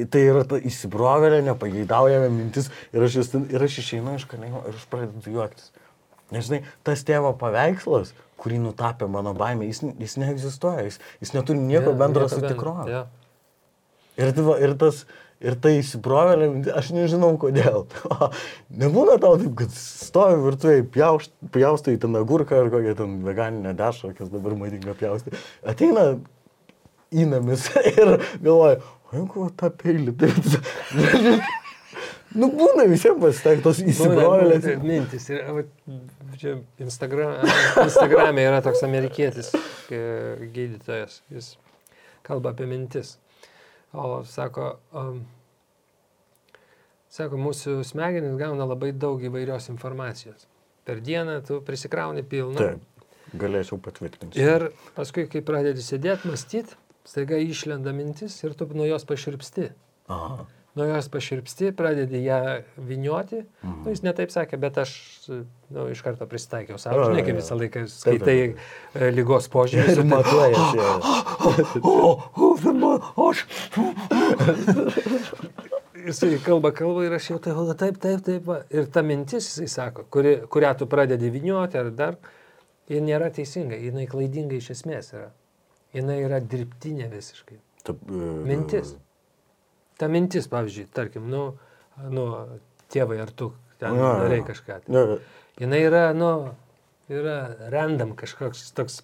Tai 0.00 0.20
yra 0.22 0.42
ta 0.48 0.56
įsibrovelė, 0.56 1.42
nepageidaujama 1.44 2.28
mintis 2.32 2.70
ir 2.94 3.02
aš, 3.04 3.18
ten- 3.32 3.46
ir 3.52 3.62
aš 3.66 3.78
išeinu 3.82 4.14
iš 4.16 4.24
kalėjimo 4.30 4.62
ir 4.70 4.78
aš 4.78 4.84
pradedu 4.88 5.32
juoktis. 5.34 5.70
Nežinai, 6.30 6.60
tas 6.86 7.02
tėvo 7.04 7.32
paveikslas, 7.36 8.12
kurį 8.40 8.60
nutapė 8.62 9.08
mano 9.10 9.34
baimė, 9.36 9.66
jis, 9.68 9.82
jis 9.98 10.14
neegzistuoja, 10.22 10.86
jis, 10.86 11.00
jis 11.20 11.34
neturi 11.34 11.58
nieko 11.60 11.90
Jo, 11.90 11.96
bendro 12.00 12.28
su 12.30 12.38
tikrove. 12.40 12.86
jo. 12.88 13.02
Ir, 14.18 14.32
tai 14.36 14.56
ir, 14.66 14.74
tas, 14.80 15.04
ir 15.40 15.54
tai 15.62 15.76
įsibrovėlė, 15.78 16.48
aš 16.76 16.90
nežinau 16.96 17.30
kodėl. 17.40 17.86
Nebūna 18.82 19.16
tau 19.22 19.36
taip, 19.40 19.54
kad 19.62 19.72
stovi 19.76 20.40
virtuvėje, 20.48 20.88
pjaustai 21.54 21.94
ten 22.02 22.18
agurką 22.20 22.64
ar 22.64 22.72
kokią 22.74 22.96
ten 22.98 23.16
veganinę 23.26 23.76
dešrą, 23.78 24.12
kas 24.18 24.32
dabar 24.32 24.58
madinga 24.58 24.96
pjausti. 24.98 25.32
Ateina 25.62 26.10
įnamis 27.10 27.70
ir 27.94 28.16
galvoja, 28.42 28.80
o 29.10 29.16
jeigu 29.18 29.48
tą 29.58 29.70
peilį, 29.80 30.14
tai... 30.20 30.30
nu 32.40 32.50
būna 32.54 32.84
visiems 32.90 33.22
pasitektos 33.22 33.80
įsibrovėlės. 33.86 34.62
Būna- 34.66 34.76
būna 34.82 34.92
Mintis. 34.92 35.30
Ir, 35.32 35.40
va, 35.56 35.64
čia 36.38 36.58
Instagram, 36.82 37.40
Instagram'e 37.86 38.44
yra 38.46 38.60
toks 38.66 38.84
amerikietis 38.86 39.50
gydytojas. 39.90 41.22
Jis 41.34 41.54
kalba 42.26 42.52
apie 42.54 42.68
mintis. 42.70 43.16
O 43.92 44.22
sako, 44.26 44.76
um, 44.94 45.24
sako, 47.10 47.40
mūsų 47.42 47.80
smegenys 47.86 48.36
gauna 48.38 48.68
labai 48.68 48.92
daug 48.94 49.22
įvairios 49.26 49.66
informacijos. 49.72 50.46
Per 50.86 51.02
dieną 51.02 51.40
tu 51.46 51.58
prisikrauni 51.66 52.22
pilną. 52.22 52.58
Taip, 52.60 53.08
galėčiau 53.34 53.80
patvirtinti. 53.82 54.38
Ir 54.38 54.70
paskui, 54.94 55.26
kai 55.30 55.42
pradedi 55.46 55.82
sėdėti, 55.82 56.30
mąstyti, 56.30 56.78
staiga 57.08 57.40
išlenda 57.42 57.94
mintis 57.96 58.38
ir 58.44 58.54
tu 58.54 58.68
nuo 58.74 58.86
jos 58.86 59.06
paširpsti. 59.08 59.72
Aha. 60.10 60.46
Nuo 60.78 60.86
jos 60.86 61.08
paširpsti, 61.10 61.72
pradedi 61.74 62.20
ją 62.24 62.62
vinioti. 62.76 63.40
Mhm. 63.62 63.80
Nu, 63.82 63.90
jis 63.90 64.04
netaip 64.06 64.30
sakė, 64.30 64.58
bet 64.62 64.78
aš 64.78 64.92
nu, 65.26 65.88
iš 65.90 66.02
karto 66.06 66.28
pristaikiau 66.30 66.78
savo. 66.78 67.08
Žinai, 67.08 67.24
kaip 67.26 67.40
visą 67.40 67.58
laiką 67.58 67.82
skaitai 67.90 68.36
e, 68.44 69.10
lygos 69.10 69.50
požymius. 69.50 69.98
Ir 69.98 70.06
matuojasi. 70.10 70.78
O, 71.80 73.30
aš. 73.30 73.42
Jisai 76.06 76.38
kalba, 76.44 76.70
kalba 76.76 77.04
ir 77.06 77.14
aš 77.16 77.30
jau 77.32 77.38
tai, 77.42 77.54
o, 77.56 77.66
taip, 77.74 77.98
taip, 78.02 78.22
taip. 78.24 78.46
va. 78.46 78.60
Ir 78.72 78.86
ta 78.92 79.02
mintis, 79.06 79.48
jisai 79.50 79.68
sako, 79.70 80.06
kuri, 80.12 80.36
kurią 80.52 80.72
tu 80.78 80.88
pradedi 80.90 81.30
vinioti 81.32 81.80
ar 81.80 81.90
dar, 81.96 82.16
ji 82.90 83.02
nėra 83.04 83.30
teisinga, 83.34 83.78
jinai 83.78 84.06
klaidinga 84.10 84.56
iš 84.58 84.70
esmės 84.76 85.12
yra. 85.16 85.28
Jinai 85.96 86.20
yra 86.22 86.38
dirbtinė 86.40 87.10
visiškai. 87.10 87.58
Taip, 87.86 88.02
e, 88.06 88.32
Mintis. 88.46 88.94
Ta 90.00 90.08
mintis, 90.08 90.48
pavyzdžiui, 90.48 90.88
tarkim, 90.96 91.28
nu, 91.28 91.50
nu 92.08 92.26
tėvai 92.92 93.20
ar 93.20 93.32
tu 93.36 93.52
ten 93.80 93.96
jo. 93.98 94.10
darai 94.22 94.40
kažką. 94.46 94.80
Tai. 94.86 94.94
Ne, 94.96 95.20
Jinai 95.60 95.80
yra, 95.84 96.04
nu, 96.16 96.30
yra 97.12 97.36
random 97.72 98.14
kažkoks 98.16 98.70
toks 98.76 99.02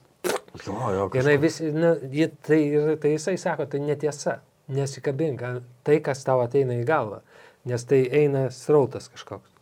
jo, 0.64 0.76
jo, 0.94 1.08
Jinai 1.14 1.36
vis, 1.42 1.60
nu, 1.60 1.92
ji, 2.12 2.30
tai, 2.46 2.60
tai 3.02 3.12
jisai 3.12 3.36
sako, 3.40 3.66
tai 3.68 3.82
netiesa, 3.84 4.38
nesikabink 4.72 5.44
tai, 5.84 5.98
kas 6.04 6.24
tau 6.26 6.40
ateina 6.44 6.78
į 6.80 6.86
galvą, 6.88 7.20
nes 7.68 7.84
tai 7.88 8.02
eina 8.22 8.46
srautas 8.54 9.10
kažkoks. 9.12 9.52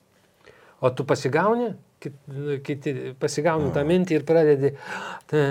O 0.85 0.91
tu 0.95 1.07
pasigauni, 1.09 1.72
kit, 2.03 2.16
nu, 2.30 2.59
kiti, 2.64 2.95
pasigauni 3.20 3.72
tą 3.74 3.85
mintį 3.89 4.20
ir 4.20 4.26
pradedi, 4.28 4.74
tai, 5.30 5.45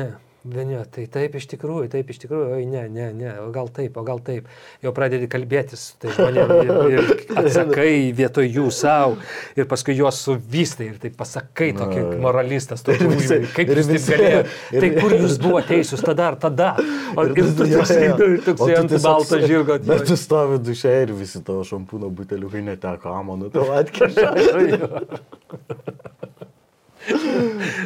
Vieni, 0.43 0.75
tai 0.91 1.05
taip 1.07 1.37
iš 1.39 1.45
tikrųjų, 1.53 1.85
taip 1.93 2.09
iš 2.11 2.17
tikrųjų, 2.19 2.47
oi 2.57 2.65
ne, 2.67 2.81
ne, 2.91 3.05
ne, 3.15 3.29
o 3.39 3.45
gal 3.55 3.69
taip, 3.71 3.95
o 3.95 4.01
gal 4.03 4.19
taip. 4.19 4.49
Jau 4.83 4.91
pradedi 4.91 5.29
kalbėtis 5.31 5.93
tai 6.03 6.11
žmonėmis 6.17 6.67
ir, 6.67 6.97
ir 6.97 7.37
atsakai 7.39 7.93
vietoj 8.17 8.49
jų 8.51 8.65
savo 8.75 9.15
ir 9.55 9.69
paskui 9.71 9.95
juos 9.95 10.19
suvystai 10.25 10.89
ir 10.89 10.97
taip 10.99 11.15
pasakai 11.21 11.69
tokį 11.79 12.03
moralistas, 12.25 12.83
Ir 12.91 13.05
visi- 13.13 13.39
kaip 13.55 13.71
ir 13.71 13.79
jūs 13.85 13.87
taip 13.93 14.03
galėjote. 14.11 14.51
ir- 14.75 14.83
Tai 14.83 14.89
kur 14.99 15.15
jūs 15.21 15.37
buvo 15.45 15.61
teisūs 15.71 16.03
tada 16.03 16.27
ar 16.33 16.39
tada? 16.43 16.73
O, 17.15 17.23
ir, 17.23 17.31
tas- 17.39 17.55
tu 17.61 17.69
toksai, 17.71 18.11
tu 18.43 18.69
ant 18.75 18.97
balto 19.07 19.39
žirgo. 19.47 19.79
Bet 19.87 20.03
tu 20.11 20.19
stovi 20.19 20.59
duše 20.59 20.91
ir 21.05 21.15
visi 21.23 21.39
tavo 21.47 21.63
šampūno 21.71 22.11
buteliukai 22.19 22.65
neteko 22.67 23.15
amonų, 23.21 23.47
tau 23.55 23.71
atkeša. 23.79 24.27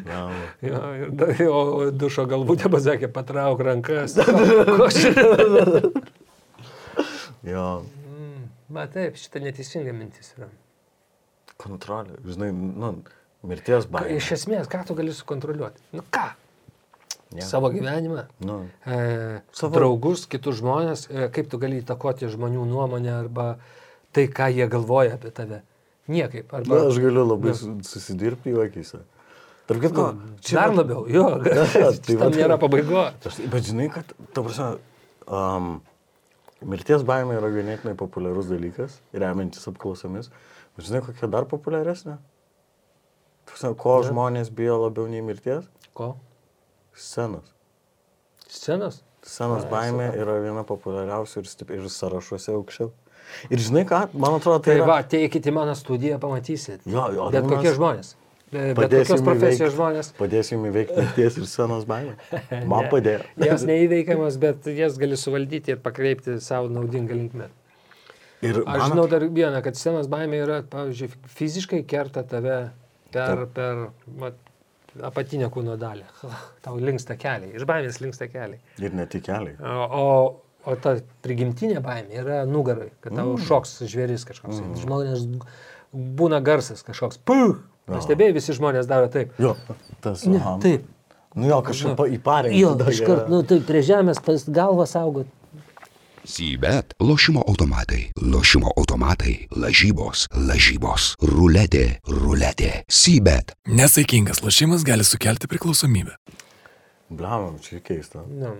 Na, 0.07 0.19
Jo, 0.61 0.79
ir, 0.97 1.11
da- 1.17 1.31
o 1.49 1.59
o 1.77 1.91
dušo 1.91 2.25
galbūt 2.29 2.67
pasakė, 2.73 3.07
patrauk 3.13 3.59
rankas. 3.65 4.17
Jo, 7.47 7.83
Ma 8.73 8.83
taip, 8.91 9.15
šitą 9.15 9.39
neteisingą 9.39 9.93
mintis 9.95 10.33
yra. 10.35 10.49
kontrolė, 11.57 12.17
žinai, 12.27 12.49
nu, 12.51 12.89
mirties 13.47 13.85
baimė. 13.89 14.17
iš 14.19 14.27
esmės, 14.35 14.67
ką 14.69 14.81
tu 14.89 14.93
gali 14.97 15.13
sukontroliuoti? 15.15 15.79
Nu 15.95 16.03
ką? 16.13 16.25
Jo. 17.37 17.45
Savo 17.47 17.69
gyvenimą, 17.71 18.25
Nu, 18.43 18.57
e, 18.85 19.39
Savo- 19.55 19.73
draugus, 19.77 20.25
kitus 20.27 20.59
žmonės, 20.61 21.07
e, 21.09 21.29
kaip 21.29 21.49
tu 21.49 21.57
gali 21.57 21.79
įtakoti 21.81 22.27
žmonių 22.29 22.65
nuomonę 22.67 23.11
arba 23.19 23.57
tai, 24.11 24.27
ką 24.27 24.51
jie 24.53 24.67
galvoja 24.67 25.13
apie 25.15 25.31
tave. 25.31 25.61
Niekaip. 26.07 26.51
na, 26.51 26.57
Arba, 26.59 26.87
aš 26.87 26.99
galiu 27.03 27.25
labai 27.27 27.51
Nu. 27.51 27.55
su- 27.55 27.77
susidirbti 27.83 28.53
jų 28.53 28.61
akise. 28.65 28.99
Tarp 29.67 29.81
kitko, 29.83 30.05
Dar 30.53 30.71
labiau, 30.71 31.01
jo, 31.11 31.25
tai 31.43 31.91
tam 32.15 32.21
vat- 32.21 32.37
nėra 32.39 32.57
pabaigos. 32.61 33.13
Aš- 33.27 33.41
Bet 33.51 33.63
žinai, 33.67 33.89
kad, 33.91 34.13
ta 34.33 34.41
prasme, 34.45 34.77
um, 35.27 35.81
mirties 36.63 37.03
baimė 37.03 37.35
yra 37.41 37.49
ganėtinai 37.51 37.95
populiarus 37.99 38.47
dalykas, 38.47 38.99
remiantis 39.13 39.67
apklausomis. 39.67 40.29
Bet 40.77 40.87
žinai, 40.87 41.01
kokia 41.03 41.27
dar 41.29 41.43
populiaresnė? 41.51 42.15
Prasme, 43.47 43.73
ko 43.75 43.99
Ne. 44.01 44.07
žmonės 44.09 44.49
bijo 44.51 44.79
labiau 44.85 45.07
nei 45.11 45.21
mirties? 45.21 45.67
Ko? 45.93 46.15
Scenos. 46.95 47.51
Scenos? 48.47 49.01
Scenos 49.27 49.65
Ai, 49.65 49.69
baimė 49.71 50.07
yra 50.15 50.37
viena 50.39 50.63
populiariausių 50.63 51.41
ir, 51.43 51.47
stip, 51.51 51.71
ir 51.75 51.83
sąrašuose 51.91 52.53
aukščiau. 52.55 52.91
Ir 53.51 53.61
žinai 53.61 53.83
ką, 53.87 54.05
man 54.17 54.37
atrodo, 54.37 54.61
tai 54.63 54.73
Tai 54.73 54.79
yra... 54.79 54.87
va, 54.89 55.01
ateikite 55.03 55.51
į 55.51 55.57
mano 55.57 55.75
studiją, 55.77 56.17
pamatysit. 56.21 56.81
Jo, 56.87 57.09
jo, 57.15 57.27
Bet 57.33 57.47
kokie 57.49 57.73
žmonės. 57.75 58.15
Bet 58.51 58.79
kokios 58.79 59.21
profesijos 59.25 59.73
žmonės. 59.75 60.13
Padėsim 60.15 60.63
įveikti 60.69 60.95
mirties 61.03 61.37
ir 61.41 61.47
scenos 61.51 61.83
baimę. 61.89 62.15
Man 62.69 62.87
padėjo. 62.91 63.25
Jas 63.49 63.65
neįveikiamas, 63.67 64.39
bet 64.39 64.69
jas 64.71 64.95
gali 65.01 65.19
suvaldyti 65.19 65.75
ir 65.75 65.81
pakreipti 65.83 66.37
savo 66.43 66.71
naudingą 66.71 67.17
linkmę. 67.17 67.49
Ir 68.45 68.61
Aš 68.61 68.67
man 68.67 68.91
žinau 68.93 69.07
dar 69.11 69.25
vieną, 69.25 69.59
kad 69.65 69.79
scenos 69.79 70.07
baimė 70.11 70.43
yra, 70.45 70.57
pavyzdžiui, 70.71 71.09
fiziškai 71.39 71.81
kerta 71.89 72.21
tave 72.27 72.57
per, 73.11 73.41
Taip. 73.41 73.55
per 73.57 73.81
vat, 74.21 74.37
apatinę 75.09 75.49
kūno 75.51 75.75
dalį. 75.81 76.05
Tau 76.65 76.77
linksta 76.79 77.17
keliai, 77.19 77.51
iš 77.57 77.65
baimės 77.67 77.99
linksta 78.03 78.29
keliai. 78.31 78.61
Ir 78.79 78.95
ne 78.95 79.07
tik 79.09 79.25
keliai. 79.27 79.57
O, 79.59 79.87
o, 79.87 80.05
o 80.67 80.75
ta 80.83 80.97
prigimtinė 81.25 81.81
baimė 81.83 82.19
yra 82.21 82.41
nugarai, 82.49 82.91
kad 83.01 83.15
tau 83.15 83.33
mm. 83.33 83.47
šoks 83.47 83.79
žvėris 83.87 84.27
kažkoks. 84.27 84.59
Mm. 84.59 84.75
Žmonės 84.83 85.25
būna 86.19 86.41
garsas 86.43 86.83
kažkoks. 86.85 87.21
Puh! 87.23 87.57
Pastebėjai, 87.87 88.35
visi 88.35 88.51
žmonės 88.57 88.87
daro 88.89 89.07
taip. 89.07 89.31
Jo, 89.39 89.53
tas. 90.03 90.25
Ne, 90.27 90.41
aha. 90.41 90.57
taip. 90.63 90.83
Nu 91.37 91.47
jo, 91.47 91.61
kažkaip 91.63 91.95
pa- 91.95 92.07
į 92.11 92.17
pareigą. 92.23 92.57
Jo, 92.59 92.71
iškart, 92.91 93.29
nu 93.31 93.43
taip, 93.47 93.63
prie 93.67 93.83
žemės 93.85 94.19
pas 94.23 94.43
galvą 94.43 94.87
saugot. 94.89 95.29
Sybet 96.27 96.97
lošimo 96.99 97.39
automatai, 97.47 98.09
lošimo 98.19 98.73
automatai, 98.75 99.47
lažybos, 99.55 100.25
lažybos, 100.35 101.13
ruletė, 101.23 102.01
ruletė. 102.03 102.81
Sybet. 102.91 103.53
Nesaikingas 103.71 104.43
lošimas 104.43 104.83
gali 104.83 105.07
sukelti 105.07 105.47
priklausomybę. 105.47 106.17
Blemam, 107.07 107.55
čia 107.63 107.79
keista. 107.79 108.25
Nu, 108.27 108.57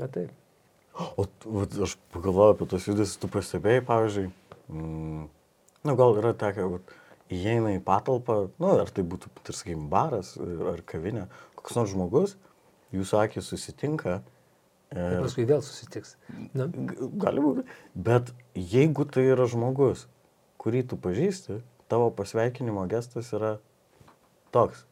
na 0.00 0.10
taip. 0.10 0.34
O 0.96 1.26
vat, 1.44 1.74
aš 1.84 1.96
pagalvoju 2.14 2.54
apie 2.54 2.68
tos 2.70 2.86
judesius, 2.88 3.18
tu 3.20 3.28
pastebėjai, 3.28 3.82
pavyzdžiui, 3.84 4.30
mm, 4.72 5.26
na 5.84 5.94
gal 5.98 6.16
yra 6.20 6.32
tekę, 6.38 6.64
vat, 6.72 6.94
įeina 7.32 7.74
į 7.76 7.82
patalpą, 7.84 8.38
nu 8.62 8.70
ar 8.80 8.88
tai 8.94 9.04
būtų, 9.04 9.28
tarkim, 9.44 9.88
baras 9.92 10.34
e, 10.40 10.46
ar 10.72 10.80
kavinė, 10.88 11.26
koks 11.58 11.76
nors 11.76 11.92
žmogus, 11.92 12.36
jūsų 12.96 13.20
akis 13.26 13.50
susitinka. 13.52 14.20
Ir 14.94 15.18
Ir, 15.18 15.22
paskui 15.24 15.44
vėl 15.48 15.60
susitiks. 15.66 16.14
Nu, 16.54 16.68
G- 16.70 17.10
Gali 17.20 17.42
būti. 17.42 17.66
Bet 17.92 18.30
jeigu 18.54 19.04
tai 19.10 19.26
yra 19.34 19.48
žmogus, 19.50 20.06
kurį 20.62 20.84
tu 20.92 20.96
pažįsti, 20.96 21.58
tavo 21.90 22.08
pasveikinimo 22.14 22.86
gestas 22.88 23.32
yra 23.36 23.56
toks. 24.54 24.86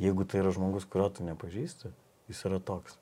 Jeigu 0.00 0.24
tai 0.28 0.40
yra 0.42 0.50
žmogus, 0.56 0.88
kurio 0.88 1.10
tu 1.12 1.24
nepažįsti, 1.28 1.92
jis 2.32 2.40
yra 2.48 2.58
toks. 2.64 2.96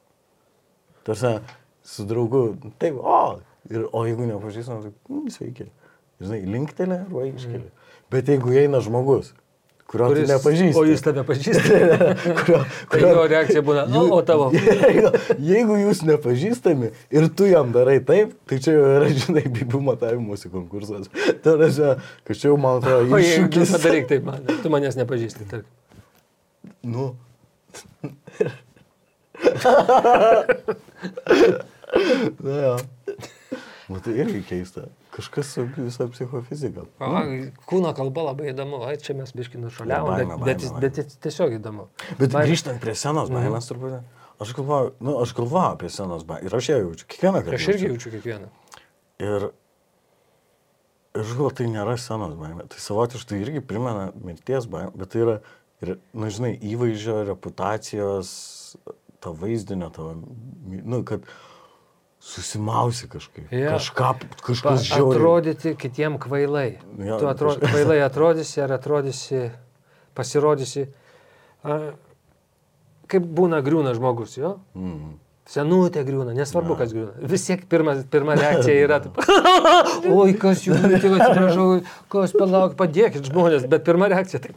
Tarsi, 1.07 1.39
su 1.85 2.05
draugu, 2.09 2.57
taip, 2.81 2.99
o, 2.99 3.39
ir, 3.71 3.87
o 3.93 4.05
jeigu 4.09 4.29
nepažįstam, 4.33 4.83
tai 4.85 4.93
mm, 5.13 5.31
sveiki. 5.35 5.71
Žinai, 6.25 6.43
linktelė 6.49 7.01
arba 7.05 7.25
iškeli. 7.29 7.69
Bet 8.13 8.29
jeigu 8.31 8.55
eina 8.57 8.79
žmogus, 8.85 9.33
kurio 9.91 10.09
tu 10.15 10.23
nepažįsti. 10.29 10.79
O 10.79 10.85
jis 10.89 11.03
tave 11.05 11.25
pažįsta. 11.27 11.79
kurio, 12.39 12.61
Tai 12.93 13.01
jo 13.03 13.25
reakcija 13.31 13.63
būna, 13.67 13.85
o, 13.99 14.05
o 14.17 14.21
tavo. 14.27 14.47
Jeigu, 14.55 15.11
jeigu 15.51 15.77
jūs 15.83 16.01
nepažįstami 16.09 16.93
ir 17.15 17.29
tu 17.37 17.49
jam 17.51 17.75
darai 17.75 17.99
taip, 18.07 18.33
tai 18.49 18.61
čia 18.65 18.77
jau 18.79 18.87
yra, 18.95 19.11
žinai, 19.13 19.45
bibų 19.59 19.83
matavimuose 19.91 20.49
konkursas. 20.55 21.11
Tai 21.45 21.57
yra, 21.59 21.91
kad 22.25 22.39
čia 22.39 22.49
jau 22.49 22.57
man 22.61 22.81
atrodo 22.81 23.05
jeigu 23.11 23.51
iššūkis. 23.51 23.77
padaryk 23.77 24.11
taip, 24.15 24.27
man, 24.31 24.49
tu 24.63 24.73
manęs 24.73 24.97
nepažįsti. 25.03 25.51
Tarkim. 25.51 25.71
Nu. 26.85 27.13
Na 32.45 32.59
jo. 32.63 32.77
Nu 33.89 34.01
tai 34.01 34.15
irgi 34.17 34.41
keista. 34.49 34.87
Kažkas 35.13 35.51
su 35.55 35.67
visą 35.77 36.07
psichofizika. 36.11 36.87
O, 37.05 37.09
kūno 37.69 37.91
kalba 37.97 38.31
labai 38.31 38.49
įdomu, 38.55 38.81
ai 38.89 38.97
čia 38.99 39.15
mes 39.19 39.31
biški 39.37 39.61
nušaliavom, 39.61 40.15
bet, 40.17 40.31
Baimė, 40.31 40.39
bet, 40.47 40.65
baimė, 40.65 40.81
bet, 40.87 41.01
bet 41.03 41.17
tiesiog 41.27 41.59
įdomu. 41.59 41.85
Bet 42.17 42.33
Baimė. 42.33 42.49
grįžtant 42.49 42.81
prie 42.83 42.95
senos 42.99 43.31
baimės 43.35 43.69
turbūt. 43.69 44.01
Aš 44.43 44.55
galvoju, 44.57 44.95
nu, 45.05 45.19
aš 45.21 45.37
galvoju 45.37 45.67
apie 45.77 45.93
senos 45.93 46.25
baimę. 46.27 46.49
Ir 46.49 46.57
aš 46.59 46.71
ją 46.73 46.81
jaučiu. 46.81 47.11
Kiekvieną 47.13 47.45
kartą. 47.45 47.61
Aš 47.61 47.69
irgi 47.75 47.93
jaučiu 47.93 48.15
kiekvieną. 48.17 48.51
Ir, 49.23 49.49
ir 51.21 51.31
galvoju, 51.31 51.55
tai 51.61 51.71
nėra 51.77 51.95
senos 52.01 52.35
baimė. 52.41 52.67
Tai 52.73 52.83
savotiškai 52.89 53.45
irgi 53.45 53.63
primena 53.69 54.09
mirties 54.17 54.67
baimę, 54.73 54.97
bet 54.97 55.13
tai 55.15 55.27
yra, 55.29 55.39
ir, 55.85 55.97
na, 56.17 56.33
žinai, 56.35 56.57
įvaizdžio, 56.73 57.21
reputacijos, 57.31 58.33
to 59.23 59.37
vaizdinio, 59.39 59.93
tavo, 59.95 60.17
nu, 60.65 61.05
kad 61.07 61.29
susimausi 62.25 63.09
kažkaip. 63.13 63.51
Jo. 63.53 63.75
Kažką, 63.77 64.13
kažkas 64.47 64.87
žiauriai. 64.89 65.19
atrodyti 65.19 65.75
kitiem 65.77 66.17
kvailai. 66.23 66.79
Jo, 66.99 67.19
tu 67.21 67.29
atro, 67.29 67.53
kažkas- 67.53 67.71
kvailai 67.75 67.99
atrodysi 68.07 68.63
ar 68.65 68.73
atrodysi, 68.79 69.43
pasirodysi. 70.17 70.87
A, 71.65 71.93
kaip 73.13 73.29
būna 73.37 73.61
griūna 73.65 73.93
žmogus, 73.99 74.39
jo? 74.41 74.57
Mm. 74.75 75.19
Senutė 75.45 76.01
griūna, 76.09 76.33
nesvarbu, 76.33 76.79
kas 76.81 76.95
griūna. 76.97 77.29
Vis 77.29 77.45
tiek 77.45 77.67
pirma, 77.69 77.99
pirma 78.09 78.33
reakcija 78.41 78.79
yra, 78.87 78.97
taip, 79.05 79.21
oi, 80.17 80.33
kas 80.41 80.63
jų, 80.65 80.79
tėvas, 80.81 81.21
atsiprašau, 81.21 81.67
kas 82.15 82.33
palauk, 82.33 82.79
padėkit 82.81 83.29
žmonės, 83.29 83.67
bet 83.69 83.85
pirma 83.85 84.09
reakcija, 84.09 84.41
taip. 84.41 84.57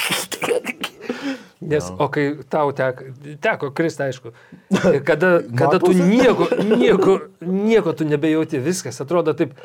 Nes, 1.67 1.89
o 1.99 2.07
kai 2.11 2.29
tau 2.47 2.71
teko, 2.75 3.09
teko 3.43 3.69
kristi, 3.75 4.05
aišku, 4.07 4.31
kada, 5.09 5.37
kada 5.57 5.79
tu 5.83 5.91
nieko, 5.91 6.47
nieko, 6.63 7.17
nieko 7.43 7.93
tu 7.97 8.07
nebejauti, 8.07 8.61
viskas 8.63 9.01
atrodo 9.03 9.35
taip, 9.37 9.55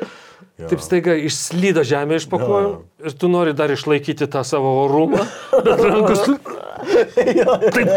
Jo. 0.61 0.67
taip 0.69 0.83
staiga 0.85 1.15
išslydo 1.17 1.81
žemė 1.87 2.19
iš 2.21 2.27
pakojų 2.31 2.73
ir 3.09 3.15
tu 3.17 3.31
nori 3.33 3.55
dar 3.57 3.73
išlaikyti 3.73 4.29
tą 4.31 4.43
savo 4.45 4.75
orumą, 4.83 5.25
bet 5.65 5.81
rankos 5.81 6.27
tu... 6.27 6.35
Taip, 7.73 7.89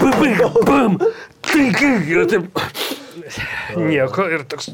bam, 0.00 0.56
bam, 0.66 0.96
taigi, 1.46 1.92
ir 2.10 2.26
taip, 2.32 2.64
nieko, 3.78 4.26
ir 4.32 4.46
toks... 4.50 4.72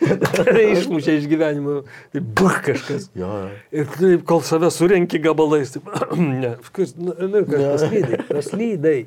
Išmušė 0.00 1.16
iš 1.18 1.26
gyvenimo, 1.30 1.80
tai 2.14 2.22
buh 2.24 2.56
kažkas. 2.64 3.10
Jo, 3.18 3.28
jo. 3.42 3.50
Ir 3.76 3.90
taip, 3.96 4.24
kol 4.28 4.40
save 4.46 4.70
surenki 4.72 5.20
gabalais, 5.22 5.74
taip, 5.74 5.90
ne, 6.42 6.54
kas, 6.72 6.94
nu, 6.96 7.12
nu, 7.20 7.42
kas 7.48 7.66
paslydai, 7.66 8.20
paslydai, 8.30 8.98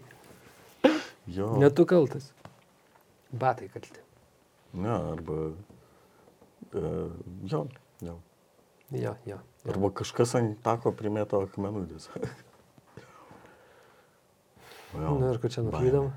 jo. 1.34 1.50
ne 1.62 1.72
tu 1.74 1.88
kaltas. 1.89 2.30
Batai 3.34 3.72
kalti. 3.74 4.04
Ne, 4.78 4.94
arba. 4.94 5.39
Uh, 6.74 7.10
jo, 7.50 7.66
jo. 8.02 8.20
Jo, 8.94 9.16
jo. 9.26 9.39
Arba 9.70 9.89
kažkas 9.98 10.36
ant 10.38 10.60
tako 10.66 10.91
primėto 10.98 11.39
tiesiog. 11.50 12.28
Jo. 14.94 15.16
Nu 15.18 15.32
ir 15.32 15.39
kur 15.41 15.50
čia 15.50 15.64
nuklydom? 15.66 16.12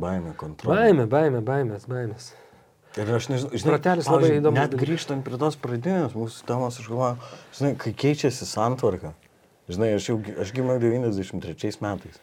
Baimė, 0.00 0.34
kontrolė. 0.36 0.76
Baimė, 0.76 1.06
baimė, 1.08 1.40
baimės, 1.44 1.86
baimės. 1.88 2.26
Ir 3.00 3.10
aš 3.16 3.30
nežinau, 3.30 3.56
žinai, 3.56 3.72
Ratelis 3.78 4.08
labai 4.10 4.30
įdomus 4.36 4.58
Net 4.58 4.72
dalykas. 4.74 4.84
grįžtant 4.84 5.24
prie 5.24 5.38
tos 5.40 5.56
pradinės 5.60 6.16
mūsų 6.16 6.46
temos, 6.48 6.76
aš 6.82 6.88
galvoju, 6.90 7.28
žinai, 7.56 7.70
kai 7.80 7.92
keičiasi 8.02 8.48
santvarka, 8.48 9.14
žinai, 9.72 9.94
aš, 9.96 10.08
jau, 10.10 10.16
aš 10.42 10.52
gimiau 10.56 10.76
93 10.82 11.80
metais, 11.80 12.18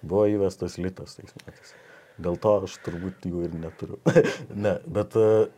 buvo 0.00 0.24
įvestas 0.32 0.78
litas 0.80 1.18
tais 1.18 1.34
metais. 1.42 1.74
Dėl 2.22 2.38
to 2.40 2.54
aš 2.64 2.78
turbūt 2.86 3.26
jų 3.28 3.44
ir 3.48 3.58
neturiu. 3.60 3.98
ne, 4.64 4.78
bet, 4.86 5.18
e, 5.20 5.50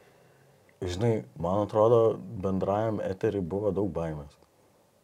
žinai, 0.82 1.12
man 1.38 1.68
atrodo, 1.68 2.16
bendrajam 2.18 2.98
eteriui 3.04 3.44
buvo 3.46 3.70
daug 3.74 3.92
baimės. 3.94 4.34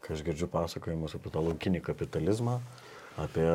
Kai 0.03 0.17
aš 0.17 0.25
girdžiu 0.27 0.49
pasakojimus 0.51 1.15
apie 1.19 1.31
tą 1.31 1.45
laukinį 1.45 1.85
kapitalizmą, 1.85 2.59
apie, 3.19 3.47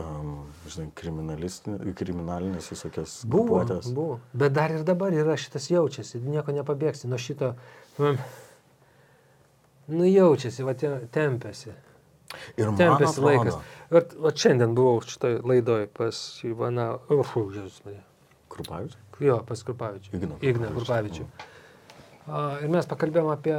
um, 0.00 0.46
žinai, 0.68 0.88
kriminalinės 0.96 2.70
visokias 2.72 3.18
Buvo, 3.26 3.58
grupuotes. 3.60 3.92
buvo. 3.94 4.20
Bet 4.32 4.52
dar 4.56 4.70
ir 4.72 4.82
dabar 4.84 5.12
yra 5.12 5.36
šitas 5.36 5.68
jaučiasi, 5.70 6.20
nieko 6.24 6.52
nepabėgsi 6.56 7.08
nuo 7.10 7.18
šito. 7.18 7.52
Nu 9.88 10.04
jaučiasi, 10.08 10.64
va 10.64 10.72
te- 10.74 11.06
tempėsi. 11.12 11.74
Ir 12.56 12.66
man 12.70 12.78
Tempėsi 12.80 13.12
atrodo, 13.20 13.26
laikas. 13.28 13.58
Vat, 13.94 14.14
vat 14.18 14.40
šiandien 14.40 14.72
buvau 14.74 15.02
šitoj 15.04 15.36
laidoj 15.46 15.84
pas 15.94 16.18
Ivaną, 16.48 16.86
uf, 17.14 17.34
Jėzus 17.36 17.82
Marija. 17.84 18.02
Krupavičius? 18.50 18.98
Jo, 19.22 19.36
pas 19.46 19.62
Kurpavičių. 19.66 20.14
Igną 20.16 20.38
Igną 20.42 20.70
Krupavičių. 20.72 21.26
Kurpavičių. 21.26 21.50
A, 22.26 22.40
Ir 22.64 22.70
mes 22.72 22.86
pakalbėjom 22.90 23.28
apie, 23.34 23.54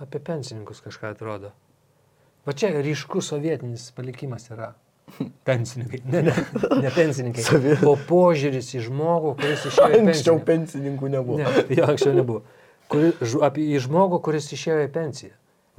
apie 0.00 0.20
pensininkus 0.22 0.80
kažką 0.84 1.10
atrodo. 1.12 1.50
Va 2.48 2.54
čia 2.56 2.70
ryškus 2.80 3.28
sovietinis 3.34 3.90
palikimas 3.96 4.48
yra. 4.48 4.70
Pensininkai. 5.48 6.00
Ne, 6.08 6.22
ne, 6.22 6.34
ne 6.82 6.92
pensininkai. 6.92 7.44
O 7.88 7.92
požiūris 8.08 8.70
į 8.78 8.86
žmogų, 8.86 9.34
kuris 9.40 9.66
išėjo 9.68 9.90
į 9.90 10.00
Anksčiau 10.04 10.40
pensininkų 10.46 11.10
nebuvo. 11.12 11.42
Ne, 11.42 11.66
jo, 11.76 11.84
anksčiau 11.88 12.14
nebuvo. 12.16 12.42
Kuri, 12.88 13.12
apie, 13.44 13.66
į 13.76 13.82
žmogų, 13.84 14.22
kuris 14.24 14.48
išėjo 14.56 14.86
į 14.86 14.90
pensiją. 14.94 15.34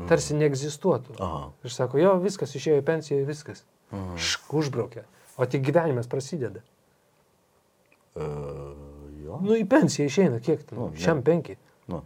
Tarsi 0.09 0.38
neegzistuotų. 0.38 1.17
Aha. 1.20 1.41
Ir 1.65 1.74
sako, 1.74 1.99
jo, 1.99 2.13
viskas 2.24 2.53
išėjo 2.55 2.80
į 2.80 2.86
pensiją, 2.88 3.24
viskas. 3.28 3.65
Šk, 4.22 4.53
užbraukė. 4.61 5.03
O 5.39 5.47
tik 5.49 5.65
gyvenimas 5.65 6.07
prasideda. 6.11 6.61
Uh, 8.13 8.78
jo. 9.26 9.41
Nu, 9.41 9.57
į 9.57 9.65
pensiją 9.70 10.07
išeina, 10.09 10.39
kiek 10.43 10.63
ten? 10.67 10.78
Nu. 10.80 10.89
Šiam 10.99 11.26
penki. 11.26 11.57
Nu. 11.91 12.03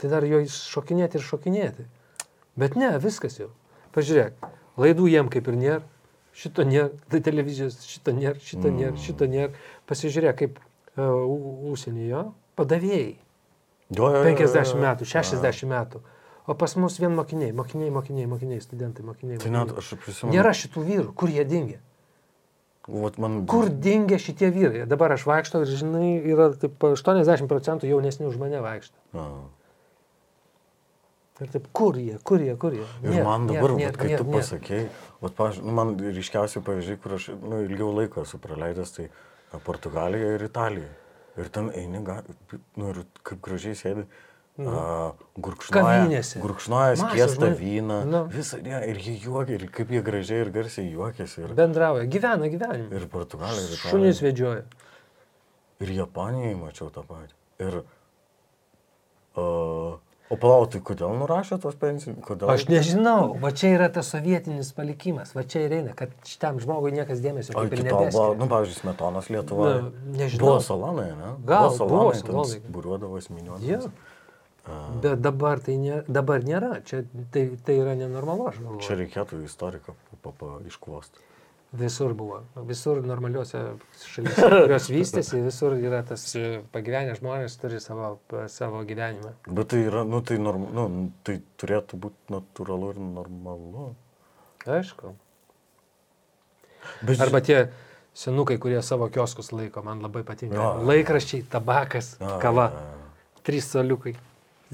Tai 0.00 0.14
dar 0.14 0.26
jo 0.28 0.40
šokinėti 0.52 1.18
ir 1.18 1.26
šokinėti. 1.26 1.86
Bet 2.60 2.78
ne, 2.78 2.94
viskas 3.02 3.40
jau. 3.40 3.50
Pažiūrėk, 3.96 4.48
laidų 4.76 5.10
jiem 5.10 5.30
kaip 5.32 5.48
ir 5.48 5.60
nėra. 5.60 5.82
Šito 6.36 6.66
nėra, 6.68 6.90
tai 7.08 7.22
televizijos, 7.24 7.78
šito 7.88 8.12
nėra, 8.12 8.36
šito 8.44 8.68
Mm. 8.68 8.76
nėra, 8.76 8.96
šito 9.00 9.24
nėra. 9.24 9.54
Pasižiūrėk, 9.88 10.36
kaip 10.42 10.58
uh, 10.60 11.72
užsienyje 11.72 12.26
padavėjai. 12.60 13.16
Jo, 13.96 14.10
jo, 14.10 14.20
jo, 14.20 14.24
50 14.36 14.74
jo, 14.74 14.76
jo. 14.76 14.82
metų, 14.82 15.08
60 15.08 15.70
metų. 15.70 16.02
O 16.46 16.54
pas 16.54 16.76
mus 16.76 17.00
vien 17.00 17.10
mokiniai, 17.14 17.52
mokiniai, 17.56 17.90
mokiniai, 17.90 18.28
mokiniai, 18.30 18.60
studentai, 18.62 19.02
mokiniai. 19.06 19.40
Tai 19.42 19.50
net 19.50 19.72
mokiniai. 19.72 19.82
aš 19.82 19.98
prisimenu. 20.04 20.34
Nėra 20.36 20.52
šitų 20.54 20.84
vyrų, 20.90 21.14
kur 21.18 21.32
jie 21.32 21.44
dingia. 21.48 21.80
Vat 22.86 23.16
man... 23.18 23.40
Kur 23.50 23.66
dingia 23.68 24.18
šitie 24.22 24.52
vyrai? 24.54 24.84
Dabar 24.86 25.16
aš 25.16 25.24
vaikštau 25.26 25.64
ir, 25.64 25.72
žinai, 25.80 26.10
yra 26.22 26.52
taip 26.54 26.78
80 26.86 27.48
procentų 27.50 27.88
jaunesni 27.90 28.28
už 28.28 28.36
mane 28.38 28.60
vaikšto. 28.62 28.94
A. 29.18 29.24
Ir 31.36 31.50
taip, 31.52 31.66
kur 31.76 31.96
jie, 32.00 32.16
kur 32.24 32.40
jie, 32.40 32.54
kur 32.56 32.72
jie? 32.72 32.84
Ir 33.04 33.10
Nėr, 33.12 33.24
man 33.26 33.42
dabar, 33.50 33.74
nėr, 33.76 33.90
vat, 33.90 33.98
kai 34.00 34.08
nėr, 34.08 34.22
tu 34.22 34.28
pasakėjai, 34.30 34.84
nu, 35.66 35.72
man 35.76 35.90
ryškiausiai 36.00 36.62
pavyzdžiai, 36.64 37.00
kur 37.02 37.16
aš 37.18 37.26
nu, 37.42 37.58
ilgiau 37.66 37.90
laiko 37.92 38.24
esu 38.24 38.40
praleidęs, 38.40 38.92
tai 38.96 39.10
a, 39.10 39.60
Portugalijoje 39.66 40.38
ir 40.38 40.44
Italijoje. 40.46 40.94
Ir 41.36 41.50
ten 41.52 41.68
eini, 41.76 42.00
nu, 42.00 42.88
ir 42.88 43.02
kaip 43.28 43.42
gražiai 43.44 43.76
sėdi. 43.76 44.06
Gurkšnoja, 44.56 45.82
Kavinėse. 45.84 46.40
gurkšnoja 46.40 46.94
Masė 46.96 47.10
skiestą 47.10 47.50
vyną. 47.58 47.98
Nu. 48.08 48.22
Visą 48.32 48.62
dieną. 48.64 48.80
Ir 48.88 49.02
jie 49.04 49.18
juokia, 49.26 49.58
ir 49.58 49.66
kaip 49.68 49.92
jie 49.92 50.00
gražiai 50.06 50.40
ir 50.46 50.52
garsiai 50.54 50.86
juokiasi. 50.94 51.42
Ir, 51.42 51.52
Bendrauja, 51.58 52.06
gyvena 52.08 52.48
gyvenimą. 52.48 52.88
ir 52.96 53.04
Portugalijoje, 53.12 53.76
ir 53.76 53.82
Šunys 53.82 54.22
vedžioja. 54.24 54.64
Ir 55.84 55.92
Japonijoje 55.98 56.56
mačiau 56.62 56.88
tą 56.94 57.04
patį. 57.04 57.36
Ir... 57.66 57.78
Uh, 59.36 60.00
o 60.30 60.36
palauk, 60.40 60.70
tai 60.72 60.80
kodėl 60.84 61.12
nurašė 61.20 61.58
tos 61.62 61.76
pensijos? 61.78 62.16
Kodėl? 62.26 62.50
Aš 62.54 62.66
nežinau, 62.70 63.36
va 63.42 63.52
čia 63.54 63.72
yra 63.76 63.88
tas 63.92 64.08
sovietinis 64.14 64.72
palikimas, 64.76 65.34
va 65.36 65.44
čia 65.46 65.66
ir 65.68 65.76
eina, 65.78 65.94
kad 65.98 66.12
šitam 66.26 66.58
žmogui 66.62 66.92
niekas 66.96 67.22
dėmesio 67.24 67.54
kaip 67.54 67.76
ir 67.76 67.84
nebeskiria. 67.86 68.34
nu, 68.40 68.48
pavyzdžiui, 68.50 68.80
Smetonas 68.80 69.30
Lietuva. 69.30 69.70
Na, 69.70 69.92
nežinau. 70.24 70.42
Buvo 70.48 70.58
salonai, 70.66 71.08
ne? 71.14 71.32
Gal, 71.46 71.70
buvo 71.78 72.12
salonai, 72.18 72.60
būriuodavos 72.74 73.30
Jo. 73.30 73.36
miniuodavos. 73.38 73.90
Bet 75.02 75.20
dabar 75.22 75.60
tai 75.62 75.76
nėra, 75.78 76.02
dabar 76.10 76.42
nėra. 76.42 76.72
Čia 76.82 77.04
tai, 77.30 77.44
tai 77.62 77.76
yra 77.78 77.94
nenormalu, 77.94 78.48
aš 78.50 78.56
galvoju. 78.64 78.82
Čia 78.82 78.96
reikėtų 78.98 79.44
istoriką 79.46 79.94
iškvosti. 80.66 81.22
Visur 81.76 82.12
buvo. 82.16 82.38
Visur 82.68 83.00
normaliuose 83.04 83.60
šalyse, 84.00 84.46
kurios 84.52 84.86
vystėsi, 84.94 85.40
visur 85.44 85.74
yra 85.76 86.00
tas 86.06 86.22
pagyvenę 86.72 87.16
žmonės 87.18 87.58
turi 87.60 87.80
savo, 87.82 88.14
savo 88.52 88.80
gyvenimą. 88.88 89.32
Bet 89.50 89.72
tai 89.74 89.82
yra, 89.88 90.04
nu, 90.08 90.22
tai, 90.24 90.38
norm, 90.40 90.64
nu, 90.76 90.86
tai 91.26 91.40
turėtų 91.60 91.98
būti 92.06 92.32
natūralu 92.32 92.92
ir 92.94 93.00
normalu. 93.04 93.88
Aišku. 94.66 95.12
Bet, 97.06 97.20
Arba 97.20 97.40
tie 97.44 97.58
senukai, 98.16 98.56
kurie 98.62 98.78
savo 98.86 99.08
kioskus 99.12 99.50
laiko, 99.52 99.82
man 99.84 100.00
labai 100.04 100.22
patinka. 100.26 100.56
Jo. 100.56 100.70
Laikraščiai, 100.86 101.44
tabakas, 101.52 102.14
Jo, 102.22 102.38
kava. 102.42 102.70
jo. 102.72 103.42
Trys 103.46 103.68
staliukai. 103.72 104.14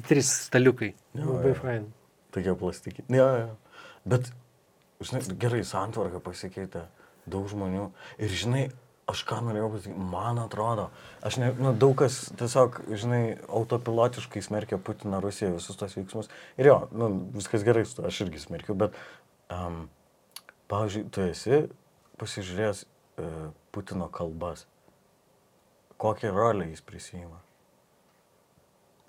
Trys 0.09 0.31
staliukai. 0.47 0.93
Jo, 1.19 1.27
Labai 1.35 1.55
fain. 1.59 1.89
Tokie 2.33 2.55
plastikiniai. 2.57 3.11
Ne, 3.13 3.25
ne. 3.49 3.81
Bet, 4.09 4.31
žinai, 5.09 5.23
gerai, 5.41 5.63
santvarka 5.67 6.21
pasikeitė, 6.23 6.87
daug 7.31 7.49
žmonių. 7.51 7.89
Ir 8.23 8.35
žinai, 8.37 8.65
aš 9.11 9.25
ką 9.29 9.41
norėjau 9.47 9.71
pasakyti, 9.75 10.07
man 10.13 10.41
atrodo, 10.43 10.89
aš 11.27 11.39
ne, 11.43 11.51
nu, 11.59 11.73
daug 11.77 11.97
kas 12.01 12.21
tiesiog, 12.39 12.81
žinai, 12.99 13.23
autopilotiškai 13.51 14.43
smerkia 14.45 14.79
Putiną, 14.79 15.21
Rusiją, 15.25 15.53
visus 15.57 15.79
tos 15.79 15.97
veiksmus. 15.99 16.31
Ir 16.61 16.71
jo, 16.71 16.79
nu, 16.95 17.11
viskas 17.37 17.67
gerai 17.67 17.85
su 17.89 17.99
to, 17.99 18.07
aš 18.09 18.23
irgi 18.27 18.43
smerkiu, 18.45 18.77
bet, 18.79 18.97
um, 19.53 19.85
pavyzdžiui, 20.73 21.07
tu 21.13 21.25
esi 21.27 21.63
pasižiūrėjęs 22.23 22.85
uh, 22.87 23.49
Putino 23.75 24.09
kalbas. 24.13 24.67
Kokią 26.03 26.33
rolę 26.35 26.67
jis 26.71 26.83
prisijima? 26.83 27.39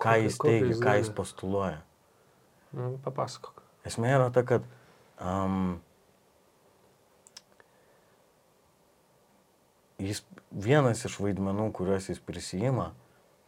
Ką 0.02 0.18
jis 0.22 0.38
teigia, 0.38 0.76
ką 0.78 0.98
jis 1.00 1.10
postuluoja. 1.14 1.80
Nu, 2.74 2.96
papasakok. 3.04 3.62
Esmė 3.86 4.14
yra 4.16 4.28
ta, 4.34 4.42
kad 4.46 4.66
um, 5.20 5.76
jis 9.98 10.22
vienas 10.50 11.04
iš 11.06 11.18
vaidmenų, 11.22 11.70
kuriuos 11.76 12.10
jis 12.10 12.20
prisijima, 12.22 12.90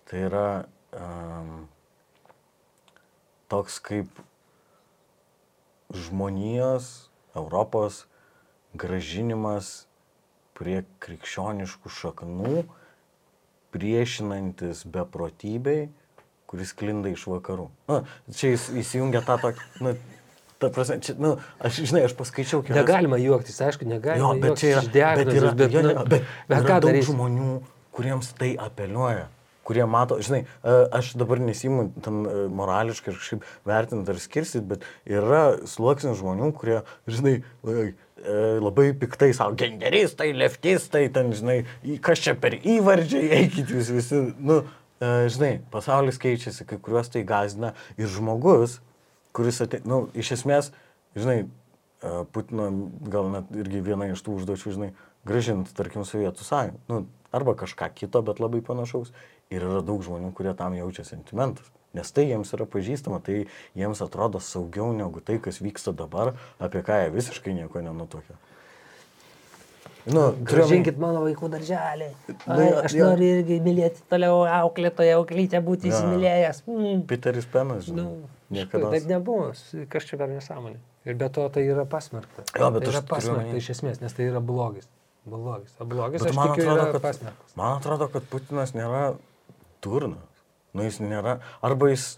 tai 0.07 0.27
yra 0.29 0.49
um, 0.95 1.67
toks 3.51 3.79
kaip 3.83 4.23
žmonijos, 5.95 7.11
Europos 7.37 8.05
gražinimas 8.77 9.87
prie 10.57 10.81
krikščioniškų 11.05 11.93
šaknų, 11.93 12.65
priešinantis 13.77 14.87
beprotybei, 14.89 15.91
kuris 16.49 16.73
klinda 16.77 17.11
iš 17.13 17.27
vakarų. 17.29 17.69
Na, 17.91 18.01
čia 18.33 18.55
jis 18.55 18.71
įsijungia 18.83 19.21
tą 19.27 19.37
tokį, 19.43 19.67
na, 19.85 19.95
ta 20.63 20.71
prasme, 20.73 20.99
čia, 21.05 21.15
na, 21.21 21.37
aš, 21.61 21.83
žinai, 21.85 22.07
aš 22.09 22.17
paskaičiau 22.17 22.63
kelias. 22.65 22.81
Negalima 22.81 23.21
juoktis, 23.21 23.59
aišku, 23.61 23.89
negalima. 23.89 24.25
Jo, 24.25 24.35
bet 24.41 24.61
čia 24.61 24.73
yra, 24.73 24.83
juoktis 24.83 24.95
diagnozės, 24.95 25.27
bet 25.29 25.41
yra, 25.43 25.55
bet, 25.57 25.75
jo, 25.75 25.83
nu, 25.85 25.95
jo, 25.95 26.05
bet, 26.09 26.29
bet 26.49 26.61
yra 26.61 26.69
ką 26.69 26.77
daug 26.81 26.91
darysi? 26.91 27.11
žmonių, 27.13 27.55
kuriems 27.97 28.31
tai 28.39 28.53
apeliuoja, 28.61 29.27
kurie 29.67 29.85
mato, 29.91 30.19
žinai, 30.23 30.45
e, 30.47 30.75
aš 30.95 31.13
dabar 31.19 31.43
nesimu 31.43 31.89
tam 32.05 32.23
e, 32.25 32.47
morališkai 32.57 33.13
ir 33.13 33.21
kažkaip 33.21 33.47
vertinti 33.67 34.13
ar 34.15 34.23
skirsit, 34.23 34.67
bet 34.71 34.87
yra 35.11 35.45
sluoksnis 35.69 36.21
žmonių, 36.21 36.53
kurie, 36.57 36.81
žinai, 37.11 37.37
e, 37.67 37.87
labai 38.63 38.89
piktai 38.97 39.33
savo 39.37 39.57
genderistai, 39.59 40.31
leftistai, 40.37 41.07
ten, 41.15 41.35
žinai, 41.37 41.61
kas 42.05 42.25
čia 42.25 42.37
per 42.39 42.59
įvardžiai, 42.63 43.29
eikit 43.43 43.75
jūs 43.75 43.93
visi, 43.97 44.23
nu, 44.39 44.63
žinai, 45.03 45.59
pasaulis 45.73 46.17
keičiasi, 46.23 46.65
kai 46.69 46.81
kuriuos 46.81 47.13
tai 47.13 47.27
gazina 47.29 47.75
ir 48.01 48.09
žmogus, 48.09 48.79
kuris, 49.37 49.61
ate, 49.65 49.83
nu, 49.85 50.07
iš 50.17 50.33
esmės, 50.39 50.73
žinai, 51.19 51.45
e, 51.45 52.17
Putino 52.33 52.71
gal 53.13 53.29
net 53.35 53.53
irgi 53.53 53.85
viena 53.85 54.09
iš 54.09 54.25
tų 54.25 54.41
užduočių, 54.41 54.75
žinai, 54.79 54.91
gražinti, 55.29 55.75
tarkim, 55.77 56.07
Sovietų 56.09 56.47
sąjungą. 56.47 56.81
Nu, 56.89 57.03
arba 57.37 57.57
kažką 57.59 57.91
kito, 57.95 58.23
bet 58.25 58.41
labai 58.41 58.63
panašaus. 58.65 59.13
Ir 59.53 59.63
yra 59.63 59.83
daug 59.87 60.01
žmonių, 60.03 60.33
kurie 60.35 60.57
tam 60.59 60.75
jaučia 60.75 61.05
sentimentus. 61.07 61.69
Nes 61.95 62.11
tai 62.13 62.27
jiems 62.27 62.51
yra 62.57 62.67
pažįstama, 62.69 63.21
tai 63.25 63.45
jiems 63.79 64.03
atrodo 64.03 64.41
saugiau 64.43 64.91
negu 64.97 65.23
tai, 65.25 65.39
kas 65.43 65.61
vyksta 65.63 65.95
dabar, 65.97 66.35
apie 66.59 66.83
ką 66.85 67.05
jie 67.05 67.13
visiškai 67.15 67.55
nieko 67.57 67.85
nenutokia. 67.85 68.37
Nu, 70.07 70.29
Gražinkit 70.47 70.99
mano 71.03 71.25
vaikų 71.25 71.49
darželį. 71.51 72.09
Nu, 72.31 72.35
Ai, 72.55 72.67
jo, 72.69 72.75
aš 72.87 72.93
jo. 72.95 73.07
noriu 73.11 73.31
irgi 73.41 73.57
mylėti 73.65 74.05
toliau 74.11 74.45
auklėtoje, 74.63 75.15
auklytę 75.19 75.59
būti 75.67 75.91
Jo. 75.91 75.97
įsimylėjęs. 75.97 76.61
Mm. 76.71 77.01
Peteris 77.11 77.49
Penas, 77.51 77.89
žinai. 77.89 78.05
Nu, 78.05 78.29
niekada. 78.55 78.93
Taip 78.95 79.09
nebuvo, 79.11 79.49
kas 79.91 80.07
čia 80.07 80.19
per 80.21 80.31
nesąmonė. 80.31 80.79
Ir 81.11 81.19
be 81.19 81.27
to 81.35 81.49
tai 81.55 81.65
yra 81.67 81.83
pasmerkta. 81.91 82.45
Jo, 82.55 82.69
bet 82.75 82.87
tai 82.87 82.93
aš 82.93 83.01
yra 83.01 83.03
pasmerkta 83.11 83.59
iš 83.59 83.71
esmės, 83.75 83.99
nes 84.03 84.15
tai 84.15 84.29
yra 84.31 84.39
blogis. 84.43 84.87
Blogis. 85.27 85.73
O 85.83 85.89
blogis, 85.91 86.23
Bet 86.23 86.31
aš 86.31 86.37
man 86.39 86.53
tikiu, 86.53 86.69
atrodo, 86.71 86.85
yra 86.87 86.93
kad, 86.95 87.03
pasmerktas. 87.09 87.57
man 87.59 87.73
atrodo, 87.81 88.07
kad 88.15 88.29
Putinas 88.31 88.75
nėra 88.79 89.01
durnas. 89.83 90.45
Nu, 90.71 90.85
jis 90.87 91.01
nėra. 91.03 91.41
Arba 91.67 91.91
jis. 91.91 92.13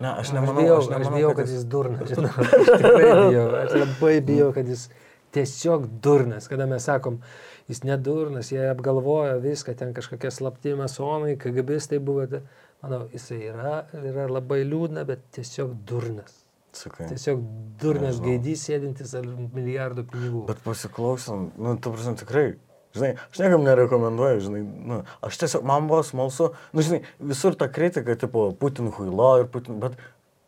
Ne, 0.00 0.08
aš 0.14 0.28
Aš 0.28 0.32
nemanau, 0.38 0.62
bijau, 0.62 0.78
aš 0.78 0.86
aš 0.86 0.92
nemanau 0.94 1.16
bijau 1.18 1.34
kad 1.36 1.48
jis 1.52 1.64
durnas. 1.68 2.08
žinau. 2.08 2.32
Aš 2.38 2.68
tikrai 2.70 3.12
bijau. 3.28 3.46
Aš 3.60 3.72
labai 3.82 4.14
bijau, 4.24 4.48
kad 4.54 4.68
jis 4.72 4.86
tiesiog 5.34 5.86
durnas. 6.04 6.48
Kada 6.48 6.66
mes 6.70 6.86
sakom, 6.88 7.20
jis 7.68 7.82
nedurnas, 7.84 8.52
jie 8.52 8.68
apgalvojo 8.70 9.38
viską, 9.44 9.74
ten 9.78 9.94
kažkokie 9.96 10.30
slapti 10.34 10.74
masonai, 10.78 11.36
KGBistai 11.40 11.98
buvo. 11.98 12.26
tai 12.26 12.42
Manau, 12.78 13.08
jisai 13.10 13.40
yra, 13.50 13.72
yra 14.06 14.28
labai 14.30 14.60
liūdna, 14.62 15.02
bet 15.06 15.24
tiesiog 15.34 15.72
durnas. 15.86 16.44
Sakai. 16.76 17.08
Tiesiog 17.10 17.40
durnas 17.80 18.20
Nežinau. 18.20 18.28
gaidys 18.28 18.62
sėdintis 18.68 19.14
ant 19.18 19.54
milijardų 19.56 20.04
pinigų. 20.12 20.44
Bet 20.46 20.60
pasiklausom, 20.62 21.48
nu, 21.58 21.74
tu 21.82 21.90
prasme, 21.90 22.14
tikrai. 22.20 22.46
Žinai, 22.94 23.10
aš 23.18 23.40
niekam 23.42 23.64
nerekomenduoju, 23.66 24.44
žinai, 24.46 24.60
nu, 24.62 25.00
aš 25.26 25.40
tiesiog, 25.42 25.64
man 25.66 25.90
buvo 25.90 26.04
smalsu, 26.06 26.52
nu, 26.72 26.84
žinai, 26.86 27.02
visur 27.32 27.58
ta 27.58 27.66
kritika, 27.72 28.14
tipo, 28.20 28.46
Putin 28.62 28.92
huilo 28.94 29.32
ir 29.42 29.50
Putin, 29.52 29.80
bet 29.82 29.98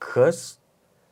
kas, 0.00 0.60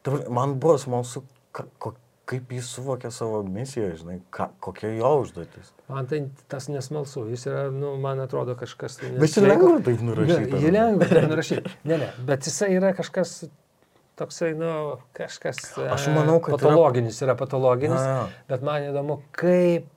man 0.07 0.55
buvo 0.63 0.79
smalsu, 0.81 1.25
ka, 1.53 1.67
ko, 1.83 1.97
kaip 2.29 2.51
jis 2.53 2.67
suvokia 2.77 3.09
savo 3.15 3.39
misiją, 3.49 3.93
žinai, 4.03 4.19
ka, 4.35 4.51
kokia 4.61 4.91
jo 4.99 5.13
užduotis. 5.23 5.71
Man 5.89 6.07
tai 6.11 6.19
tas 6.53 6.67
nesmalsu, 6.69 7.23
jis 7.33 7.47
yra, 7.49 7.63
nu, 7.73 7.95
man 8.03 8.21
atrodo, 8.21 8.53
kažkas... 8.61 8.99
tai 9.01 9.15
Bet 9.15 9.23
nesveiko. 9.25 9.49
lengva 9.49 9.79
taip 9.87 10.03
nurašyti, 10.05 10.61
Jį 10.67 10.73
lengva 10.75 11.09
taip 11.09 11.29
nurašyti. 11.33 11.73
Ne, 11.89 12.01
ne, 12.05 12.11
bet 12.29 12.45
jisai 12.51 12.69
yra 12.77 12.91
kažkas 12.99 13.33
toksai, 14.21 14.51
nu, 14.59 14.73
kažkas... 15.17 15.63
Aš 15.95 16.09
e, 16.11 16.15
manau, 16.19 16.37
kad 16.45 16.57
yra- 16.57 16.61
Patologinis 16.67 17.23
yra 17.25 17.37
patologinis, 17.39 17.97
Na, 18.03 18.19
jo. 18.19 18.27
bet 18.53 18.67
man 18.67 18.89
įdomu, 18.91 19.21
kaip 19.39 19.89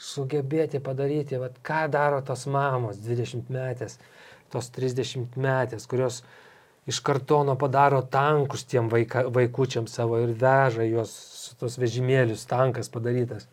sugebėti 0.00 0.80
padaryti, 0.82 1.36
vat, 1.40 1.58
ką 1.66 1.84
daro 1.92 2.20
tos 2.24 2.46
mamos 2.50 2.98
20 3.04 3.50
metės, 3.52 3.98
tos 4.50 4.70
30 4.74 5.36
metės, 5.40 5.84
kurios 5.90 6.22
iš 6.90 7.00
kartono 7.06 7.54
padaro 7.58 8.02
tankus 8.02 8.66
tiem 8.68 8.90
vaika, 8.92 9.24
vaikučiam 9.30 9.86
savo 9.90 10.18
ir 10.20 10.34
veža 10.38 10.86
juos 10.88 11.14
su 11.44 11.56
tos 11.60 11.78
vežimėlius, 11.80 12.46
tankas 12.50 12.90
padarytas. 12.92 13.46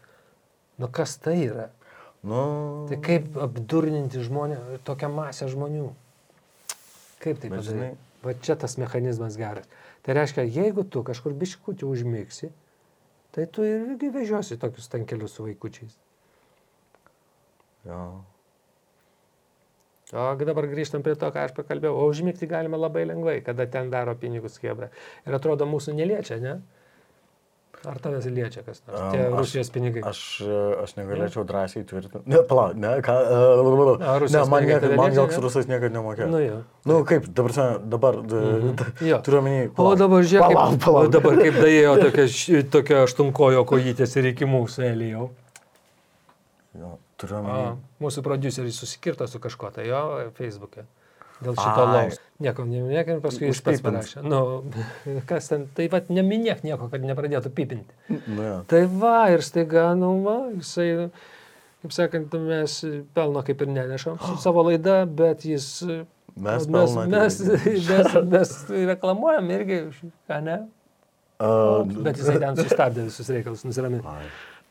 Nu 0.78 0.90
kas 0.94 1.18
tai 1.22 1.38
yra? 1.46 1.70
Nu, 2.28 2.86
Tai 2.90 2.98
kaip 3.04 3.38
apdurninti 3.40 4.22
žmonę, 4.26 4.58
tokią 4.88 5.10
masę 5.14 5.48
žmonių? 5.52 5.92
Kaip 7.24 7.42
tai 7.42 7.52
padaryti? 7.54 7.98
Va 8.26 8.34
čia 8.42 8.58
tas 8.60 8.76
mechanizmas 8.82 9.38
geras. 9.40 9.70
Tai 10.06 10.16
reiškia, 10.18 10.46
jeigu 10.50 10.84
tu 10.84 11.04
kažkur 11.06 11.36
biškutį 11.38 11.86
užmigsi, 11.88 12.50
tai 13.36 13.46
tu 13.52 13.66
irgi 13.66 14.10
vežiosi 14.14 14.58
tokius 14.60 14.90
tankelius 14.90 15.38
su 15.38 15.46
vaikučiais. 15.46 15.94
jo. 17.86 18.02
O 20.16 20.28
dabar 20.40 20.70
grįžtam 20.72 21.04
prie 21.04 21.18
to, 21.20 21.28
ką 21.36 21.50
aš 21.50 21.54
pakalbėjau. 21.58 21.98
O 22.00 22.08
užmigti 22.08 22.48
galima 22.48 22.80
labai 22.80 23.04
lengvai, 23.10 23.42
kada 23.44 23.66
ten 23.68 23.90
daro 23.92 24.14
pinigus 24.16 24.56
kebra. 24.62 24.88
Ir 25.28 25.36
atrodo, 25.36 25.68
mūsų 25.68 25.98
neliečia, 25.98 26.40
ne? 26.40 26.60
Ar 27.86 28.00
tavęs 28.02 28.26
liečia 28.34 28.64
kas 28.66 28.80
nors? 28.88 29.00
Am, 29.00 29.12
Tie 29.14 29.20
aš- 29.22 29.36
Rusijos 29.38 29.70
pinigai. 29.70 30.02
Aš, 30.10 30.20
e, 30.42 30.60
aš 30.82 30.94
negalėčiau 30.98 31.44
drąsiai 31.46 31.84
tvirtinti. 31.86 32.24
Ne, 32.26 32.40
pala, 32.50 32.72
ne, 32.74 32.96
ką. 33.06 33.16
Uh, 33.30 34.24
ne, 34.32 34.42
man, 34.50 34.66
niekad, 34.66 34.96
man 34.98 35.14
joks 35.14 35.38
ne? 35.38 35.42
rusas 35.46 35.68
niekada 35.70 35.94
nemokėjo. 35.94 36.30
Nu 36.32 36.42
jo. 36.42 36.58
Nu 36.90 37.00
kaip, 37.06 37.28
dabar, 37.38 37.54
dabar 37.86 38.18
mhm. 38.24 38.74
Jo. 39.06 39.20
turiu 39.22 39.42
omeny. 39.44 39.70
O 39.78 39.94
dabar 40.00 40.26
žiūrėk, 40.26 40.56
Palauk, 40.56 40.80
palauk. 40.88 41.04
o 41.06 41.14
dabar 41.20 41.38
kaip 41.44 41.60
daėjo 41.62 41.94
tokia, 42.02 42.64
tokia 42.78 43.04
aštunkojo 43.06 43.66
kojytės 43.70 44.18
ir 44.18 44.32
iki 44.34 44.50
mūsų 44.50 44.88
elijau. 44.90 45.30
Jo, 46.78 46.98
turiu 47.22 47.40
omeny. 47.42 47.76
mūsų 48.04 48.24
produceris 48.26 48.80
susikirto 48.82 49.28
su 49.30 49.42
kažko 49.44 49.72
tai 49.76 49.90
jo 49.90 50.02
Facebook'e. 50.38 50.86
Dėl 51.38 51.54
šito 51.54 51.86
laus. 51.86 52.20
Nieko 52.42 52.66
neminėk 52.66 53.10
ir 53.14 53.20
paskui 53.22 53.52
jis 53.52 53.62
pats 53.66 53.82
parašė. 53.86 54.24
Nu, 54.26 54.40
kas 55.30 55.52
ten, 55.52 55.68
tai 55.78 55.86
vad 55.94 56.10
neminėk 56.14 56.64
nieko, 56.66 56.90
kad 56.90 57.04
nepradėtų 57.06 57.52
pipinti. 57.54 57.98
Nu, 58.10 58.42
jo. 58.42 58.56
Tai 58.70 58.84
va, 58.90 59.18
ir 59.34 59.46
staiga, 59.46 59.92
nu, 59.98 60.16
va, 60.26 60.38
jisai, 60.56 61.10
kaip 61.84 61.94
sakant, 61.94 62.38
mes 62.42 62.80
pelno 63.18 63.46
kaip 63.46 63.62
ir 63.66 63.74
nenešam 63.76 64.18
su 64.24 64.38
savo 64.46 64.66
laida, 64.70 65.04
bet 65.06 65.46
jis... 65.46 65.70
Mes 66.38 66.68
mes, 66.70 66.92
mes, 67.10 67.38
mes, 67.90 68.18
mes 68.30 68.50
reklamuojam 68.70 69.48
irgi, 69.56 69.80
ką 70.30 70.42
ne? 70.46 70.58
Uh, 71.38 71.86
Bet 72.06 72.18
jisai 72.18 72.40
ten 72.42 72.58
sustabdė 72.58 73.08
visus 73.08 73.30
reikalus, 73.30 73.64
nusiramino. 73.66 74.18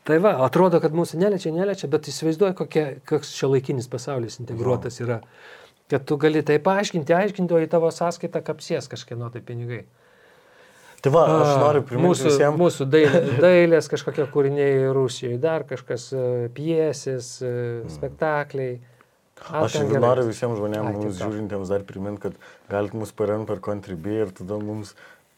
Ai. 0.07 0.09
Tai 0.09 0.17
va, 0.23 0.31
atrodo, 0.45 0.79
kad 0.79 0.93
mūsų 0.95 1.19
neliečia, 1.19 1.51
neliečia, 1.51 1.89
bet 1.91 2.07
įsivaizduoju, 2.07 2.55
kokie, 2.55 2.83
koks 3.09 3.33
šio 3.35 3.51
laikinis 3.51 3.89
pasaulis 3.91 4.39
integruotas 4.39 5.01
yra. 5.03 5.19
Kad 5.91 6.05
tu 6.07 6.15
gali 6.19 6.39
tai 6.47 6.55
paaiškinti, 6.63 7.15
aiškinti, 7.15 7.55
o 7.55 7.59
į 7.59 7.67
tavo 7.71 7.91
sąskaitą 7.91 8.39
kapsies 8.47 8.87
kažkieno 8.91 9.27
tai 9.33 9.43
pinigai. 9.43 9.81
Tai 11.03 11.11
va, 11.13 11.25
aš 11.27 11.51
noriu 11.59 11.83
priminti 11.85 12.07
mūsų, 12.07 12.29
visiems. 12.31 12.59
mūsų 12.59 12.87
dailė, 12.93 13.19
dailės 13.43 13.91
kažkokie 13.91 14.25
kūriniai 14.31 14.87
Rusijoje, 14.95 15.41
dar 15.43 15.67
kažkas 15.67 16.07
e, 16.15 16.23
piesės, 16.55 17.33
e, 17.43 17.51
spektakliai. 17.91 18.79
A, 19.45 19.65
Aš 19.65 19.75
ir 19.83 19.99
noriu 20.01 20.23
visiems 20.31 20.57
žmonėms, 20.57 20.95
mums 20.95 21.19
žiūrintiems 21.19 21.69
dar 21.69 21.83
priminti, 21.85 22.23
kad 22.29 22.39
galite 22.71 22.97
mus 22.97 23.11
paremti 23.13 23.51
per 23.51 23.61
Contribui 23.67 24.23
ir 24.23 24.31
tada 24.39 24.57
mums 24.57 24.95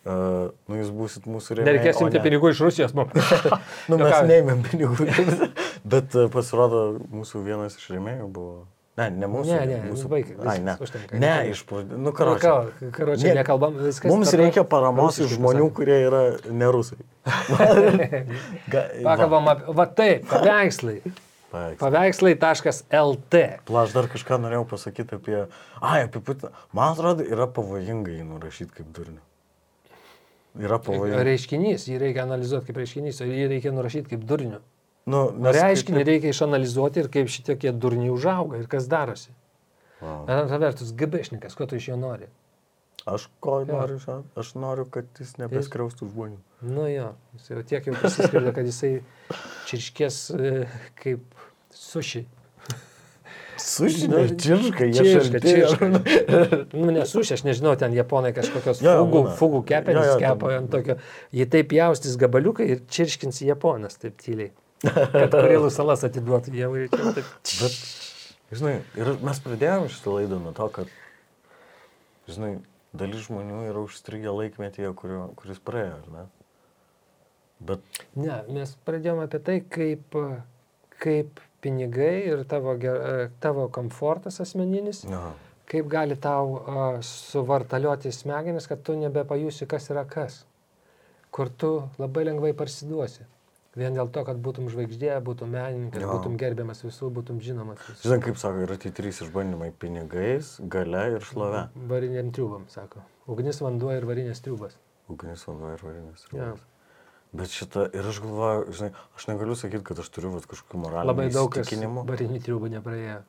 Uh, 0.08 0.48
nu, 0.72 0.78
jūs 0.80 0.90
būsit 0.96 1.26
mūsų 1.28 1.58
rėmėjai. 1.60 1.68
Nereikės 1.68 1.98
imti 2.02 2.18
ne- 2.18 2.24
pinigų 2.24 2.50
iš 2.54 2.60
Rusijos, 2.64 2.94
man. 2.96 3.10
Nu, 3.92 3.98
mes 4.00 4.08
Juokauju. 4.08 4.30
neėmėm 4.32 4.62
pinigų. 4.64 5.50
Bet 5.92 6.16
e, 6.16 6.24
pasirodo, 6.32 6.80
mūsų 7.12 7.42
vienas 7.46 7.76
iš 7.78 7.90
rėmėjų 7.98 8.30
buvo. 8.32 8.54
Ne, 9.00 9.10
ne 9.16 9.28
mūsų. 9.32 9.52
Ne, 9.52 9.66
ne, 9.68 9.78
mūsų. 9.92 10.08
baik, 10.12 10.32
Ai, 10.44 10.58
ne. 10.64 10.74
užtenka. 10.84 11.20
Ne, 11.20 11.34
iš. 11.52 11.62
Nu, 11.92 12.12
karočią. 12.16 12.56
Karočią, 12.96 13.28
Nie- 13.30 13.36
nekalbam, 13.42 13.76
viskas. 13.80 14.10
Mums 14.12 14.28
tvarkoj. 14.32 14.44
reikia 14.46 14.64
paramos 14.72 15.20
iš 15.24 15.36
žmonių, 15.38 15.68
pasakė. 15.70 15.76
kurie 15.78 16.00
yra 16.08 16.24
ne 16.64 16.72
rusai. 16.74 16.98
Ga- 18.74 18.88
Pakalbam 19.04 19.48
apie, 19.52 19.76
va 19.78 19.86
taip, 20.00 20.26
paveikslai. 20.32 21.00
Paveikslai.lt. 21.80 23.40
Pla, 23.66 23.84
aš 23.88 23.94
dar 23.96 24.08
kažką 24.12 24.38
norėjau 24.44 24.66
pasakyti 24.70 25.16
apie... 25.18 25.40
Ai, 25.82 26.04
apie 26.06 26.22
Putiną. 26.22 26.52
Man 26.78 26.94
atrodo, 26.94 27.24
yra 27.26 27.48
pavojinga 27.52 28.12
jį 28.14 28.26
nurašyti 28.28 28.76
kaip 28.80 28.92
durnių. 28.96 29.22
Yra 30.58 30.80
pavojinga. 30.82 31.22
Reiškinys, 31.28 31.86
jį 31.92 32.00
reikia 32.02 32.26
analizuoti 32.26 32.70
kaip 32.70 32.80
reiškinys, 32.82 33.22
o 33.22 33.28
jį 33.30 33.48
reikia 33.52 33.74
nurašyti 33.76 34.16
kaip 34.16 34.26
durnių. 34.30 34.60
Nu, 35.10 35.22
O 35.30 35.54
reiškinį 35.54 36.04
reikia 36.06 36.34
išanalizuoti 36.34 37.04
ir 37.04 37.10
kaip 37.14 37.30
šitokie 37.32 37.72
durniai 37.74 38.12
užauga 38.14 38.60
ir 38.62 38.68
kas 38.72 38.90
darosi. 38.90 39.32
Wow. 40.00 40.24
Bet 40.28 40.36
antra 40.44 40.60
vertus, 40.62 40.94
gabešnikas, 40.96 41.56
ko 41.58 41.68
tu 41.70 41.80
iš 41.80 41.90
jo 41.92 41.98
nori? 42.00 42.30
Aš 43.10 43.30
ko 43.44 43.62
noriu, 43.68 43.98
žinai? 44.00 44.24
aš 44.40 44.52
noriu, 44.60 44.86
kad 44.92 45.08
jis 45.20 45.36
nebeskriaustų 45.40 46.10
žmonių. 46.12 46.40
Nu 46.68 46.86
jo, 46.92 47.14
jis 47.38 47.50
jau 47.52 47.64
tiek 47.72 47.88
jau 47.88 47.96
prisiskirdo, 47.96 48.52
kad 48.56 48.68
jisai 48.68 48.92
čirškės 49.70 50.20
e, 50.36 50.52
kaip 51.00 51.24
suši. 51.76 52.26
Sužinai, 53.60 54.26
čirška, 54.40 54.86
jie 54.88 55.04
Čirška, 55.04 55.40
šalti. 55.40 55.52
čirška. 55.54 56.70
Nu, 56.80 56.90
nesuši, 56.96 57.34
aš 57.38 57.44
nežinau, 57.48 57.74
ten 57.80 57.94
japonai 57.96 58.32
kažkokios 58.36 58.82
jo, 58.84 58.94
fugų, 59.02 59.12
būna. 59.26 59.36
fugų 59.40 59.62
kepenis 59.70 60.08
Jo, 60.08 60.14
jo, 60.16 60.20
kepa 60.24 60.52
ant 60.58 60.72
tokio. 60.74 60.96
Jie 61.36 61.48
taip 61.52 61.76
jaustys 61.76 62.16
gabaliukai 62.22 62.70
ir 62.76 62.82
čirškins 62.88 63.42
japonas 63.46 64.00
taip 64.02 64.16
tyliai. 64.24 64.52
Kad 64.86 65.34
Kurilų 65.36 65.70
salas 65.76 66.06
atiduotų 66.08 66.54
Dievui. 66.56 66.86
Bet, 66.94 67.78
žinai, 68.56 68.78
ir 68.96 69.14
mes 69.28 69.42
pradėjome 69.44 69.92
šitą 69.92 70.14
laidą 70.16 70.40
nuo 70.40 70.54
to, 70.56 70.70
kad, 70.80 70.92
žinai, 72.32 72.54
dalis 72.96 73.26
žmonių 73.28 73.66
yra 73.70 73.84
užstrigę 73.84 74.32
laikmetyje, 74.34 74.94
kurio, 74.98 75.26
kuris 75.40 75.60
praėjo, 75.62 76.00
ar 76.00 76.14
ne? 76.16 76.24
Bet, 77.60 77.84
Ne, 78.16 78.38
mes 78.56 78.72
pradėjome 78.88 79.26
apie 79.28 79.40
tai, 79.44 79.58
kaip, 79.68 80.16
kaip 81.04 81.42
pinigai 81.62 82.28
ir 82.32 82.44
tavo, 82.50 82.76
ger- 82.80 83.30
tavo 83.44 83.68
komfortas 83.74 84.40
asmeninis, 84.44 85.04
na, 85.10 85.34
kaip 85.70 85.88
gali 85.92 86.16
tau 86.18 86.54
uh, 86.60 87.00
suvartalioti 87.06 88.12
smegenis, 88.12 88.68
kad 88.68 88.82
tu 88.84 88.96
nebepajusi, 88.98 89.68
kas 89.70 89.90
yra 89.94 90.06
kas. 90.10 90.46
Kur 91.32 91.50
tu 91.50 91.74
labai 92.02 92.24
lengvai 92.26 92.54
parsiduosi. 92.58 93.26
Vien 93.78 93.94
dėl 93.94 94.10
to, 94.12 94.24
kad 94.26 94.40
būtum 94.42 94.66
žvaigždė, 94.74 95.12
būtum 95.24 95.52
menininkas, 95.54 96.02
Jo. 96.02 96.16
būtum 96.18 96.34
gerbiamas 96.42 96.82
visų, 96.84 97.12
būtum 97.14 97.38
žinomas 97.40 97.78
visų. 97.86 98.02
žinai, 98.08 98.18
kaip 98.26 98.40
sako, 98.42 98.64
yra 98.66 98.78
tie 98.82 98.90
trys 98.92 99.22
išbandymai- 99.22 99.70
pinigais, 99.82 100.56
gale 100.68 101.04
ir 101.14 101.22
šlove. 101.22 101.68
Variniam 101.88 102.32
triubam, 102.34 102.66
sako. 102.68 103.04
Ugnis, 103.30 103.62
vanduo 103.62 103.94
ir 103.96 104.04
varinės 104.10 104.42
triubas. 104.42 104.74
Ugnis, 105.08 105.46
vanduo 105.46 105.70
ir 105.72 105.86
varinės. 105.86 106.26
Jo. 106.34 106.40
sriubos. 106.40 106.60
Bet 107.32 107.52
šitą, 107.54 107.84
ir 107.94 108.08
aš 108.10 108.20
galvoju, 108.24 108.72
žinai, 108.74 108.92
aš 109.18 109.28
negaliu 109.30 109.56
sakyti, 109.56 109.84
kad 109.86 110.00
aš 110.02 110.08
turiu 110.10 110.32
vat, 110.34 110.48
kažkokių 110.50 110.80
moralinių 110.82 111.12
Labai 111.12 111.28
daug 111.30 111.54
įsitikinimų. 111.54 112.06
varinių 112.10 112.40
triubų 112.42 112.72
nepraėjo. 112.74 113.20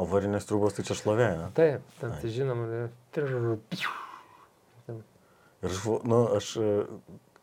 O 0.00 0.06
varinės 0.08 0.46
trūkos 0.48 0.78
tai 0.78 0.84
čia 0.88 0.96
šlovė, 0.96 1.26
ne? 1.36 1.48
Taip, 1.58 1.82
ten, 2.00 2.14
tai 2.22 2.30
žinoma, 2.32 2.64
ir- 2.72 2.94
Ir 5.60 5.68
aš, 5.68 5.82
nu, 6.08 6.20
aš, 6.38 6.46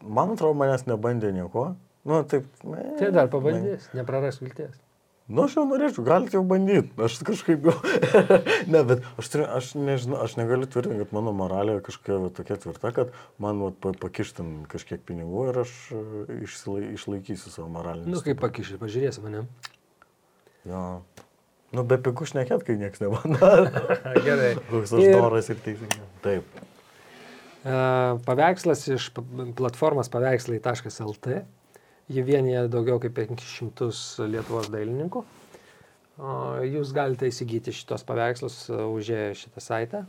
man 0.02 0.32
atrodo, 0.34 0.56
manęs 0.58 0.88
nebandė 0.90 1.30
nieko. 1.36 1.76
Nu, 2.08 2.24
taip. 2.24 2.48
Ne, 2.66 2.96
tai 2.98 3.12
dar 3.14 3.28
pabandys, 3.30 3.90
nepraras 3.94 4.40
vilties. 4.42 4.74
Nu, 5.28 5.44
aš 5.44 5.58
jau 5.58 5.66
norėčiau, 5.68 6.06
galite 6.08 6.38
jau 6.38 6.42
bandyti. 6.48 6.88
Aš 7.04 7.18
kažkaip 7.28 7.66
jau. 7.68 7.74
ne, 8.72 8.80
bet 8.88 9.02
aš, 9.20 9.28
turiu, 9.34 9.48
aš 9.58 9.74
nežinau, 9.76 10.22
aš 10.24 10.38
negaliu 10.40 10.70
tvirtinti, 10.72 11.02
kad 11.04 11.12
mano 11.18 11.34
moralė 11.36 11.82
kažkokia 11.84 12.20
va, 12.24 12.30
tokia 12.38 12.56
tvirta, 12.64 12.92
kad 12.96 13.12
man 13.44 13.60
va, 13.60 13.74
pa, 13.76 13.92
pakištam 14.06 14.54
kažkiek 14.72 15.04
pinigų 15.04 15.50
ir 15.52 15.60
aš 15.66 15.74
e, 15.92 16.04
išsilai, 16.48 16.86
išlaikysiu 16.96 17.52
savo 17.52 17.68
moralinį. 17.76 18.08
Nu, 18.14 18.22
kaip 18.24 18.40
pakišai, 18.40 18.80
pažiūrėsi 18.80 19.26
mane. 19.26 19.44
Jo. 20.68 20.86
Nu, 21.76 21.84
be 21.84 22.00
pigų 22.00 22.30
šnekėt, 22.32 22.64
kai 22.64 22.78
niekas 22.80 23.04
nebando. 23.04 23.52
Gerai. 24.30 24.54
Koks 24.72 24.96
aš 24.96 25.04
Ir- 25.04 25.20
doras 25.20 25.52
ir 25.52 25.60
teisingas. 25.66 26.08
Taip. 26.24 26.64
E, 27.68 27.76
Paveikslas 28.24 28.88
iš 28.96 29.12
platformos 29.60 30.08
paveikslai.lt. 30.14 31.42
Ji 32.08 32.24
vienyje 32.24 32.68
daugiau 32.72 33.02
kaip 33.04 33.18
500 33.18 34.28
Lietuvos 34.32 34.70
dailininkų. 34.72 35.24
O 36.18 36.36
Jūs 36.66 36.94
galite 36.96 37.28
įsigyti 37.30 37.74
šitos 37.76 38.06
paveikslus 38.08 38.62
e, 38.72 38.78
užėję 38.96 39.34
šitą 39.42 39.64
saitą. 39.64 40.06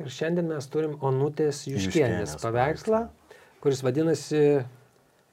Ir 0.00 0.08
šiandien 0.10 0.48
mes 0.50 0.66
turim 0.72 0.96
Onutės 1.04 1.66
Juškienės 1.70 2.34
paveikslą, 2.42 3.04
kuris 3.62 3.84
vadinasi 3.86 4.40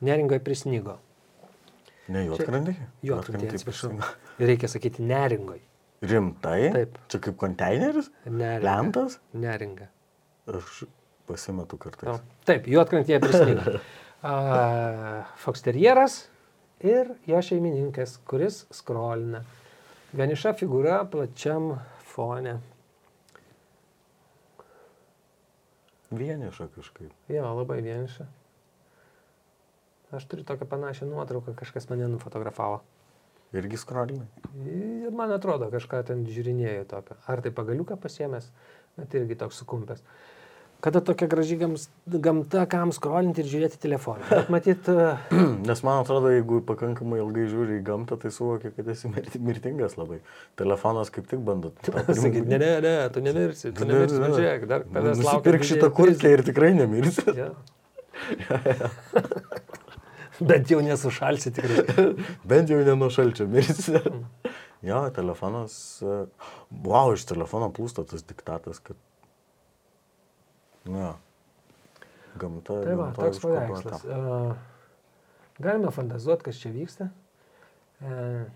Neringoje 0.05 0.41
prisnygo. 0.45 0.99
Ne 2.11 2.25
juotkrantį? 2.27 2.75
Juotkrantį, 3.07 3.49
atsiprašau. 3.55 3.95
Reikia 4.41 4.69
sakyti 4.69 5.05
Neringoje. 5.07 5.63
Rimtai? 6.01 6.59
Taip. 6.73 7.01
Čia 7.13 7.19
kaip 7.21 7.35
konteineris? 7.41 8.11
Neringa. 8.25 8.65
Lentas? 8.65 9.17
Neringa. 9.37 9.87
Aš 10.49 10.83
pasimetu 11.29 11.77
O, 11.77 11.81
kartais. 11.81 12.23
Taip, 12.49 12.69
juotkrantėje 12.69 13.21
prisnygo. 13.23 13.79
Foksterjeras 14.21 16.27
ir 16.85 17.15
jo 17.25 17.39
šeimininkas, 17.41 18.19
kuris 18.29 18.65
skrolina. 18.73 19.41
Vieniša 20.13 20.53
figūra 20.59 20.99
plačiam 21.09 21.71
fone. 22.11 22.59
Vieniša 26.11 26.67
kažkaip. 26.75 27.09
Jo, 27.31 27.47
labai 27.55 27.79
vieniša. 27.81 28.27
Aš 30.11 30.27
turiu 30.27 30.43
tokią 30.45 30.67
panašią 30.67 31.07
nuotrauką, 31.07 31.55
kažkas 31.55 31.87
mane 31.89 32.09
nufotografavo. 32.11 32.81
Irgi 33.55 33.79
skrolinai. 33.79 34.27
Man 35.15 35.31
atrodo, 35.31 35.71
kažką 35.71 36.03
ten 36.07 36.25
žiūrinėjo 36.27 36.83
tokio. 36.91 37.15
Ar 37.31 37.41
tai 37.43 37.51
pagaliuką 37.55 37.97
pasiemęs, 37.99 38.51
bet 38.99 39.15
irgi 39.17 39.39
toks 39.39 39.63
sukumpęs. 39.63 40.03
Kada 40.81 40.97
tokia 41.05 41.27
graži 41.29 41.55
gams, 41.61 41.83
gamta, 42.09 42.63
kam 42.65 42.89
skrolinti 42.95 43.43
ir 43.43 43.49
žiūrėti 43.51 43.77
telefoną. 43.83 44.23
Bet 44.31 44.47
matyt, 44.49 44.87
a, 44.89 45.11
Nes 45.69 45.83
man 45.85 45.99
atrodo, 46.01 46.31
jeigu 46.33 46.57
pakankamai 46.65 47.19
ilgai 47.21 47.43
žiūri 47.51 47.75
į 47.77 47.83
gamtą, 47.85 48.17
tai 48.23 48.31
suvokia, 48.33 48.71
kad 48.73 48.89
esi 48.89 49.11
mirti- 49.13 49.41
mirtingas 49.45 49.93
labai. 49.99 50.17
Telefonas 50.57 51.13
kaip 51.13 51.27
tik 51.29 51.43
bando. 51.45 51.69
primint- 51.85 52.47
ne, 52.49 52.57
ne, 52.63 52.71
ne, 52.81 52.95
tu 53.13 53.21
nemirsi, 53.21 53.69
tu 53.77 53.85
Ne, 53.85 53.93
nemirsi, 53.93 54.17
ne, 54.17 54.23
bet 54.25 54.33
ne. 54.33 54.39
žiūrėk, 54.39 54.65
dar 54.73 54.87
tavęs 54.87 55.21
laukia. 55.21 55.37
Nusipirk 55.37 55.67
šitą 55.69 55.91
kurtkę 55.99 56.33
ir 56.33 56.43
tikrai 56.49 56.73
nemirsi. 56.79 57.27
Jo. 57.37 57.51
Bet 60.41 60.71
jau 60.73 60.79
nesušalsi 60.81 61.51
tikrai. 61.53 62.07
Bent 62.49 62.69
jau 62.73 62.79
ne 62.81 62.95
nuo 62.97 63.09
šalčio 63.13 63.45
mirsi. 63.49 63.93
Mm. 63.99 64.23
jo, 64.89 65.03
telefonas. 65.13 65.75
e, 66.01 66.23
Wow, 66.85 67.13
iš 67.13 67.27
telefono 67.29 67.69
plūsta 67.75 68.05
tas 68.09 68.23
diktatas, 68.25 68.79
kad... 68.81 68.97
Jo. 70.89 71.11
Gamta. 72.41 72.79
Tai 72.85 72.95
va, 72.95 73.09
gamta 73.11 73.27
toks 73.27 73.41
paveikslas. 73.43 74.05
Uh, 74.07 74.53
galime 75.61 75.91
fantazuoti, 75.93 76.47
kas 76.47 76.61
čia 76.63 76.71
vyksta. 76.73 77.09
Uh, 78.01 78.47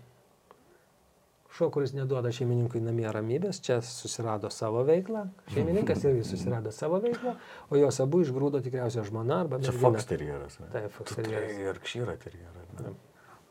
Šuo, 1.56 1.70
kuris 1.72 1.94
neduoda 1.96 2.28
šeimininkui 2.36 2.82
namie 2.84 3.06
ramybės, 3.08 3.62
čia 3.64 3.78
susirado 3.80 4.50
savo 4.52 4.82
veiklą. 4.84 5.22
Šeimininkas 5.54 6.02
irgi 6.04 6.24
susirado 6.34 6.68
savo 6.74 6.98
veiklą, 7.00 7.32
o 7.72 7.78
jos 7.80 8.00
abu 8.04 8.20
išgrūdo 8.26 8.60
tikriausiai 8.66 9.06
žmona 9.06 9.38
arba 9.46 9.60
Čia 9.62 9.72
mergina. 9.72 9.86
Fox 9.86 10.08
terjeras. 10.10 10.58
Taip, 10.74 10.90
Fox 10.98 11.16
terjeras. 11.16 11.46
turėjai 11.48 11.70
ir 11.72 11.80
kšyrą 11.86 12.16
terjerą. 12.26 12.64
ne? 12.82 12.92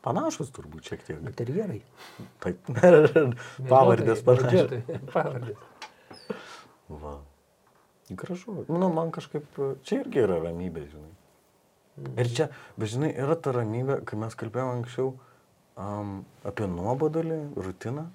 Panašus 0.06 0.52
turbūt 0.54 0.86
šiek 0.86 1.02
tiek. 1.02 1.18
Interjerai. 1.18 1.80
Taip. 2.44 2.70
Pavardės 3.72 4.22
panašios. 4.28 4.76
Pavardės. 5.10 5.66
Va. 7.02 7.16
Gražu. 8.10 8.64
Nu, 8.68 8.88
man 8.94 9.10
kažkaip, 9.10 9.46
čia 9.82 10.00
irgi 10.04 10.22
yra 10.22 10.38
ramybė, 10.44 10.84
žinai. 10.92 11.14
Ir 12.20 12.28
čia, 12.30 12.50
bet 12.78 12.92
žinai, 12.92 13.10
yra 13.16 13.34
ta 13.40 13.54
ramybė, 13.56 14.02
kai 14.06 14.18
mes 14.20 14.36
kalbėjome 14.38 14.76
anksčiau 14.78 15.14
um, 15.80 16.20
apie 16.46 16.68
nuobodulį, 16.70 17.40
rutiną. 17.56 18.06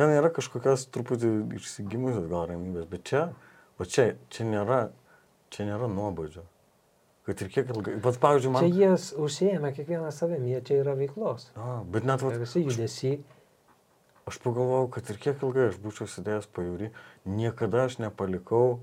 Ten 0.00 0.14
yra 0.16 0.32
kažkokios 0.34 0.88
truputį 0.94 1.30
išsigimusios 1.60 2.26
gal 2.30 2.48
ramybės, 2.50 2.88
bet 2.90 3.04
čia, 3.06 3.26
o 3.78 3.86
čia, 3.86 4.14
čia 4.32 4.48
nėra, 4.48 4.80
čia 5.52 5.68
nėra 5.68 5.90
nuobodžio. 5.92 6.46
Kad 7.28 7.44
ir 7.44 7.50
kiek 7.52 7.70
ilgai, 7.70 7.98
pats 8.02 8.18
pavyzdžiui, 8.18 8.54
man... 8.54 8.64
Čia 8.64 8.80
jie 8.80 9.18
užsieima 9.22 9.74
kiekvieną 9.76 10.08
savim, 10.16 10.46
jie 10.48 10.62
čia 10.66 10.80
yra 10.80 10.96
veiklos. 10.98 11.50
A, 11.54 11.82
bet 11.86 12.08
net, 12.08 12.24
vat, 12.24 12.38
visi 12.40 12.64
judesi. 12.64 13.18
Aš 14.26 14.40
pagalvojau, 14.42 14.88
kad 14.96 15.12
ir 15.12 15.20
kiek 15.20 15.44
ilgai 15.44 15.68
aš 15.68 15.76
būčiau 15.84 16.08
sėdėjęs 16.10 16.48
pajūri, 16.56 16.90
niekada 17.28 17.84
aš 17.86 18.00
nepalikau 18.00 18.80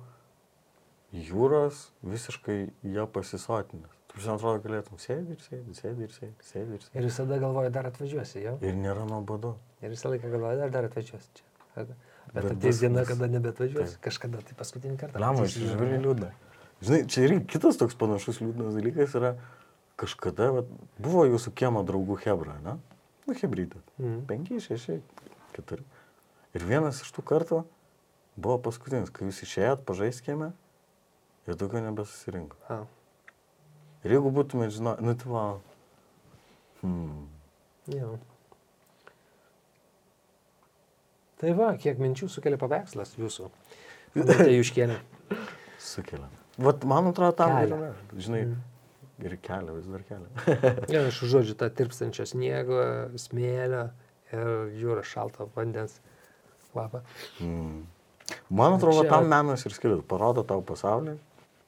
jūros 1.25 1.87
visiškai 2.05 2.57
ją 2.93 3.05
pasisotinęs. 3.13 3.93
Tu 4.11 4.23
žinai, 4.23 4.37
atrodo, 4.37 4.61
galėtum 4.63 4.99
sėdi 5.01 5.35
ir 5.35 5.43
sėdi, 5.43 5.75
sėdi 5.77 6.05
ir 6.07 6.13
sėdi, 6.15 6.47
sėdi 6.47 6.77
ir 6.77 6.83
sėdi. 6.85 6.93
Ir 6.97 7.05
visada 7.05 7.37
galvoju, 7.41 7.71
dar 7.75 7.89
atvažiuosi, 7.89 8.39
jo. 8.45 8.55
Ir 8.65 8.77
nėra 8.79 9.05
nuobodu. 9.09 9.55
Ir 9.83 9.93
visą 9.93 10.11
laiką 10.13 10.31
galvoju, 10.31 10.59
dar, 10.61 10.73
dar 10.73 10.87
atvažiuosi 10.89 11.29
čia. 11.37 11.45
Bet, 11.75 11.91
bet 12.33 12.49
ateis 12.55 12.81
diena, 12.81 13.03
kada 13.05 13.29
nebeatvažiuosi. 13.35 13.99
Kažkada 14.03 14.41
tai 14.47 14.57
paskutinį 14.57 14.97
kartą. 15.03 15.21
Iš 15.45 15.57
diena. 15.59 15.75
žvėrių 15.75 16.01
liūdna. 16.07 16.31
Žinai, 16.81 17.01
čia 17.13 17.25
ir 17.27 17.35
kitas 17.49 17.77
toks 17.77 17.97
panašus 17.97 18.41
liūdnas 18.41 18.77
dalykas 18.77 19.15
yra, 19.17 19.35
kažkada 20.01 20.51
vat, 20.59 20.69
buvo 21.01 21.25
jūsų 21.29 21.53
kiemo 21.57 21.81
draugų 21.85 22.19
Hebra, 22.25 22.57
ne? 22.65 22.77
Nu, 23.27 23.35
Hebrytė. 23.37 23.81
Mhm. 23.97 24.19
Penki, 24.29 24.61
šeši, 24.63 25.01
keturi. 25.55 25.85
Ir 26.57 26.65
vienas 26.65 27.01
iš 27.03 27.09
tų 27.13 27.25
kartų 27.27 27.63
buvo 28.37 28.57
paskutinis, 28.69 29.11
kai 29.13 29.29
jūs 29.29 29.41
išėjot 29.45 29.83
pažaiskėme 29.85 30.53
ir 31.47 31.59
daugiau 31.59 31.83
nebesusirinko. 31.85 32.59
A, 32.69 32.83
Ir 34.05 34.13
jeigu 34.15 34.31
būtumėte 34.31 34.77
žinoję, 34.77 35.03
nu 35.03 35.13
tai 35.17 35.31
va. 35.33 35.43
Hmm. 36.79 37.25
jo. 37.91 38.13
Tai 41.41 41.53
va, 41.57 41.71
kiek 41.81 41.99
minčių 42.01 42.29
sukelia 42.31 42.59
paveikslas 42.61 43.15
jūsų. 43.17 43.49
Tai 44.15 44.47
Juškienė. 44.57 44.97
Sukelia. 45.81 46.29
Vat 46.61 46.85
man 46.89 47.11
atrodo, 47.11 47.35
tam 47.37 47.57
yra. 47.59 47.91
Žinai, 48.15 48.41
ir 49.25 49.35
kelia, 49.43 49.75
vis 49.75 49.89
dar 49.91 50.05
kelia. 50.07 50.47
Ja, 50.93 51.03
aš 51.09 51.19
žodžiu 51.33 51.57
tą 51.59 51.69
tirpstančio 51.73 52.25
sniego, 52.29 52.79
smėlio 53.19 53.89
ir 54.31 54.51
jūros 54.79 55.09
šalto 55.09 55.49
vandens 55.57 55.99
kvapą. 56.71 57.03
Mm. 57.43 57.83
Man 58.49 58.77
atrodo, 58.77 59.03
Čia... 59.03 59.11
tam 59.17 59.29
menas 59.31 59.67
ir 59.67 59.75
skiriasi. 59.75 60.05
Parodo 60.07 60.47
tau 60.47 60.63
pasaulį, 60.65 61.17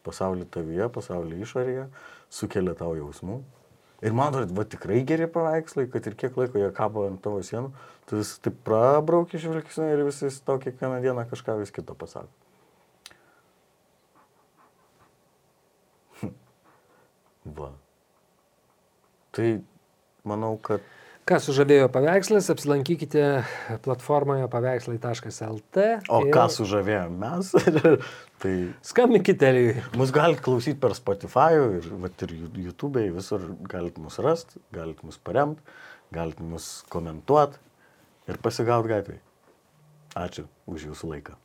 pasaulį 0.10 0.50
tavyje, 0.52 0.90
pasaulį 0.98 1.40
išorėje, 1.46 1.88
sukelia 2.34 2.76
tau 2.78 2.92
jausmų. 2.98 3.40
Ir 4.06 4.14
man 4.16 4.32
atrodo, 4.32 4.56
va 4.56 4.64
tikrai 4.64 5.02
geri 5.08 5.28
paveikslai, 5.32 5.88
kad 5.92 6.06
ir 6.08 6.16
kiek 6.20 6.38
laiko 6.40 6.60
jie 6.62 6.70
kabo 6.76 7.06
ant 7.10 7.20
tavo 7.24 7.42
sienų, 7.44 7.74
tu 8.08 8.20
vis 8.20 8.36
taip 8.44 8.62
prabrauki 8.68 9.42
žvilgsnį 9.42 9.90
ir 9.94 10.06
vis 10.08 10.22
jis 10.24 10.40
tau 10.48 10.60
kiekvieną 10.62 11.02
dieną 11.04 11.26
kažką 11.32 11.60
vis 11.60 11.74
kito 11.76 11.98
pasako. 12.00 12.32
va. 17.58 17.74
Tai 19.36 19.50
manau, 20.28 20.56
kad 20.64 20.86
Ką 21.30 21.38
sužavėjo 21.38 21.92
paveikslas, 21.94 22.48
apsilankykite 22.50 23.24
platformoje 23.86 24.48
paveikslai.lt. 24.50 25.84
O 26.10 26.22
ir 26.26 26.32
ką 26.34 26.46
sužavėjo 26.50 27.04
mes, 27.14 27.52
tai 28.40 28.54
Skambinkite 28.86 29.50
Elijui. 29.50 29.84
mus 30.00 30.14
galite 30.16 30.44
klausyti 30.46 30.80
per 30.80 30.96
Spotify 30.98 31.60
ir, 31.80 31.90
vat, 32.04 32.24
ir 32.26 32.36
YouTube, 32.66 33.04
visur 33.16 33.50
galite 33.70 34.02
mus 34.04 34.20
rasti, 34.24 34.62
galite 34.76 35.06
mus 35.08 35.20
paremti, 35.20 35.62
galite 36.16 36.46
mus 36.46 36.72
komentuoti 36.94 37.60
ir 38.30 38.42
pasigauti 38.44 38.94
gatvėje. 38.94 39.22
Ačiū 40.20 40.48
už 40.70 40.90
jūsų 40.90 41.14
laiką. 41.14 41.38